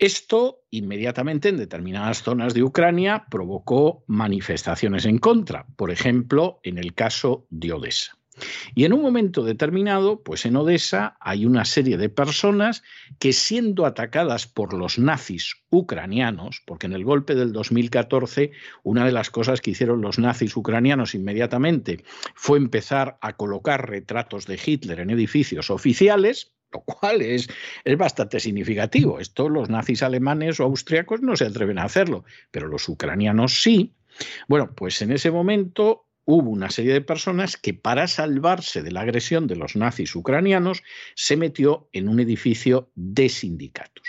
Esto 0.01 0.63
inmediatamente 0.71 1.49
en 1.49 1.57
determinadas 1.57 2.23
zonas 2.23 2.55
de 2.55 2.63
Ucrania 2.63 3.27
provocó 3.29 4.03
manifestaciones 4.07 5.05
en 5.05 5.19
contra, 5.19 5.67
por 5.75 5.91
ejemplo, 5.91 6.59
en 6.63 6.79
el 6.79 6.95
caso 6.95 7.45
de 7.51 7.71
Odessa. 7.73 8.17
Y 8.73 8.85
en 8.85 8.93
un 8.93 9.03
momento 9.03 9.43
determinado, 9.43 10.23
pues 10.23 10.47
en 10.47 10.55
Odessa 10.55 11.17
hay 11.21 11.45
una 11.45 11.65
serie 11.65 11.97
de 11.97 12.09
personas 12.09 12.81
que 13.19 13.31
siendo 13.31 13.85
atacadas 13.85 14.47
por 14.47 14.73
los 14.73 14.97
nazis 14.97 15.53
ucranianos, 15.69 16.63
porque 16.65 16.87
en 16.87 16.93
el 16.93 17.05
golpe 17.05 17.35
del 17.35 17.53
2014 17.53 18.53
una 18.81 19.05
de 19.05 19.11
las 19.11 19.29
cosas 19.29 19.61
que 19.61 19.69
hicieron 19.69 20.01
los 20.01 20.17
nazis 20.17 20.57
ucranianos 20.57 21.13
inmediatamente 21.13 22.03
fue 22.33 22.57
empezar 22.57 23.19
a 23.21 23.37
colocar 23.37 23.87
retratos 23.87 24.47
de 24.47 24.59
Hitler 24.65 24.99
en 25.01 25.11
edificios 25.11 25.69
oficiales, 25.69 26.55
lo 26.71 26.81
cual 26.81 27.21
es, 27.21 27.49
es 27.83 27.97
bastante 27.97 28.39
significativo. 28.39 29.19
Esto 29.19 29.49
los 29.49 29.69
nazis 29.69 30.03
alemanes 30.03 30.59
o 30.59 30.63
austriacos 30.63 31.21
no 31.21 31.35
se 31.35 31.45
atreven 31.45 31.79
a 31.79 31.83
hacerlo, 31.83 32.23
pero 32.51 32.67
los 32.67 32.87
ucranianos 32.89 33.61
sí. 33.61 33.93
Bueno, 34.47 34.73
pues 34.75 35.01
en 35.01 35.11
ese 35.11 35.31
momento 35.31 36.07
hubo 36.25 36.49
una 36.49 36.69
serie 36.69 36.93
de 36.93 37.01
personas 37.01 37.57
que 37.57 37.73
para 37.73 38.07
salvarse 38.07 38.81
de 38.81 38.91
la 38.91 39.01
agresión 39.01 39.47
de 39.47 39.55
los 39.55 39.75
nazis 39.75 40.15
ucranianos 40.15 40.83
se 41.15 41.37
metió 41.37 41.89
en 41.91 42.07
un 42.07 42.19
edificio 42.19 42.91
de 42.95 43.29
sindicatos. 43.29 44.07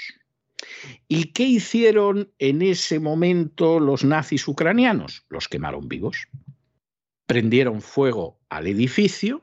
¿Y 1.08 1.32
qué 1.32 1.44
hicieron 1.44 2.32
en 2.38 2.62
ese 2.62 2.98
momento 2.98 3.80
los 3.80 4.04
nazis 4.04 4.46
ucranianos? 4.48 5.24
Los 5.28 5.48
quemaron 5.48 5.88
vivos. 5.88 6.28
Prendieron 7.26 7.80
fuego 7.82 8.40
al 8.48 8.66
edificio 8.66 9.42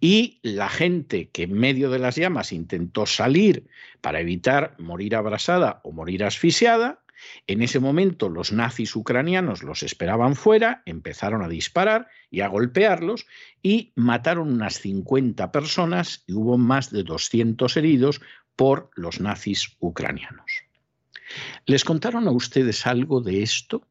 y 0.00 0.38
la 0.42 0.68
gente 0.68 1.28
que 1.30 1.44
en 1.44 1.52
medio 1.52 1.90
de 1.90 1.98
las 1.98 2.16
llamas 2.16 2.52
intentó 2.52 3.06
salir 3.06 3.66
para 4.00 4.20
evitar 4.20 4.74
morir 4.78 5.16
abrasada 5.16 5.80
o 5.84 5.92
morir 5.92 6.24
asfixiada, 6.24 7.02
en 7.46 7.62
ese 7.62 7.80
momento 7.80 8.28
los 8.28 8.52
nazis 8.52 8.96
ucranianos 8.96 9.62
los 9.62 9.82
esperaban 9.82 10.36
fuera, 10.36 10.82
empezaron 10.86 11.42
a 11.42 11.48
disparar 11.48 12.08
y 12.30 12.40
a 12.40 12.48
golpearlos 12.48 13.26
y 13.62 13.92
mataron 13.94 14.52
unas 14.52 14.80
50 14.80 15.52
personas 15.52 16.24
y 16.26 16.32
hubo 16.32 16.56
más 16.56 16.90
de 16.90 17.02
200 17.02 17.76
heridos 17.76 18.20
por 18.56 18.90
los 18.94 19.20
nazis 19.20 19.76
ucranianos. 19.80 20.64
¿Les 21.66 21.84
contaron 21.84 22.26
a 22.26 22.32
ustedes 22.32 22.86
algo 22.86 23.20
de 23.20 23.42
esto? 23.42 23.86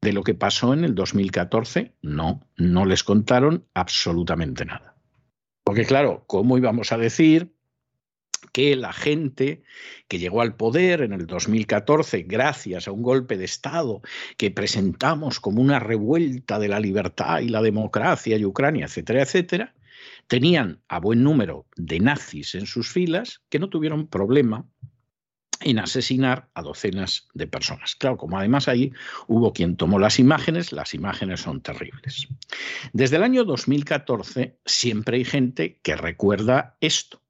¿De 0.00 0.12
lo 0.12 0.22
que 0.22 0.34
pasó 0.34 0.72
en 0.72 0.84
el 0.84 0.94
2014? 0.94 1.94
No, 2.02 2.48
no 2.56 2.84
les 2.84 3.02
contaron 3.02 3.66
absolutamente 3.74 4.64
nada. 4.64 4.96
Porque 5.64 5.84
claro, 5.84 6.24
¿cómo 6.26 6.58
íbamos 6.58 6.92
a 6.92 6.98
decir 6.98 7.56
que 8.52 8.76
la 8.76 8.92
gente 8.92 9.62
que 10.08 10.18
llegó 10.18 10.40
al 10.40 10.56
poder 10.56 11.02
en 11.02 11.12
el 11.12 11.26
2014 11.26 12.22
gracias 12.22 12.88
a 12.88 12.92
un 12.92 13.02
golpe 13.02 13.36
de 13.36 13.44
Estado 13.44 14.00
que 14.36 14.50
presentamos 14.50 15.40
como 15.40 15.60
una 15.60 15.78
revuelta 15.78 16.58
de 16.58 16.68
la 16.68 16.80
libertad 16.80 17.40
y 17.40 17.48
la 17.48 17.62
democracia 17.62 18.36
y 18.36 18.44
Ucrania, 18.44 18.86
etcétera, 18.86 19.22
etcétera, 19.22 19.74
tenían 20.26 20.80
a 20.88 21.00
buen 21.00 21.22
número 21.22 21.66
de 21.76 22.00
nazis 22.00 22.54
en 22.54 22.66
sus 22.66 22.90
filas 22.90 23.42
que 23.48 23.58
no 23.58 23.68
tuvieron 23.68 24.06
problema 24.06 24.66
en 25.60 25.78
asesinar 25.78 26.48
a 26.54 26.62
docenas 26.62 27.28
de 27.34 27.46
personas. 27.46 27.96
Claro, 27.96 28.16
como 28.16 28.38
además 28.38 28.68
ahí 28.68 28.92
hubo 29.26 29.52
quien 29.52 29.76
tomó 29.76 29.98
las 29.98 30.18
imágenes, 30.18 30.72
las 30.72 30.94
imágenes 30.94 31.40
son 31.40 31.60
terribles. 31.60 32.28
Desde 32.92 33.16
el 33.16 33.22
año 33.22 33.44
2014 33.44 34.58
siempre 34.64 35.18
hay 35.18 35.24
gente 35.24 35.80
que 35.82 35.96
recuerda 35.96 36.76
esto 36.80 37.22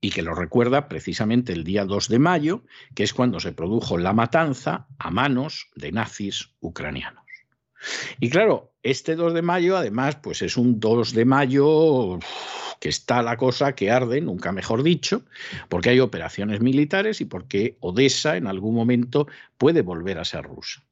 y 0.00 0.10
que 0.10 0.22
lo 0.22 0.34
recuerda 0.34 0.88
precisamente 0.88 1.52
el 1.52 1.64
día 1.64 1.84
2 1.84 2.08
de 2.08 2.18
mayo, 2.18 2.64
que 2.94 3.02
es 3.02 3.14
cuando 3.14 3.40
se 3.40 3.52
produjo 3.52 3.98
la 3.98 4.12
matanza 4.12 4.86
a 4.98 5.10
manos 5.10 5.68
de 5.74 5.92
nazis 5.92 6.50
ucranianos. 6.60 7.24
Y 8.20 8.30
claro, 8.30 8.74
este 8.82 9.16
2 9.16 9.34
de 9.34 9.42
mayo 9.42 9.76
además 9.76 10.16
pues 10.16 10.42
es 10.42 10.56
un 10.56 10.80
2 10.80 11.12
de 11.12 11.24
mayo 11.24 12.18
que 12.80 12.88
está 12.88 13.22
la 13.22 13.36
cosa 13.36 13.74
que 13.74 13.90
arde, 13.90 14.20
nunca 14.20 14.52
mejor 14.52 14.82
dicho, 14.82 15.24
porque 15.68 15.90
hay 15.90 16.00
operaciones 16.00 16.60
militares 16.60 17.20
y 17.20 17.24
porque 17.24 17.76
Odessa 17.80 18.36
en 18.36 18.46
algún 18.46 18.74
momento 18.74 19.26
puede 19.58 19.82
volver 19.82 20.18
a 20.18 20.24
ser 20.24 20.44
rusa. 20.44 20.82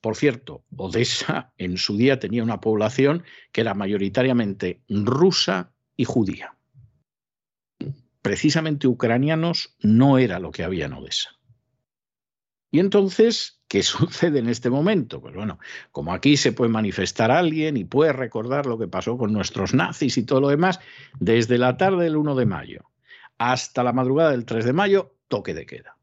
Por 0.00 0.16
cierto, 0.16 0.64
Odessa 0.76 1.52
en 1.58 1.76
su 1.76 1.96
día 1.96 2.18
tenía 2.18 2.42
una 2.42 2.60
población 2.60 3.24
que 3.52 3.60
era 3.60 3.74
mayoritariamente 3.74 4.80
rusa 4.88 5.72
y 5.96 6.04
judía. 6.04 6.56
Precisamente 8.22 8.86
ucranianos 8.86 9.76
no 9.80 10.18
era 10.18 10.38
lo 10.38 10.52
que 10.52 10.62
había 10.62 10.86
en 10.86 10.92
Odessa. 10.92 11.39
Y 12.70 12.80
entonces, 12.80 13.60
¿qué 13.68 13.82
sucede 13.82 14.38
en 14.38 14.48
este 14.48 14.70
momento? 14.70 15.20
Pues 15.20 15.34
bueno, 15.34 15.58
como 15.92 16.12
aquí 16.12 16.36
se 16.36 16.52
puede 16.52 16.70
manifestar 16.70 17.30
alguien 17.30 17.76
y 17.76 17.84
puede 17.84 18.12
recordar 18.12 18.66
lo 18.66 18.78
que 18.78 18.88
pasó 18.88 19.16
con 19.16 19.32
nuestros 19.32 19.74
nazis 19.74 20.18
y 20.18 20.24
todo 20.24 20.40
lo 20.40 20.48
demás, 20.48 20.80
desde 21.18 21.58
la 21.58 21.76
tarde 21.76 22.04
del 22.04 22.16
1 22.16 22.34
de 22.34 22.46
mayo 22.46 22.90
hasta 23.40 23.82
la 23.82 23.94
madrugada 23.94 24.32
del 24.32 24.44
3 24.44 24.66
de 24.66 24.72
mayo, 24.74 25.16
toque 25.28 25.54
de 25.54 25.64
queda. 25.64 25.96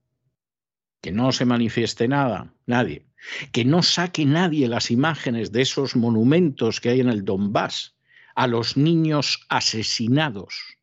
Que 1.01 1.11
no 1.11 1.31
se 1.31 1.45
manifieste 1.45 2.07
nada, 2.07 2.51
nadie. 2.65 3.05
Que 3.51 3.63
no 3.63 3.83
saque 3.83 4.25
nadie 4.25 4.67
las 4.67 4.89
imágenes 4.89 5.51
de 5.51 5.61
esos 5.61 5.95
monumentos 5.95 6.81
que 6.81 6.89
hay 6.89 6.99
en 6.99 7.09
el 7.09 7.23
Donbass 7.23 7.95
a 8.33 8.47
los 8.47 8.75
niños 8.75 9.45
asesinados 9.49 10.79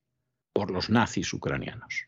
por 0.52 0.70
los 0.70 0.90
nazis 0.90 1.32
ucranianos. 1.32 2.06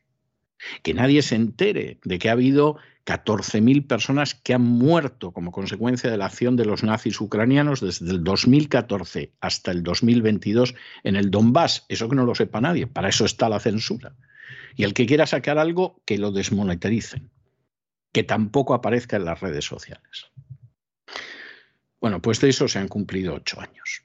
Que 0.84 0.94
nadie 0.94 1.22
se 1.22 1.34
entere 1.34 1.98
de 2.04 2.18
que 2.20 2.28
ha 2.28 2.32
habido 2.32 2.78
14.000 3.06 3.86
personas 3.86 4.34
que 4.34 4.52
han 4.52 4.62
muerto 4.62 5.30
como 5.32 5.52
consecuencia 5.52 6.10
de 6.10 6.16
la 6.16 6.26
acción 6.26 6.56
de 6.56 6.64
los 6.64 6.82
nazis 6.82 7.20
ucranianos 7.20 7.80
desde 7.80 8.10
el 8.10 8.24
2014 8.24 9.32
hasta 9.40 9.70
el 9.70 9.84
2022 9.84 10.74
en 11.04 11.14
el 11.14 11.30
Donbass. 11.30 11.86
Eso 11.88 12.08
que 12.08 12.16
no 12.16 12.26
lo 12.26 12.34
sepa 12.34 12.60
nadie, 12.60 12.88
para 12.88 13.08
eso 13.08 13.24
está 13.24 13.48
la 13.48 13.60
censura. 13.60 14.16
Y 14.74 14.82
el 14.82 14.92
que 14.92 15.06
quiera 15.06 15.26
sacar 15.26 15.56
algo, 15.56 16.02
que 16.04 16.18
lo 16.18 16.32
desmonetaricen, 16.32 17.30
que 18.12 18.24
tampoco 18.24 18.74
aparezca 18.74 19.16
en 19.16 19.24
las 19.24 19.40
redes 19.40 19.64
sociales. 19.64 20.32
Bueno, 22.00 22.20
pues 22.20 22.40
de 22.40 22.48
eso 22.48 22.66
se 22.66 22.80
han 22.80 22.88
cumplido 22.88 23.34
ocho 23.34 23.60
años. 23.60 24.02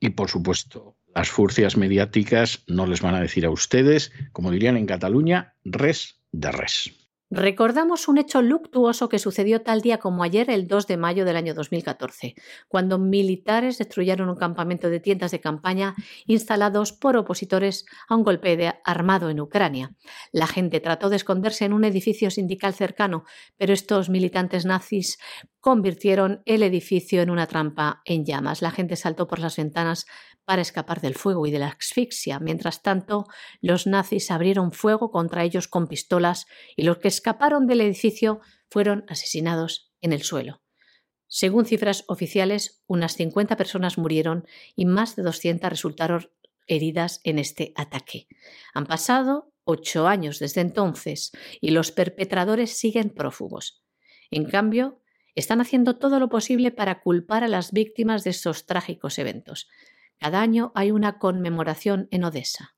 Y 0.00 0.10
por 0.10 0.28
supuesto, 0.28 0.96
las 1.14 1.28
furcias 1.28 1.76
mediáticas 1.76 2.64
no 2.66 2.86
les 2.86 3.02
van 3.02 3.14
a 3.14 3.20
decir 3.20 3.46
a 3.46 3.50
ustedes, 3.50 4.12
como 4.32 4.50
dirían 4.50 4.76
en 4.76 4.86
Cataluña, 4.86 5.54
res 5.64 6.20
de 6.32 6.50
res. 6.50 6.99
Recordamos 7.32 8.08
un 8.08 8.18
hecho 8.18 8.42
luctuoso 8.42 9.08
que 9.08 9.20
sucedió 9.20 9.62
tal 9.62 9.82
día 9.82 9.98
como 9.98 10.24
ayer, 10.24 10.50
el 10.50 10.66
2 10.66 10.88
de 10.88 10.96
mayo 10.96 11.24
del 11.24 11.36
año 11.36 11.54
2014, 11.54 12.34
cuando 12.66 12.98
militares 12.98 13.78
destruyeron 13.78 14.28
un 14.28 14.34
campamento 14.34 14.90
de 14.90 14.98
tiendas 14.98 15.30
de 15.30 15.38
campaña 15.38 15.94
instalados 16.26 16.92
por 16.92 17.16
opositores 17.16 17.86
a 18.08 18.16
un 18.16 18.24
golpe 18.24 18.74
armado 18.84 19.30
en 19.30 19.38
Ucrania. 19.38 19.94
La 20.32 20.48
gente 20.48 20.80
trató 20.80 21.08
de 21.08 21.16
esconderse 21.16 21.64
en 21.64 21.72
un 21.72 21.84
edificio 21.84 22.32
sindical 22.32 22.74
cercano, 22.74 23.22
pero 23.56 23.72
estos 23.72 24.08
militantes 24.08 24.66
nazis 24.66 25.16
convirtieron 25.60 26.42
el 26.46 26.64
edificio 26.64 27.22
en 27.22 27.30
una 27.30 27.46
trampa 27.46 28.00
en 28.06 28.24
llamas. 28.24 28.60
La 28.60 28.70
gente 28.72 28.96
saltó 28.96 29.28
por 29.28 29.38
las 29.38 29.56
ventanas 29.56 30.06
para 30.50 30.62
escapar 30.62 31.00
del 31.00 31.14
fuego 31.14 31.46
y 31.46 31.52
de 31.52 31.60
la 31.60 31.68
asfixia. 31.68 32.40
Mientras 32.40 32.82
tanto, 32.82 33.28
los 33.60 33.86
nazis 33.86 34.32
abrieron 34.32 34.72
fuego 34.72 35.12
contra 35.12 35.44
ellos 35.44 35.68
con 35.68 35.86
pistolas 35.86 36.46
y 36.74 36.82
los 36.82 36.98
que 36.98 37.06
escaparon 37.06 37.68
del 37.68 37.80
edificio 37.80 38.40
fueron 38.68 39.04
asesinados 39.06 39.92
en 40.00 40.12
el 40.12 40.22
suelo. 40.22 40.60
Según 41.28 41.66
cifras 41.66 42.02
oficiales, 42.08 42.82
unas 42.88 43.14
50 43.14 43.56
personas 43.56 43.96
murieron 43.96 44.44
y 44.74 44.86
más 44.86 45.14
de 45.14 45.22
200 45.22 45.70
resultaron 45.70 46.32
heridas 46.66 47.20
en 47.22 47.38
este 47.38 47.72
ataque. 47.76 48.26
Han 48.74 48.86
pasado 48.86 49.52
ocho 49.62 50.08
años 50.08 50.40
desde 50.40 50.62
entonces 50.62 51.30
y 51.60 51.70
los 51.70 51.92
perpetradores 51.92 52.76
siguen 52.76 53.10
prófugos. 53.10 53.84
En 54.32 54.46
cambio, 54.46 55.00
están 55.36 55.60
haciendo 55.60 55.96
todo 55.96 56.18
lo 56.18 56.28
posible 56.28 56.72
para 56.72 57.02
culpar 57.02 57.44
a 57.44 57.48
las 57.48 57.70
víctimas 57.70 58.24
de 58.24 58.30
estos 58.30 58.66
trágicos 58.66 59.16
eventos. 59.20 59.68
Cada 60.20 60.42
año 60.42 60.70
hay 60.74 60.90
una 60.90 61.18
conmemoración 61.18 62.06
en 62.10 62.24
Odessa. 62.24 62.76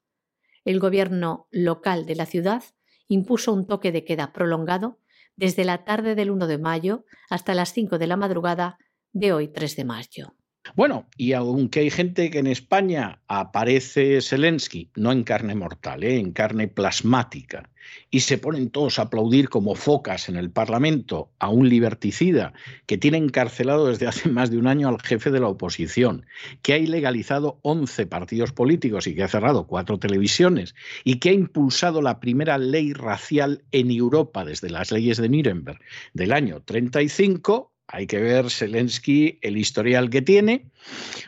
El 0.65 0.79
gobierno 0.79 1.49
local 1.51 2.07
de 2.07 2.15
la 2.15 2.25
ciudad 2.25 2.63
impuso 3.09 3.53
un 3.53 3.67
toque 3.67 3.91
de 3.91 4.05
queda 4.05 4.33
prolongado 4.33 5.01
desde 5.35 5.65
la 5.65 5.85
tarde 5.85 6.15
del 6.15 6.31
1 6.31 6.47
de 6.47 6.59
mayo 6.59 7.05
hasta 7.29 7.55
las 7.55 7.73
5 7.73 7.99
de 7.99 8.07
la 8.07 8.17
madrugada 8.17 8.79
de 9.13 9.33
hoy 9.33 9.49
3 9.49 9.75
de 9.75 9.85
mayo. 9.85 10.37
Bueno, 10.77 11.09
y 11.17 11.33
aunque 11.33 11.81
hay 11.81 11.91
gente 11.91 12.31
que 12.31 12.39
en 12.39 12.47
España 12.47 13.21
aparece 13.27 14.21
Zelensky, 14.21 14.91
no 14.95 15.11
en 15.11 15.25
carne 15.25 15.55
mortal, 15.57 16.05
¿eh? 16.05 16.19
en 16.19 16.33
carne 16.33 16.69
plasmática, 16.69 17.69
y 18.11 18.21
se 18.21 18.39
ponen 18.39 18.71
todos 18.71 18.99
a 18.99 19.03
aplaudir 19.03 19.49
como 19.49 19.75
focas 19.75 20.29
en 20.29 20.37
el 20.37 20.51
Parlamento 20.51 21.31
a 21.41 21.49
un 21.49 21.69
liberticida 21.69 22.53
que 22.87 22.97
tiene 22.97 23.19
encarcelado 23.19 23.89
desde 23.89 24.07
hace 24.07 24.29
más 24.29 24.51
de 24.51 24.59
un 24.59 24.69
año 24.69 24.89
al 24.89 25.03
jefe 25.03 25.31
de 25.31 25.41
la 25.41 25.49
oposición, 25.49 26.27
que 26.63 26.75
ha 26.75 26.79
ilegalizado 26.79 27.59
11 27.63 28.07
partidos 28.07 28.53
políticos 28.53 29.07
y 29.09 29.17
que 29.17 29.25
ha 29.25 29.29
cerrado 29.29 29.67
cuatro 29.67 29.99
televisiones, 29.99 30.75
y 31.03 31.17
que 31.17 31.31
ha 31.31 31.35
impulsado 31.35 32.03
la 32.03 32.21
primera 32.21 32.57
ley 32.57 32.93
racial 32.93 33.65
en 33.73 33.91
Europa 33.91 34.45
desde 34.45 34.71
las 34.71 34.93
leyes 34.93 35.17
de 35.19 35.29
Nuremberg 35.29 35.81
del 36.15 36.33
año 36.33 36.63
35, 36.63 37.72
hay 37.89 38.07
que 38.07 38.19
ver 38.19 38.51
Zelensky 38.51 39.39
el 39.43 39.57
historial 39.57 40.11
que 40.11 40.23
tiene. 40.23 40.71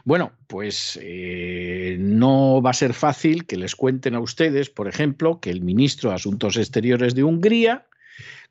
Bueno, 0.04 0.32
pues 0.46 0.98
eh, 1.02 1.96
no 2.00 2.62
va 2.62 2.70
a 2.70 2.74
ser 2.74 2.94
fácil 2.94 3.46
que 3.46 3.56
les 3.56 3.74
cuenten 3.74 4.14
a 4.14 4.20
ustedes, 4.20 4.70
por 4.70 4.88
ejemplo, 4.88 5.40
que 5.40 5.50
el 5.50 5.60
ministro 5.60 6.10
de 6.10 6.16
Asuntos 6.16 6.56
Exteriores 6.56 7.14
de 7.14 7.24
Hungría, 7.24 7.86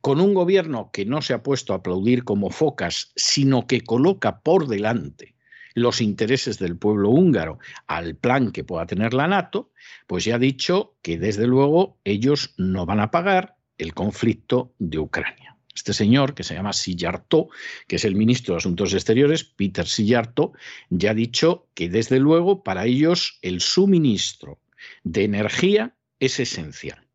con 0.01 0.19
un 0.19 0.33
gobierno 0.33 0.89
que 0.91 1.05
no 1.05 1.21
se 1.21 1.33
ha 1.33 1.43
puesto 1.43 1.73
a 1.73 1.77
aplaudir 1.77 2.23
como 2.23 2.49
focas, 2.49 3.11
sino 3.15 3.67
que 3.67 3.81
coloca 3.81 4.41
por 4.41 4.67
delante 4.67 5.33
los 5.75 6.01
intereses 6.01 6.59
del 6.59 6.77
pueblo 6.77 7.09
húngaro 7.09 7.57
al 7.87 8.15
plan 8.15 8.51
que 8.51 8.63
pueda 8.63 8.85
tener 8.85 9.13
la 9.13 9.27
NATO, 9.27 9.71
pues 10.07 10.25
ya 10.25 10.35
ha 10.35 10.39
dicho 10.39 10.95
que 11.01 11.17
desde 11.17 11.47
luego 11.47 11.97
ellos 12.03 12.53
no 12.57 12.85
van 12.85 12.99
a 12.99 13.11
pagar 13.11 13.55
el 13.77 13.93
conflicto 13.93 14.73
de 14.77 14.99
Ucrania. 14.99 15.52
Este 15.75 15.93
señor, 15.93 16.35
que 16.35 16.43
se 16.43 16.53
llama 16.53 16.73
Sillarto, 16.73 17.49
que 17.87 17.95
es 17.95 18.05
el 18.05 18.15
ministro 18.15 18.53
de 18.53 18.59
Asuntos 18.59 18.93
Exteriores, 18.93 19.43
Peter 19.43 19.87
Sillarto, 19.87 20.53
ya 20.89 21.11
ha 21.11 21.15
dicho 21.15 21.67
que 21.73 21.89
desde 21.89 22.19
luego 22.19 22.63
para 22.63 22.85
ellos 22.85 23.39
el 23.41 23.61
suministro 23.61 24.59
de 25.03 25.23
energía 25.23 25.95
es 26.19 26.39
esencial 26.39 27.07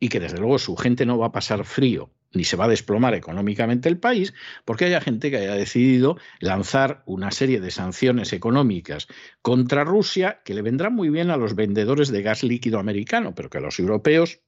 y 0.00 0.08
que 0.08 0.20
desde 0.20 0.38
luego 0.38 0.58
su 0.58 0.76
gente 0.76 1.06
no 1.06 1.18
va 1.18 1.26
a 1.26 1.32
pasar 1.32 1.64
frío 1.64 2.10
ni 2.32 2.44
se 2.44 2.56
va 2.56 2.66
a 2.66 2.68
desplomar 2.68 3.14
económicamente 3.14 3.88
el 3.88 3.98
país, 3.98 4.34
porque 4.64 4.84
haya 4.84 5.00
gente 5.00 5.30
que 5.30 5.38
haya 5.38 5.54
decidido 5.54 6.18
lanzar 6.38 7.02
una 7.06 7.30
serie 7.30 7.60
de 7.60 7.70
sanciones 7.70 8.32
económicas 8.32 9.08
contra 9.42 9.84
Rusia 9.84 10.42
que 10.44 10.54
le 10.54 10.62
vendrán 10.62 10.94
muy 10.94 11.08
bien 11.08 11.30
a 11.30 11.36
los 11.36 11.54
vendedores 11.54 12.08
de 12.08 12.22
gas 12.22 12.42
líquido 12.42 12.78
americano, 12.78 13.34
pero 13.34 13.48
que 13.48 13.58
a 13.58 13.62
los 13.62 13.78
europeos 13.78 14.40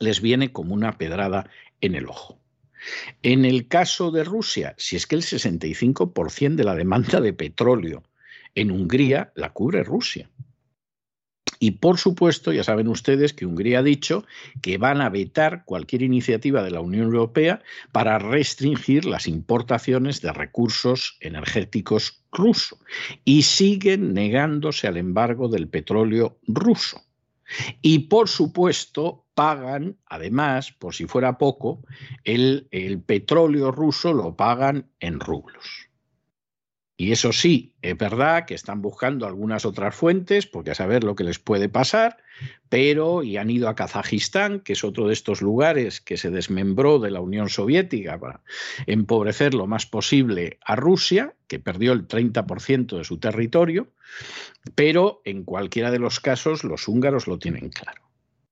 les 0.00 0.20
viene 0.20 0.52
como 0.52 0.74
una 0.74 0.98
pedrada 0.98 1.50
en 1.80 1.94
el 1.94 2.06
ojo. 2.06 2.38
En 3.22 3.44
el 3.44 3.68
caso 3.68 4.10
de 4.10 4.24
Rusia, 4.24 4.74
si 4.78 4.96
es 4.96 5.06
que 5.06 5.16
el 5.16 5.22
65% 5.22 6.54
de 6.54 6.64
la 6.64 6.74
demanda 6.74 7.20
de 7.20 7.32
petróleo 7.32 8.04
en 8.54 8.70
Hungría 8.70 9.32
la 9.34 9.52
cubre 9.52 9.82
Rusia. 9.84 10.30
Y 11.60 11.72
por 11.72 11.98
supuesto, 11.98 12.52
ya 12.52 12.62
saben 12.62 12.86
ustedes 12.86 13.32
que 13.32 13.44
Hungría 13.44 13.80
ha 13.80 13.82
dicho 13.82 14.24
que 14.62 14.78
van 14.78 15.00
a 15.00 15.08
vetar 15.08 15.64
cualquier 15.64 16.02
iniciativa 16.02 16.62
de 16.62 16.70
la 16.70 16.80
Unión 16.80 17.06
Europea 17.06 17.62
para 17.90 18.18
restringir 18.18 19.04
las 19.04 19.26
importaciones 19.26 20.20
de 20.20 20.32
recursos 20.32 21.16
energéticos 21.20 22.22
rusos 22.30 22.78
y 23.24 23.42
siguen 23.42 24.14
negándose 24.14 24.86
al 24.86 24.98
embargo 24.98 25.48
del 25.48 25.68
petróleo 25.68 26.38
ruso. 26.46 27.07
Y 27.82 28.00
por 28.00 28.28
supuesto, 28.28 29.26
pagan, 29.34 29.96
además, 30.06 30.72
por 30.72 30.94
si 30.94 31.06
fuera 31.06 31.38
poco, 31.38 31.82
el, 32.24 32.68
petróleo 33.06 33.70
ruso 33.70 34.12
lo 34.12 34.36
pagan 34.36 34.90
en 35.00 35.20
rublos. 35.20 35.87
Y 37.00 37.12
eso 37.12 37.32
sí, 37.32 37.74
es 37.80 37.96
verdad 37.96 38.44
que 38.44 38.54
están 38.54 38.82
buscando 38.82 39.24
algunas 39.24 39.64
otras 39.64 39.94
fuentes, 39.94 40.48
porque 40.48 40.72
a 40.72 40.74
saber 40.74 41.04
lo 41.04 41.14
que 41.14 41.22
les 41.22 41.38
puede 41.38 41.68
pasar, 41.68 42.16
pero 42.68 43.22
y 43.22 43.36
han 43.36 43.50
ido 43.50 43.68
a 43.68 43.76
Kazajistán, 43.76 44.58
que 44.58 44.72
es 44.72 44.82
otro 44.82 45.06
de 45.06 45.12
estos 45.12 45.40
lugares 45.40 46.00
que 46.00 46.16
se 46.16 46.32
desmembró 46.32 46.98
de 46.98 47.12
la 47.12 47.20
Unión 47.20 47.50
Soviética 47.50 48.18
para 48.18 48.40
empobrecer 48.86 49.54
lo 49.54 49.68
más 49.68 49.86
posible 49.86 50.58
a 50.60 50.74
Rusia, 50.74 51.36
que 51.46 51.60
perdió 51.60 51.92
el 51.92 52.08
30% 52.08 52.98
de 52.98 53.04
su 53.04 53.18
territorio, 53.18 53.92
pero 54.74 55.22
en 55.24 55.44
cualquiera 55.44 55.92
de 55.92 56.00
los 56.00 56.18
casos 56.18 56.64
los 56.64 56.88
húngaros 56.88 57.28
lo 57.28 57.38
tienen 57.38 57.68
claro. 57.68 58.02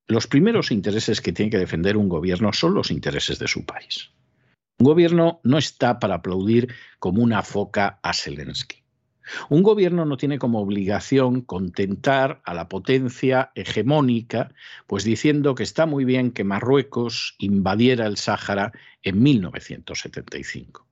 Los 0.07 0.29
primeros 0.29 0.71
intereses 0.71 1.21
que 1.21 1.33
tiene 1.33 1.51
que 1.51 1.59
defender 1.59 1.97
un 1.97 2.09
gobierno 2.09 2.53
son 2.53 2.75
los 2.75 2.93
intereses 2.93 3.41
de 3.41 3.49
su 3.49 3.65
país. 3.67 4.13
Un 4.79 4.85
gobierno 4.85 5.41
no 5.43 5.57
está 5.57 5.99
para 5.99 6.17
aplaudir 6.17 6.75
como 6.99 7.23
una 7.23 7.43
foca 7.43 7.99
a 8.03 8.13
Zelensky. 8.13 8.83
Un 9.49 9.63
gobierno 9.63 10.05
no 10.05 10.17
tiene 10.17 10.39
como 10.39 10.61
obligación 10.61 11.41
contentar 11.41 12.43
a 12.45 12.55
la 12.55 12.69
potencia 12.69 13.51
hegemónica, 13.55 14.53
pues 14.87 15.03
diciendo 15.03 15.55
que 15.55 15.63
está 15.63 15.87
muy 15.87 16.05
bien 16.05 16.31
que 16.31 16.45
Marruecos 16.45 17.35
invadiera 17.39 18.07
el 18.07 18.19
Sáhara 18.19 18.73
en 19.03 19.23
1975. 19.23 20.86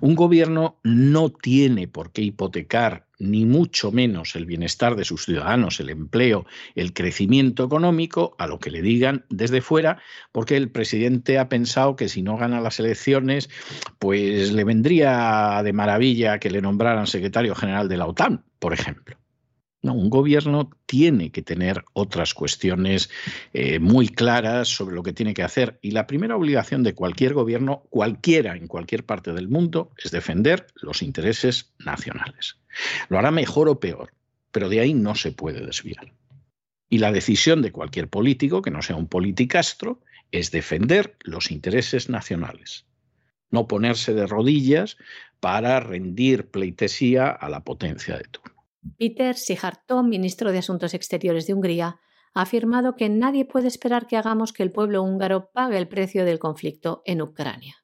Un 0.00 0.14
gobierno 0.14 0.78
no 0.82 1.30
tiene 1.30 1.88
por 1.88 2.12
qué 2.12 2.22
hipotecar 2.22 3.06
ni 3.18 3.44
mucho 3.44 3.92
menos 3.92 4.34
el 4.34 4.46
bienestar 4.46 4.96
de 4.96 5.04
sus 5.04 5.24
ciudadanos, 5.24 5.78
el 5.78 5.90
empleo, 5.90 6.44
el 6.74 6.92
crecimiento 6.92 7.64
económico, 7.64 8.34
a 8.38 8.48
lo 8.48 8.58
que 8.58 8.70
le 8.70 8.82
digan 8.82 9.24
desde 9.30 9.60
fuera, 9.60 9.98
porque 10.32 10.56
el 10.56 10.70
presidente 10.70 11.38
ha 11.38 11.48
pensado 11.48 11.94
que 11.94 12.08
si 12.08 12.22
no 12.22 12.36
gana 12.36 12.60
las 12.60 12.80
elecciones, 12.80 13.48
pues 14.00 14.52
le 14.52 14.64
vendría 14.64 15.62
de 15.62 15.72
maravilla 15.72 16.40
que 16.40 16.50
le 16.50 16.60
nombraran 16.60 17.06
secretario 17.06 17.54
general 17.54 17.88
de 17.88 17.96
la 17.96 18.06
OTAN, 18.06 18.44
por 18.58 18.72
ejemplo. 18.72 19.21
No, 19.82 19.94
un 19.94 20.10
gobierno 20.10 20.70
tiene 20.86 21.32
que 21.32 21.42
tener 21.42 21.84
otras 21.92 22.34
cuestiones 22.34 23.10
eh, 23.52 23.80
muy 23.80 24.08
claras 24.08 24.68
sobre 24.68 24.94
lo 24.94 25.02
que 25.02 25.12
tiene 25.12 25.34
que 25.34 25.42
hacer. 25.42 25.80
Y 25.82 25.90
la 25.90 26.06
primera 26.06 26.36
obligación 26.36 26.84
de 26.84 26.94
cualquier 26.94 27.34
gobierno, 27.34 27.82
cualquiera 27.90 28.56
en 28.56 28.68
cualquier 28.68 29.04
parte 29.04 29.32
del 29.32 29.48
mundo, 29.48 29.90
es 29.98 30.12
defender 30.12 30.68
los 30.76 31.02
intereses 31.02 31.72
nacionales. 31.80 32.58
Lo 33.08 33.18
hará 33.18 33.32
mejor 33.32 33.68
o 33.68 33.80
peor, 33.80 34.14
pero 34.52 34.68
de 34.68 34.78
ahí 34.78 34.94
no 34.94 35.16
se 35.16 35.32
puede 35.32 35.66
desviar. 35.66 36.12
Y 36.88 36.98
la 36.98 37.10
decisión 37.10 37.60
de 37.60 37.72
cualquier 37.72 38.08
político, 38.08 38.62
que 38.62 38.70
no 38.70 38.82
sea 38.82 38.94
un 38.94 39.08
politicastro, 39.08 40.00
es 40.30 40.52
defender 40.52 41.16
los 41.24 41.50
intereses 41.50 42.08
nacionales. 42.08 42.86
No 43.50 43.66
ponerse 43.66 44.14
de 44.14 44.26
rodillas 44.26 44.96
para 45.40 45.80
rendir 45.80 46.46
pleitesía 46.46 47.28
a 47.30 47.48
la 47.48 47.64
potencia 47.64 48.16
de 48.16 48.24
turno. 48.24 48.51
Peter 48.98 49.36
Sijarto, 49.36 50.02
ministro 50.02 50.52
de 50.52 50.58
Asuntos 50.58 50.94
Exteriores 50.94 51.46
de 51.46 51.54
Hungría, 51.54 52.00
ha 52.34 52.42
afirmado 52.42 52.96
que 52.96 53.08
nadie 53.08 53.44
puede 53.44 53.68
esperar 53.68 54.06
que 54.06 54.16
hagamos 54.16 54.52
que 54.52 54.62
el 54.62 54.72
pueblo 54.72 55.02
húngaro 55.02 55.50
pague 55.52 55.78
el 55.78 55.88
precio 55.88 56.24
del 56.24 56.38
conflicto 56.38 57.02
en 57.04 57.22
Ucrania. 57.22 57.76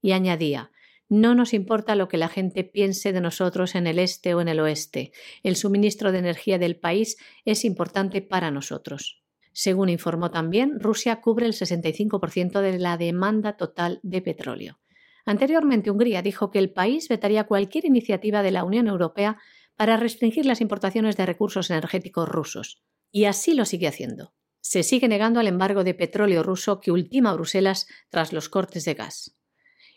Y 0.00 0.12
añadía, 0.12 0.70
no 1.08 1.34
nos 1.34 1.52
importa 1.52 1.94
lo 1.94 2.08
que 2.08 2.16
la 2.16 2.28
gente 2.28 2.64
piense 2.64 3.12
de 3.12 3.20
nosotros 3.20 3.74
en 3.74 3.86
el 3.86 3.98
este 3.98 4.34
o 4.34 4.40
en 4.40 4.48
el 4.48 4.60
oeste. 4.60 5.12
El 5.42 5.56
suministro 5.56 6.12
de 6.12 6.18
energía 6.18 6.58
del 6.58 6.76
país 6.76 7.16
es 7.44 7.64
importante 7.64 8.22
para 8.22 8.50
nosotros. 8.50 9.22
Según 9.52 9.88
informó 9.88 10.30
también, 10.30 10.80
Rusia 10.80 11.20
cubre 11.20 11.46
el 11.46 11.52
65% 11.52 12.60
de 12.60 12.78
la 12.78 12.96
demanda 12.96 13.56
total 13.56 14.00
de 14.02 14.20
petróleo. 14.22 14.80
Anteriormente, 15.26 15.90
Hungría 15.90 16.22
dijo 16.22 16.50
que 16.50 16.58
el 16.58 16.72
país 16.72 17.08
vetaría 17.08 17.44
cualquier 17.44 17.84
iniciativa 17.84 18.42
de 18.42 18.50
la 18.50 18.64
Unión 18.64 18.88
Europea 18.88 19.38
para 19.76 19.96
restringir 19.96 20.46
las 20.46 20.60
importaciones 20.60 21.16
de 21.16 21.26
recursos 21.26 21.70
energéticos 21.70 22.28
rusos. 22.28 22.82
Y 23.10 23.24
así 23.24 23.54
lo 23.54 23.64
sigue 23.64 23.88
haciendo. 23.88 24.34
Se 24.60 24.82
sigue 24.82 25.08
negando 25.08 25.40
al 25.40 25.46
embargo 25.46 25.84
de 25.84 25.94
petróleo 25.94 26.42
ruso 26.42 26.80
que 26.80 26.90
ultima 26.90 27.34
Bruselas 27.34 27.86
tras 28.08 28.32
los 28.32 28.48
cortes 28.48 28.84
de 28.84 28.94
gas. 28.94 29.36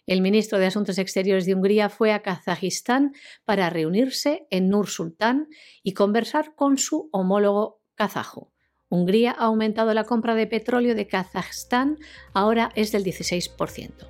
El 0.05 0.21
ministro 0.21 0.57
de 0.57 0.65
Asuntos 0.65 0.97
Exteriores 0.97 1.45
de 1.45 1.53
Hungría 1.53 1.89
fue 1.89 2.13
a 2.13 2.21
Kazajistán 2.21 3.13
para 3.43 3.69
reunirse 3.69 4.47
en 4.49 4.69
Nur 4.69 4.87
Sultán 4.87 5.47
y 5.83 5.93
conversar 5.93 6.55
con 6.55 6.77
su 6.77 7.09
homólogo 7.11 7.81
kazajo. 7.95 8.53
Hungría 8.89 9.31
ha 9.31 9.45
aumentado 9.45 9.93
la 9.93 10.05
compra 10.05 10.33
de 10.33 10.47
petróleo 10.47 10.95
de 10.95 11.07
Kazajistán, 11.07 11.97
ahora 12.33 12.71
es 12.75 12.93
del 12.93 13.03
16%. 13.03 14.07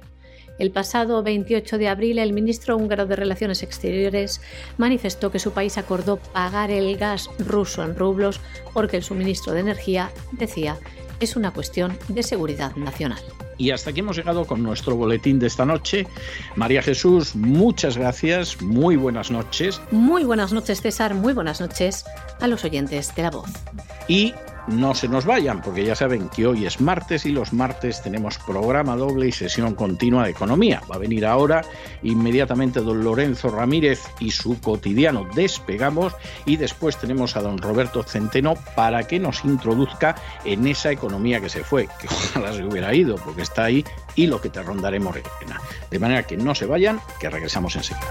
El 0.59 0.71
pasado 0.71 1.21
28 1.23 1.77
de 1.77 1.87
abril, 1.87 2.19
el 2.19 2.33
ministro 2.33 2.75
húngaro 2.77 3.05
de 3.05 3.15
Relaciones 3.15 3.63
Exteriores 3.63 4.41
manifestó 4.77 5.31
que 5.31 5.39
su 5.39 5.51
país 5.51 5.77
acordó 5.77 6.17
pagar 6.17 6.71
el 6.71 6.97
gas 6.97 7.29
ruso 7.39 7.83
en 7.83 7.95
rublos 7.95 8.39
porque 8.73 8.97
el 8.97 9.03
suministro 9.03 9.53
de 9.53 9.59
energía, 9.59 10.11
decía, 10.31 10.77
es 11.19 11.35
una 11.35 11.51
cuestión 11.51 11.97
de 12.07 12.23
seguridad 12.23 12.75
nacional. 12.75 13.21
Y 13.57 13.71
hasta 13.71 13.89
aquí 13.89 14.01
hemos 14.01 14.17
llegado 14.17 14.45
con 14.45 14.61
nuestro 14.61 14.95
boletín 14.95 15.39
de 15.39 15.47
esta 15.47 15.65
noche. 15.65 16.05
María 16.55 16.81
Jesús, 16.81 17.35
muchas 17.35 17.97
gracias, 17.97 18.61
muy 18.61 18.95
buenas 18.95 19.31
noches. 19.31 19.81
Muy 19.91 20.23
buenas 20.23 20.53
noches, 20.53 20.81
César, 20.81 21.15
muy 21.15 21.33
buenas 21.33 21.59
noches 21.59 22.05
a 22.39 22.47
los 22.47 22.63
oyentes 22.63 23.15
de 23.15 23.23
la 23.23 23.31
voz. 23.31 23.49
Y 24.07 24.33
no 24.67 24.93
se 24.93 25.07
nos 25.07 25.25
vayan, 25.25 25.61
porque 25.61 25.85
ya 25.85 25.95
saben 25.95 26.29
que 26.29 26.45
hoy 26.45 26.65
es 26.65 26.81
martes 26.81 27.25
y 27.25 27.31
los 27.31 27.53
martes 27.53 28.01
tenemos 28.01 28.37
programa 28.37 28.95
doble 28.95 29.27
y 29.27 29.31
sesión 29.31 29.75
continua 29.75 30.25
de 30.25 30.31
economía. 30.31 30.81
Va 30.89 30.95
a 30.95 30.99
venir 30.99 31.25
ahora 31.25 31.63
inmediatamente 32.03 32.81
don 32.81 33.03
Lorenzo 33.03 33.49
Ramírez 33.49 34.01
y 34.19 34.31
su 34.31 34.59
cotidiano 34.59 35.27
Despegamos 35.35 36.13
y 36.45 36.57
después 36.57 36.97
tenemos 36.97 37.35
a 37.35 37.41
don 37.41 37.57
Roberto 37.57 38.03
Centeno 38.03 38.55
para 38.75 39.07
que 39.07 39.19
nos 39.19 39.43
introduzca 39.45 40.15
en 40.43 40.67
esa 40.67 40.91
economía 40.91 41.39
que 41.39 41.49
se 41.49 41.63
fue, 41.63 41.87
que 41.99 42.07
ojalá 42.11 42.53
se 42.53 42.63
hubiera 42.63 42.93
ido 42.93 43.15
porque 43.15 43.41
está 43.43 43.65
ahí 43.65 43.83
y 44.15 44.27
lo 44.27 44.41
que 44.41 44.49
te 44.49 44.61
rondaremos 44.61 45.15
De 45.89 45.99
manera 45.99 46.23
que 46.23 46.37
no 46.37 46.55
se 46.55 46.65
vayan, 46.65 46.99
que 47.19 47.29
regresamos 47.29 47.75
enseguida. 47.75 48.07